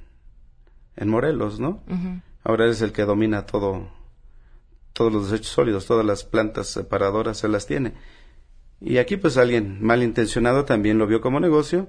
en 0.95 1.09
Morelos, 1.09 1.59
¿no? 1.59 1.83
Ahora 2.43 2.65
es 2.65 2.81
el 2.81 2.91
que 2.91 3.03
domina 3.03 3.45
todo, 3.45 3.87
todos 4.93 5.13
los 5.13 5.29
desechos 5.29 5.53
sólidos, 5.53 5.85
todas 5.85 6.03
las 6.03 6.23
plantas 6.23 6.69
separadoras 6.69 7.37
se 7.37 7.47
las 7.47 7.67
tiene. 7.67 7.93
Y 8.81 8.97
aquí 8.97 9.15
pues 9.15 9.37
alguien 9.37 9.77
malintencionado 9.79 10.65
también 10.65 10.97
lo 10.97 11.05
vio 11.05 11.21
como 11.21 11.39
negocio 11.39 11.87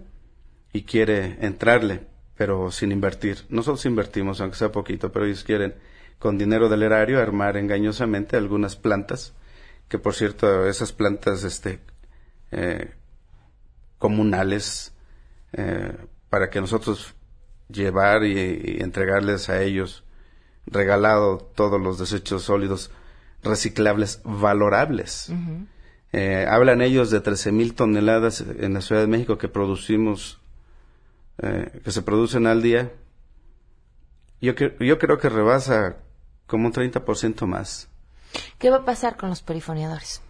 y 0.74 0.82
quiere 0.82 1.38
entrarle, 1.40 2.06
pero 2.36 2.70
sin 2.70 2.92
invertir. 2.92 3.46
Nosotros 3.48 3.86
invertimos, 3.86 4.42
aunque 4.42 4.58
sea 4.58 4.72
poquito, 4.72 5.10
pero 5.10 5.24
ellos 5.24 5.42
quieren 5.42 5.74
con 6.20 6.38
dinero 6.38 6.68
del 6.68 6.84
erario 6.84 7.20
armar 7.20 7.56
engañosamente 7.56 8.36
algunas 8.36 8.76
plantas, 8.76 9.34
que 9.88 9.98
por 9.98 10.14
cierto 10.14 10.66
esas 10.66 10.92
plantas 10.92 11.42
este 11.42 11.80
eh, 12.52 12.92
comunales 13.98 14.92
eh, 15.52 15.96
para 16.28 16.50
que 16.50 16.60
nosotros 16.60 17.16
llevar 17.68 18.22
y, 18.24 18.38
y 18.38 18.82
entregarles 18.82 19.48
a 19.48 19.60
ellos 19.62 20.04
regalado 20.66 21.38
todos 21.38 21.80
los 21.80 21.98
desechos 21.98 22.44
sólidos 22.44 22.90
reciclables 23.42 24.20
valorables. 24.24 25.32
Eh, 26.12 26.46
hablan 26.48 26.82
ellos 26.82 27.10
de 27.10 27.20
13 27.20 27.52
mil 27.52 27.74
toneladas 27.74 28.40
en 28.40 28.74
la 28.74 28.80
Ciudad 28.80 29.00
de 29.00 29.06
México 29.06 29.38
que 29.38 29.48
producimos, 29.48 30.40
eh, 31.38 31.80
que 31.84 31.90
se 31.90 32.02
producen 32.02 32.46
al 32.46 32.62
día. 32.62 32.92
Yo, 34.40 34.54
yo 34.54 34.98
creo 34.98 35.18
que 35.18 35.28
rebasa 35.28 35.96
como 36.50 36.66
un 36.66 36.72
30% 36.72 37.46
más. 37.46 37.88
¿Qué 38.58 38.70
va 38.70 38.78
a 38.78 38.84
pasar 38.84 39.16
con 39.16 39.28
los 39.28 39.40
perifoneadores? 39.40 40.20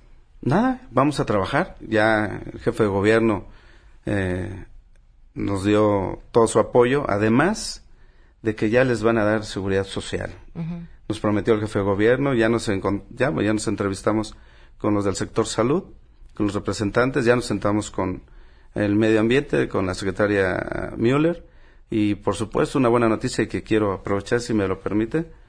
Nada, 0.43 0.87
vamos 0.91 1.19
a 1.19 1.25
trabajar. 1.25 1.77
Ya 1.81 2.43
el 2.53 2.61
jefe 2.61 2.83
de 2.83 2.89
gobierno 2.91 3.47
eh, 4.05 4.67
nos 5.35 5.65
dio 5.65 6.23
todo 6.31 6.47
su 6.47 6.59
apoyo, 6.59 7.09
además 7.09 7.85
de 8.43 8.55
que 8.55 8.69
ya 8.69 8.85
les 8.85 9.03
van 9.03 9.17
a 9.17 9.25
dar 9.25 9.45
seguridad 9.45 9.85
social. 9.85 10.31
Nos 11.09 11.21
prometió 11.21 11.55
el 11.55 11.61
jefe 11.61 11.79
de 11.79 11.85
gobierno, 11.87 12.35
ya 12.35 12.51
nos, 12.51 12.67
ya, 12.67 13.33
ya 13.33 13.53
nos 13.53 13.67
entrevistamos 13.67 14.37
con 14.77 14.95
los 14.95 15.07
del 15.07 15.17
sector 15.17 15.47
salud, 15.47 15.85
con 16.35 16.47
los 16.47 16.55
representantes, 16.55 17.25
ya 17.25 17.35
nos 17.35 17.47
sentamos 17.47 17.91
con 17.91 18.23
el 18.75 18.95
medio 18.95 19.21
ambiente, 19.21 19.69
con 19.69 19.87
la 19.87 19.95
secretaria 19.95 20.93
Müller 20.97 21.47
y 21.89 22.15
por 22.15 22.37
supuesto 22.37 22.79
una 22.79 22.89
buena 22.89 23.09
noticia 23.09 23.49
que 23.49 23.63
quiero 23.63 23.93
aprovechar, 23.93 24.41
si 24.41 24.55
me 24.55 24.69
lo 24.69 24.81
permite, 24.81 25.40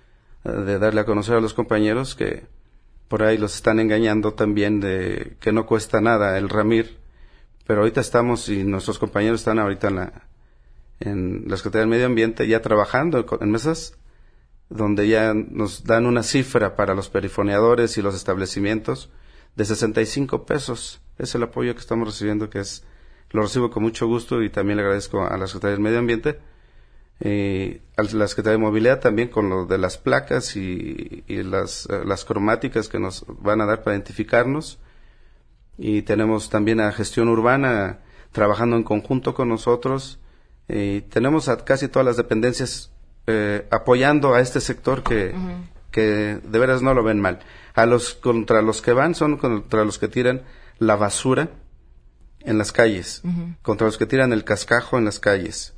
de 0.44 0.80
darle 0.80 1.02
a 1.02 1.06
conocer 1.06 1.36
a 1.36 1.42
los 1.42 1.54
compañeros 1.54 2.16
que 2.16 2.46
por 3.08 3.24
ahí 3.24 3.38
los 3.38 3.56
están 3.56 3.80
engañando 3.80 4.34
también 4.34 4.80
de 4.80 5.36
que 5.40 5.52
no 5.52 5.66
cuesta 5.66 6.02
nada 6.02 6.38
el 6.38 6.50
Ramir, 6.50 6.98
pero 7.68 7.82
ahorita 7.82 8.02
estamos 8.02 8.50
y 8.50 8.64
nuestros 8.64 9.00
compañeros 9.00 9.42
están 9.42 9.60
ahorita 9.60 9.90
en 9.90 9.96
la, 9.96 10.28
en 11.00 11.44
la 11.48 11.58
Secretaría 11.58 11.82
del 11.82 11.90
Medio 11.90 12.06
Ambiente 12.06 12.48
ya 12.48 12.62
trabajando 12.62 13.26
en 13.40 13.52
mesas 13.52 13.98
donde 14.70 15.10
ya 15.10 15.34
nos 15.34 15.84
dan 15.84 16.06
una 16.06 16.24
cifra 16.24 16.78
para 16.78 16.96
los 16.96 17.10
perifoneadores 17.10 17.98
y 17.98 18.02
los 18.02 18.16
establecimientos 18.16 19.12
de 19.58 19.66
65 19.66 20.46
pesos. 20.46 21.02
Es 21.18 21.36
el 21.36 21.44
apoyo 21.44 21.74
que 21.74 21.82
estamos 21.82 22.08
recibiendo, 22.08 22.50
que 22.50 22.60
es 22.60 22.86
lo 23.32 23.42
recibo 23.42 23.70
con 23.70 23.84
mucho 23.84 24.08
gusto 24.08 24.42
y 24.42 24.50
también 24.50 24.78
le 24.78 24.84
agradezco 24.84 25.26
a 25.26 25.38
la 25.38 25.48
Secretaría 25.48 25.74
del 25.74 25.84
Medio 25.84 26.00
Ambiente 26.00 26.40
a 27.24 28.04
la 28.04 28.28
Secretaría 28.28 28.58
de 28.58 28.64
Movilidad 28.64 29.00
también 29.00 29.30
con 29.30 29.50
lo 29.50 29.66
de 29.66 29.78
las 29.78 29.98
placas 29.98 30.56
y, 30.56 31.24
y 31.28 31.44
las, 31.44 31.88
eh, 31.90 32.02
las 32.06 32.26
cromáticas 32.26 32.90
que 32.90 33.00
nos 33.00 33.26
van 33.28 33.62
a 33.62 33.66
dar 33.66 33.84
para 33.84 33.96
identificarnos. 33.96 34.80
Y 35.78 36.02
tenemos 36.02 36.50
también 36.50 36.80
a 36.80 36.92
Gestión 36.92 37.30
Urbana 37.30 38.00
trabajando 38.32 38.76
en 38.76 38.84
conjunto 38.84 39.34
con 39.34 39.50
nosotros. 39.50 40.20
Y 40.68 41.02
tenemos 41.02 41.48
a 41.50 41.64
casi 41.64 41.88
todas 41.88 42.06
las 42.06 42.18
dependencias 42.18 42.92
eh, 43.28 43.68
apoyando 43.70 44.34
a 44.34 44.42
este 44.42 44.62
sector 44.62 45.04
que, 45.04 45.36
que 45.92 46.40
de 46.44 46.60
veras 46.60 46.82
no 46.82 46.94
lo 46.94 47.04
ven 47.04 47.20
mal. 47.20 47.40
A 47.74 47.86
los 47.86 48.14
contra 48.14 48.62
los 48.62 48.82
que 48.82 48.94
van 48.94 49.16
son 49.16 49.38
contra 49.38 49.86
los 49.86 50.00
que 50.00 50.08
tiran 50.08 50.44
la 50.80 50.96
basura 50.96 51.50
en 52.40 52.58
las 52.58 52.72
calles, 52.72 53.22
contra 53.62 53.86
los 53.86 53.98
que 53.98 54.08
tiran 54.08 54.34
el 54.34 54.44
cascajo 54.44 54.98
en 54.98 55.06
las 55.06 55.20
calles. 55.20 55.76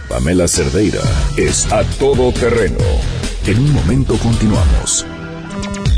Pamela 0.08 0.46
Cerdeira 0.48 1.00
es 1.36 1.70
a 1.72 1.82
todoterreno. 1.98 2.78
En 3.46 3.58
un 3.58 3.72
momento 3.74 4.16
continuamos. 4.18 5.04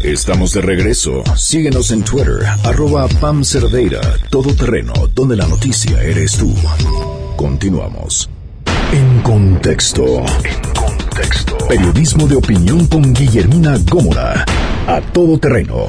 Estamos 0.07 0.53
de 0.53 0.61
regreso. 0.61 1.25
Síguenos 1.35 1.91
en 1.91 2.05
Twitter, 2.05 2.47
arroba 2.63 3.09
Pam 3.21 3.43
Cerdeira, 3.43 4.01
todoterreno, 4.31 4.93
donde 5.13 5.35
la 5.35 5.49
noticia 5.49 6.01
eres 6.01 6.39
tú. 6.39 6.55
Continuamos. 7.35 8.31
En 8.93 9.21
contexto. 9.23 10.05
En 10.45 10.63
contexto. 10.75 11.59
Periodismo 11.67 12.29
de 12.29 12.37
opinión 12.37 12.87
con 12.87 13.13
Guillermina 13.13 13.79
Gómora. 13.91 14.45
A 14.87 15.01
todoterreno. 15.13 15.89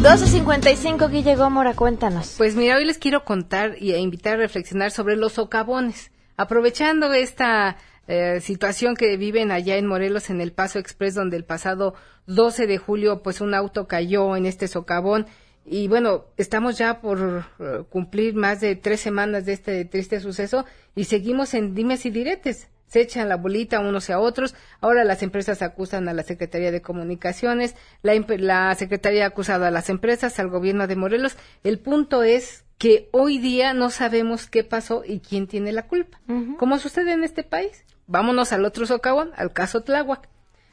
12.55, 0.00 1.10
Guille 1.10 1.34
Gómora, 1.34 1.74
cuéntanos. 1.74 2.36
Pues 2.38 2.54
mira, 2.54 2.76
hoy 2.76 2.84
les 2.84 2.98
quiero 2.98 3.24
contar 3.24 3.74
y 3.80 3.90
e 3.90 3.98
invitar 3.98 4.34
a 4.34 4.36
reflexionar 4.36 4.92
sobre 4.92 5.16
los 5.16 5.32
socavones. 5.32 6.12
Aprovechando 6.36 7.12
esta 7.12 7.76
eh, 8.14 8.40
situación 8.42 8.94
que 8.94 9.16
viven 9.16 9.50
allá 9.50 9.78
en 9.78 9.86
Morelos, 9.86 10.28
en 10.28 10.42
el 10.42 10.52
Paso 10.52 10.78
Express, 10.78 11.14
donde 11.14 11.38
el 11.38 11.44
pasado 11.44 11.94
12 12.26 12.66
de 12.66 12.76
julio, 12.76 13.22
pues 13.22 13.40
un 13.40 13.54
auto 13.54 13.86
cayó 13.86 14.36
en 14.36 14.44
este 14.44 14.68
socavón. 14.68 15.24
Y 15.64 15.88
bueno, 15.88 16.26
estamos 16.36 16.76
ya 16.76 17.00
por 17.00 17.46
eh, 17.58 17.84
cumplir 17.88 18.34
más 18.34 18.60
de 18.60 18.76
tres 18.76 19.00
semanas 19.00 19.46
de 19.46 19.54
este 19.54 19.86
triste 19.86 20.20
suceso 20.20 20.66
y 20.94 21.04
seguimos 21.04 21.54
en 21.54 21.74
dimes 21.74 22.04
y 22.04 22.10
diretes. 22.10 22.68
Se 22.86 23.00
echan 23.00 23.30
la 23.30 23.38
bolita 23.38 23.80
unos 23.80 24.10
a 24.10 24.18
otros. 24.18 24.54
Ahora 24.82 25.04
las 25.04 25.22
empresas 25.22 25.62
acusan 25.62 26.06
a 26.06 26.12
la 26.12 26.22
Secretaría 26.22 26.70
de 26.70 26.82
Comunicaciones, 26.82 27.76
la, 28.02 28.12
la 28.36 28.74
Secretaría 28.74 29.24
ha 29.24 29.28
acusado 29.28 29.64
a 29.64 29.70
las 29.70 29.88
empresas, 29.88 30.38
al 30.38 30.50
gobierno 30.50 30.86
de 30.86 30.96
Morelos. 30.96 31.38
El 31.64 31.78
punto 31.78 32.22
es 32.24 32.66
que 32.76 33.08
hoy 33.12 33.38
día 33.38 33.72
no 33.72 33.88
sabemos 33.88 34.50
qué 34.50 34.64
pasó 34.64 35.02
y 35.06 35.20
quién 35.20 35.46
tiene 35.46 35.72
la 35.72 35.86
culpa. 35.86 36.20
Como 36.58 36.78
sucede 36.78 37.12
en 37.12 37.24
este 37.24 37.42
país. 37.42 37.86
Vámonos 38.06 38.52
al 38.52 38.64
otro 38.64 38.86
socavón, 38.86 39.30
al 39.36 39.52
caso 39.52 39.82
Tláhuac. 39.82 40.28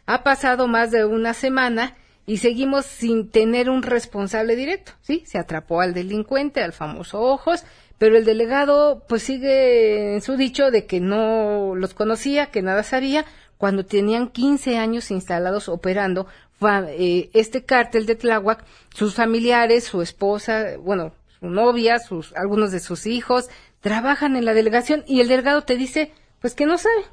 Ha 0.05 0.23
pasado 0.23 0.67
más 0.67 0.91
de 0.91 1.05
una 1.05 1.33
semana 1.33 1.95
y 2.25 2.37
seguimos 2.37 2.85
sin 2.85 3.29
tener 3.29 3.69
un 3.69 3.81
responsable 3.81 4.55
directo, 4.55 4.91
¿sí? 5.01 5.23
Se 5.25 5.39
atrapó 5.39 5.81
al 5.81 5.93
delincuente, 5.93 6.61
al 6.61 6.73
famoso 6.73 7.21
Ojos, 7.21 7.63
pero 7.97 8.17
el 8.17 8.25
delegado 8.25 9.03
pues 9.07 9.23
sigue 9.23 10.13
en 10.13 10.21
su 10.21 10.37
dicho 10.37 10.71
de 10.71 10.85
que 10.85 10.99
no 10.99 11.75
los 11.75 11.93
conocía, 11.93 12.47
que 12.47 12.61
nada 12.61 12.83
sabía, 12.83 13.25
cuando 13.57 13.85
tenían 13.85 14.29
15 14.29 14.77
años 14.77 15.11
instalados 15.11 15.69
operando 15.69 16.27
eh, 16.61 17.29
este 17.33 17.63
cártel 17.63 18.05
de 18.05 18.15
Tláhuac, 18.15 18.63
sus 18.93 19.15
familiares, 19.15 19.85
su 19.85 20.01
esposa, 20.01 20.77
bueno, 20.79 21.13
su 21.39 21.47
novia, 21.47 21.99
sus, 21.99 22.33
algunos 22.35 22.71
de 22.71 22.79
sus 22.79 23.05
hijos, 23.05 23.49
trabajan 23.81 24.35
en 24.35 24.45
la 24.45 24.53
delegación 24.53 25.03
y 25.07 25.21
el 25.21 25.27
delegado 25.27 25.63
te 25.63 25.77
dice 25.77 26.11
pues 26.41 26.55
que 26.55 26.65
no 26.65 26.77
sabe 26.77 27.05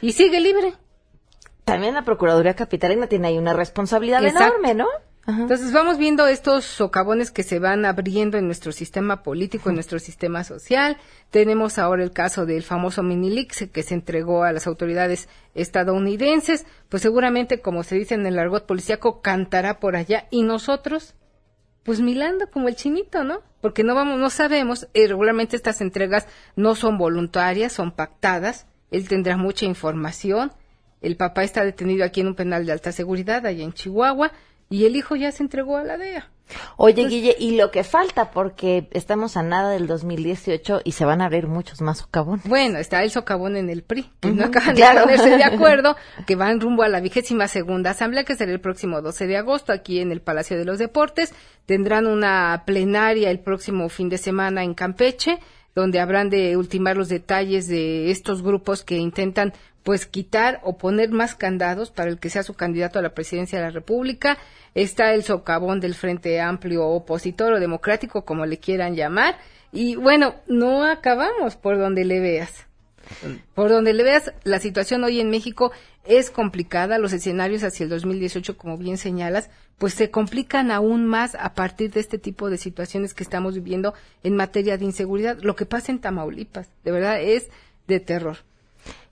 y 0.00 0.12
sigue 0.12 0.40
libre. 0.40 0.74
También 1.64 1.94
la 1.94 2.04
Procuraduría 2.04 2.54
Capitalina 2.54 3.06
tiene 3.06 3.28
ahí 3.28 3.38
una 3.38 3.54
responsabilidad 3.54 4.24
Exacto. 4.24 4.54
enorme, 4.58 4.74
¿no? 4.74 4.86
Entonces 5.26 5.72
vamos 5.72 5.96
viendo 5.96 6.26
estos 6.26 6.66
socavones 6.66 7.30
que 7.30 7.42
se 7.42 7.58
van 7.58 7.86
abriendo 7.86 8.36
en 8.36 8.44
nuestro 8.44 8.72
sistema 8.72 9.22
político, 9.22 9.70
en 9.70 9.76
nuestro 9.76 9.98
sistema 9.98 10.44
social. 10.44 10.98
Tenemos 11.30 11.78
ahora 11.78 12.02
el 12.02 12.12
caso 12.12 12.44
del 12.44 12.62
famoso 12.62 13.02
Minilix 13.02 13.70
que 13.72 13.82
se 13.82 13.94
entregó 13.94 14.44
a 14.44 14.52
las 14.52 14.66
autoridades 14.66 15.30
estadounidenses. 15.54 16.66
Pues 16.90 17.02
seguramente, 17.02 17.62
como 17.62 17.84
se 17.84 17.96
dice 17.96 18.14
en 18.14 18.26
el 18.26 18.38
argot 18.38 18.66
policíaco, 18.66 19.22
cantará 19.22 19.80
por 19.80 19.96
allá. 19.96 20.26
Y 20.30 20.42
nosotros, 20.42 21.14
pues 21.84 22.00
milando 22.00 22.50
como 22.50 22.68
el 22.68 22.76
chinito, 22.76 23.24
¿no? 23.24 23.40
Porque 23.62 23.82
no 23.82 23.94
vamos, 23.94 24.18
no 24.18 24.28
sabemos, 24.28 24.88
eh, 24.92 25.08
regularmente 25.08 25.56
estas 25.56 25.80
entregas 25.80 26.26
no 26.54 26.74
son 26.74 26.98
voluntarias, 26.98 27.72
son 27.72 27.92
pactadas. 27.92 28.66
Él 28.90 29.08
tendrá 29.08 29.36
mucha 29.36 29.64
información. 29.64 30.52
El 31.00 31.16
papá 31.16 31.44
está 31.44 31.64
detenido 31.64 32.04
aquí 32.04 32.20
en 32.20 32.28
un 32.28 32.34
penal 32.34 32.64
de 32.66 32.72
alta 32.72 32.92
seguridad, 32.92 33.44
allá 33.46 33.62
en 33.64 33.72
Chihuahua, 33.72 34.32
y 34.70 34.86
el 34.86 34.96
hijo 34.96 35.16
ya 35.16 35.30
se 35.32 35.42
entregó 35.42 35.76
a 35.76 35.84
la 35.84 35.98
DEA. 35.98 36.30
Oye, 36.76 37.06
Guille, 37.06 37.34
y 37.38 37.56
lo 37.56 37.70
que 37.70 37.84
falta, 37.84 38.30
porque 38.30 38.88
estamos 38.92 39.36
a 39.36 39.42
nada 39.42 39.70
del 39.70 39.86
2018 39.86 40.82
y 40.84 40.92
se 40.92 41.04
van 41.06 41.22
a 41.22 41.26
abrir 41.26 41.46
muchos 41.46 41.80
más 41.80 41.98
socavones. 41.98 42.46
Bueno, 42.46 42.78
está 42.78 43.02
el 43.02 43.10
socavón 43.10 43.56
en 43.56 43.70
el 43.70 43.82
PRI, 43.82 44.10
que 44.20 44.28
no 44.28 44.42
Ujú, 44.42 44.50
acaban 44.50 44.74
claro. 44.76 45.00
de 45.00 45.16
ponerse 45.16 45.36
de 45.38 45.44
acuerdo, 45.54 45.96
que 46.26 46.36
van 46.36 46.60
rumbo 46.60 46.82
a 46.82 46.88
la 46.88 47.00
vigésima 47.00 47.48
segunda 47.48 47.90
asamblea, 47.90 48.24
que 48.24 48.36
será 48.36 48.52
el 48.52 48.60
próximo 48.60 49.00
12 49.00 49.26
de 49.26 49.36
agosto, 49.38 49.72
aquí 49.72 50.00
en 50.00 50.12
el 50.12 50.20
Palacio 50.20 50.58
de 50.58 50.66
los 50.66 50.78
Deportes. 50.78 51.34
Tendrán 51.64 52.06
una 52.06 52.64
plenaria 52.66 53.30
el 53.30 53.40
próximo 53.40 53.88
fin 53.88 54.10
de 54.10 54.18
semana 54.18 54.64
en 54.64 54.74
Campeche, 54.74 55.38
donde 55.74 56.00
habrán 56.00 56.30
de 56.30 56.56
ultimar 56.56 56.96
los 56.96 57.08
detalles 57.08 57.66
de 57.68 58.10
estos 58.10 58.42
grupos 58.42 58.84
que 58.84 58.96
intentan 58.96 59.52
pues 59.82 60.06
quitar 60.06 60.60
o 60.62 60.78
poner 60.78 61.10
más 61.10 61.34
candados 61.34 61.90
para 61.90 62.10
el 62.10 62.18
que 62.18 62.30
sea 62.30 62.42
su 62.42 62.54
candidato 62.54 62.98
a 62.98 63.02
la 63.02 63.14
presidencia 63.14 63.58
de 63.58 63.66
la 63.66 63.70
República. 63.70 64.38
Está 64.74 65.12
el 65.12 65.22
socavón 65.22 65.78
del 65.78 65.94
Frente 65.94 66.40
Amplio 66.40 66.86
opositor 66.86 67.52
o 67.52 67.60
democrático, 67.60 68.24
como 68.24 68.46
le 68.46 68.58
quieran 68.58 68.96
llamar. 68.96 69.36
Y 69.72 69.96
bueno, 69.96 70.36
no 70.46 70.84
acabamos 70.84 71.56
por 71.56 71.78
donde 71.78 72.04
le 72.04 72.20
veas. 72.20 72.66
Por 73.54 73.68
donde 73.68 73.92
le 73.92 74.02
veas, 74.02 74.32
la 74.44 74.58
situación 74.58 75.04
hoy 75.04 75.20
en 75.20 75.28
México 75.28 75.70
es 76.04 76.30
complicada. 76.30 76.98
Los 76.98 77.12
escenarios 77.12 77.64
hacia 77.64 77.84
el 77.84 77.90
2018, 77.90 78.56
como 78.56 78.78
bien 78.78 78.98
señalas, 78.98 79.50
pues 79.78 79.94
se 79.94 80.10
complican 80.10 80.70
aún 80.70 81.06
más 81.06 81.34
a 81.34 81.54
partir 81.54 81.90
de 81.92 82.00
este 82.00 82.18
tipo 82.18 82.50
de 82.50 82.58
situaciones 82.58 83.14
que 83.14 83.24
estamos 83.24 83.54
viviendo 83.54 83.94
en 84.22 84.36
materia 84.36 84.78
de 84.78 84.84
inseguridad. 84.84 85.38
Lo 85.40 85.56
que 85.56 85.66
pasa 85.66 85.92
en 85.92 86.00
Tamaulipas, 86.00 86.68
de 86.84 86.92
verdad, 86.92 87.20
es 87.20 87.48
de 87.86 88.00
terror. 88.00 88.38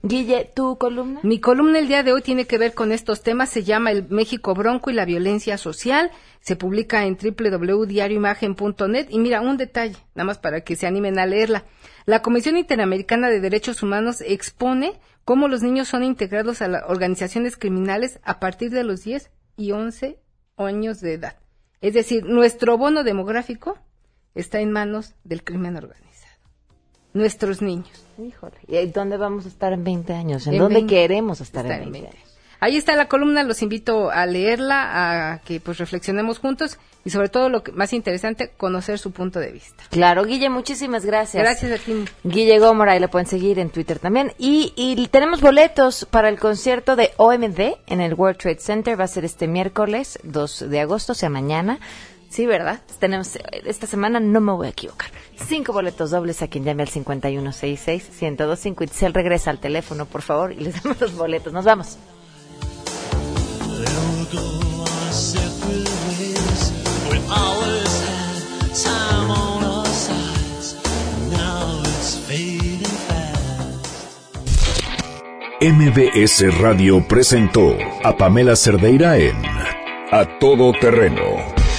Guille, 0.01 0.51
¿tu 0.53 0.77
columna? 0.77 1.21
Mi 1.23 1.39
columna 1.39 1.79
el 1.79 1.87
día 1.87 2.03
de 2.03 2.11
hoy 2.11 2.21
tiene 2.21 2.45
que 2.45 2.57
ver 2.57 2.73
con 2.73 2.91
estos 2.91 3.23
temas. 3.23 3.49
Se 3.49 3.63
llama 3.63 3.91
El 3.91 4.09
México 4.09 4.53
Bronco 4.53 4.89
y 4.89 4.93
la 4.93 5.05
Violencia 5.05 5.57
Social. 5.57 6.11
Se 6.41 6.55
publica 6.57 7.05
en 7.05 7.17
www.diarioimagen.net. 7.17 9.07
Y 9.09 9.19
mira, 9.19 9.39
un 9.39 9.55
detalle, 9.57 9.95
nada 10.13 10.25
más 10.25 10.39
para 10.39 10.61
que 10.61 10.75
se 10.75 10.87
animen 10.87 11.19
a 11.19 11.25
leerla. 11.25 11.63
La 12.05 12.21
Comisión 12.21 12.57
Interamericana 12.57 13.29
de 13.29 13.39
Derechos 13.39 13.81
Humanos 13.81 14.21
expone 14.21 14.99
cómo 15.23 15.47
los 15.47 15.63
niños 15.63 15.87
son 15.87 16.03
integrados 16.03 16.61
a 16.61 16.67
las 16.67 16.83
organizaciones 16.87 17.55
criminales 17.55 18.19
a 18.23 18.39
partir 18.41 18.71
de 18.71 18.83
los 18.83 19.03
10 19.03 19.31
y 19.55 19.71
11 19.71 20.19
años 20.57 20.99
de 20.99 21.13
edad. 21.13 21.37
Es 21.79 21.93
decir, 21.93 22.25
nuestro 22.25 22.77
bono 22.77 23.03
demográfico 23.03 23.77
está 24.35 24.59
en 24.59 24.71
manos 24.71 25.15
del 25.23 25.43
crimen 25.43 25.75
organizado. 25.77 26.22
Nuestros 27.13 27.61
niños. 27.61 27.89
Híjole. 28.17 28.55
¿Y 28.67 28.85
dónde 28.87 29.17
vamos 29.17 29.45
a 29.45 29.49
estar 29.49 29.73
en 29.73 29.83
20 29.83 30.13
años? 30.13 30.47
¿En, 30.47 30.53
En 30.53 30.59
dónde 30.59 30.75
20 30.75 30.93
queremos 30.93 31.41
estar, 31.41 31.65
estar 31.65 31.81
en 31.81 31.87
en 31.87 31.91
20 31.91 32.07
20. 32.09 32.17
años? 32.17 32.33
Ahí 32.59 32.77
está 32.77 32.95
la 32.95 33.09
columna, 33.09 33.43
los 33.43 33.61
invito 33.61 34.09
a 34.09 34.25
leerla, 34.25 35.33
a 35.33 35.39
que 35.39 35.59
pues 35.59 35.79
reflexionemos 35.79 36.39
juntos 36.39 36.79
y 37.03 37.09
sobre 37.09 37.27
todo 37.27 37.49
lo 37.49 37.61
que 37.61 37.73
más 37.73 37.91
interesante, 37.91 38.51
conocer 38.55 38.99
su 38.99 39.11
punto 39.11 39.41
de 39.41 39.51
vista. 39.51 39.83
Claro, 39.89 40.23
Guille, 40.23 40.49
muchísimas 40.49 41.05
gracias. 41.05 41.43
Gracias 41.43 41.81
a 41.81 41.83
ti. 41.83 42.05
Guille 42.23 42.59
Gómora, 42.59 42.95
y 42.95 43.01
lo 43.01 43.09
pueden 43.09 43.27
seguir 43.27 43.59
en 43.59 43.69
Twitter 43.69 43.99
también. 43.99 44.31
Y, 44.37 44.71
y 44.77 45.05
tenemos 45.09 45.41
boletos 45.41 46.07
para 46.09 46.29
el 46.29 46.39
concierto 46.39 46.95
de 46.95 47.11
OMD 47.17 47.75
en 47.87 47.99
el 47.99 48.13
World 48.13 48.37
Trade 48.37 48.59
Center. 48.59 48.97
Va 48.97 49.03
a 49.03 49.07
ser 49.09 49.25
este 49.25 49.49
miércoles 49.49 50.17
2 50.23 50.69
de 50.69 50.79
agosto, 50.79 51.11
o 51.11 51.15
sea, 51.15 51.29
mañana. 51.29 51.79
Sí, 52.33 52.47
¿verdad? 52.47 52.81
Tenemos, 52.97 53.37
esta 53.63 53.85
semana 53.85 54.19
no 54.19 54.41
me 54.41 54.53
voy 54.53 54.65
a 54.65 54.71
equivocar. 54.71 55.11
Cinco 55.35 55.71
boletos 55.71 56.09
dobles 56.09 56.41
a 56.41 56.47
quien 56.47 56.63
llame 56.63 56.81
al 56.81 56.89
5166-1025. 56.89 58.85
Itzel 58.85 59.13
regresa 59.13 59.51
al 59.51 59.59
teléfono, 59.59 60.07
por 60.07 60.23
favor, 60.23 60.51
y 60.51 60.55
les 60.55 60.81
damos 60.81 60.99
los 60.99 61.15
boletos. 61.15 61.53
Nos 61.53 61.63
vamos. 61.63 61.99
MBS 75.61 76.59
Radio 76.59 77.07
presentó 77.07 77.77
a 78.03 78.17
Pamela 78.17 78.55
Cerdeira 78.55 79.19
en 79.19 79.35
A 80.11 80.39
Todo 80.39 80.73
Terreno. 80.73 81.62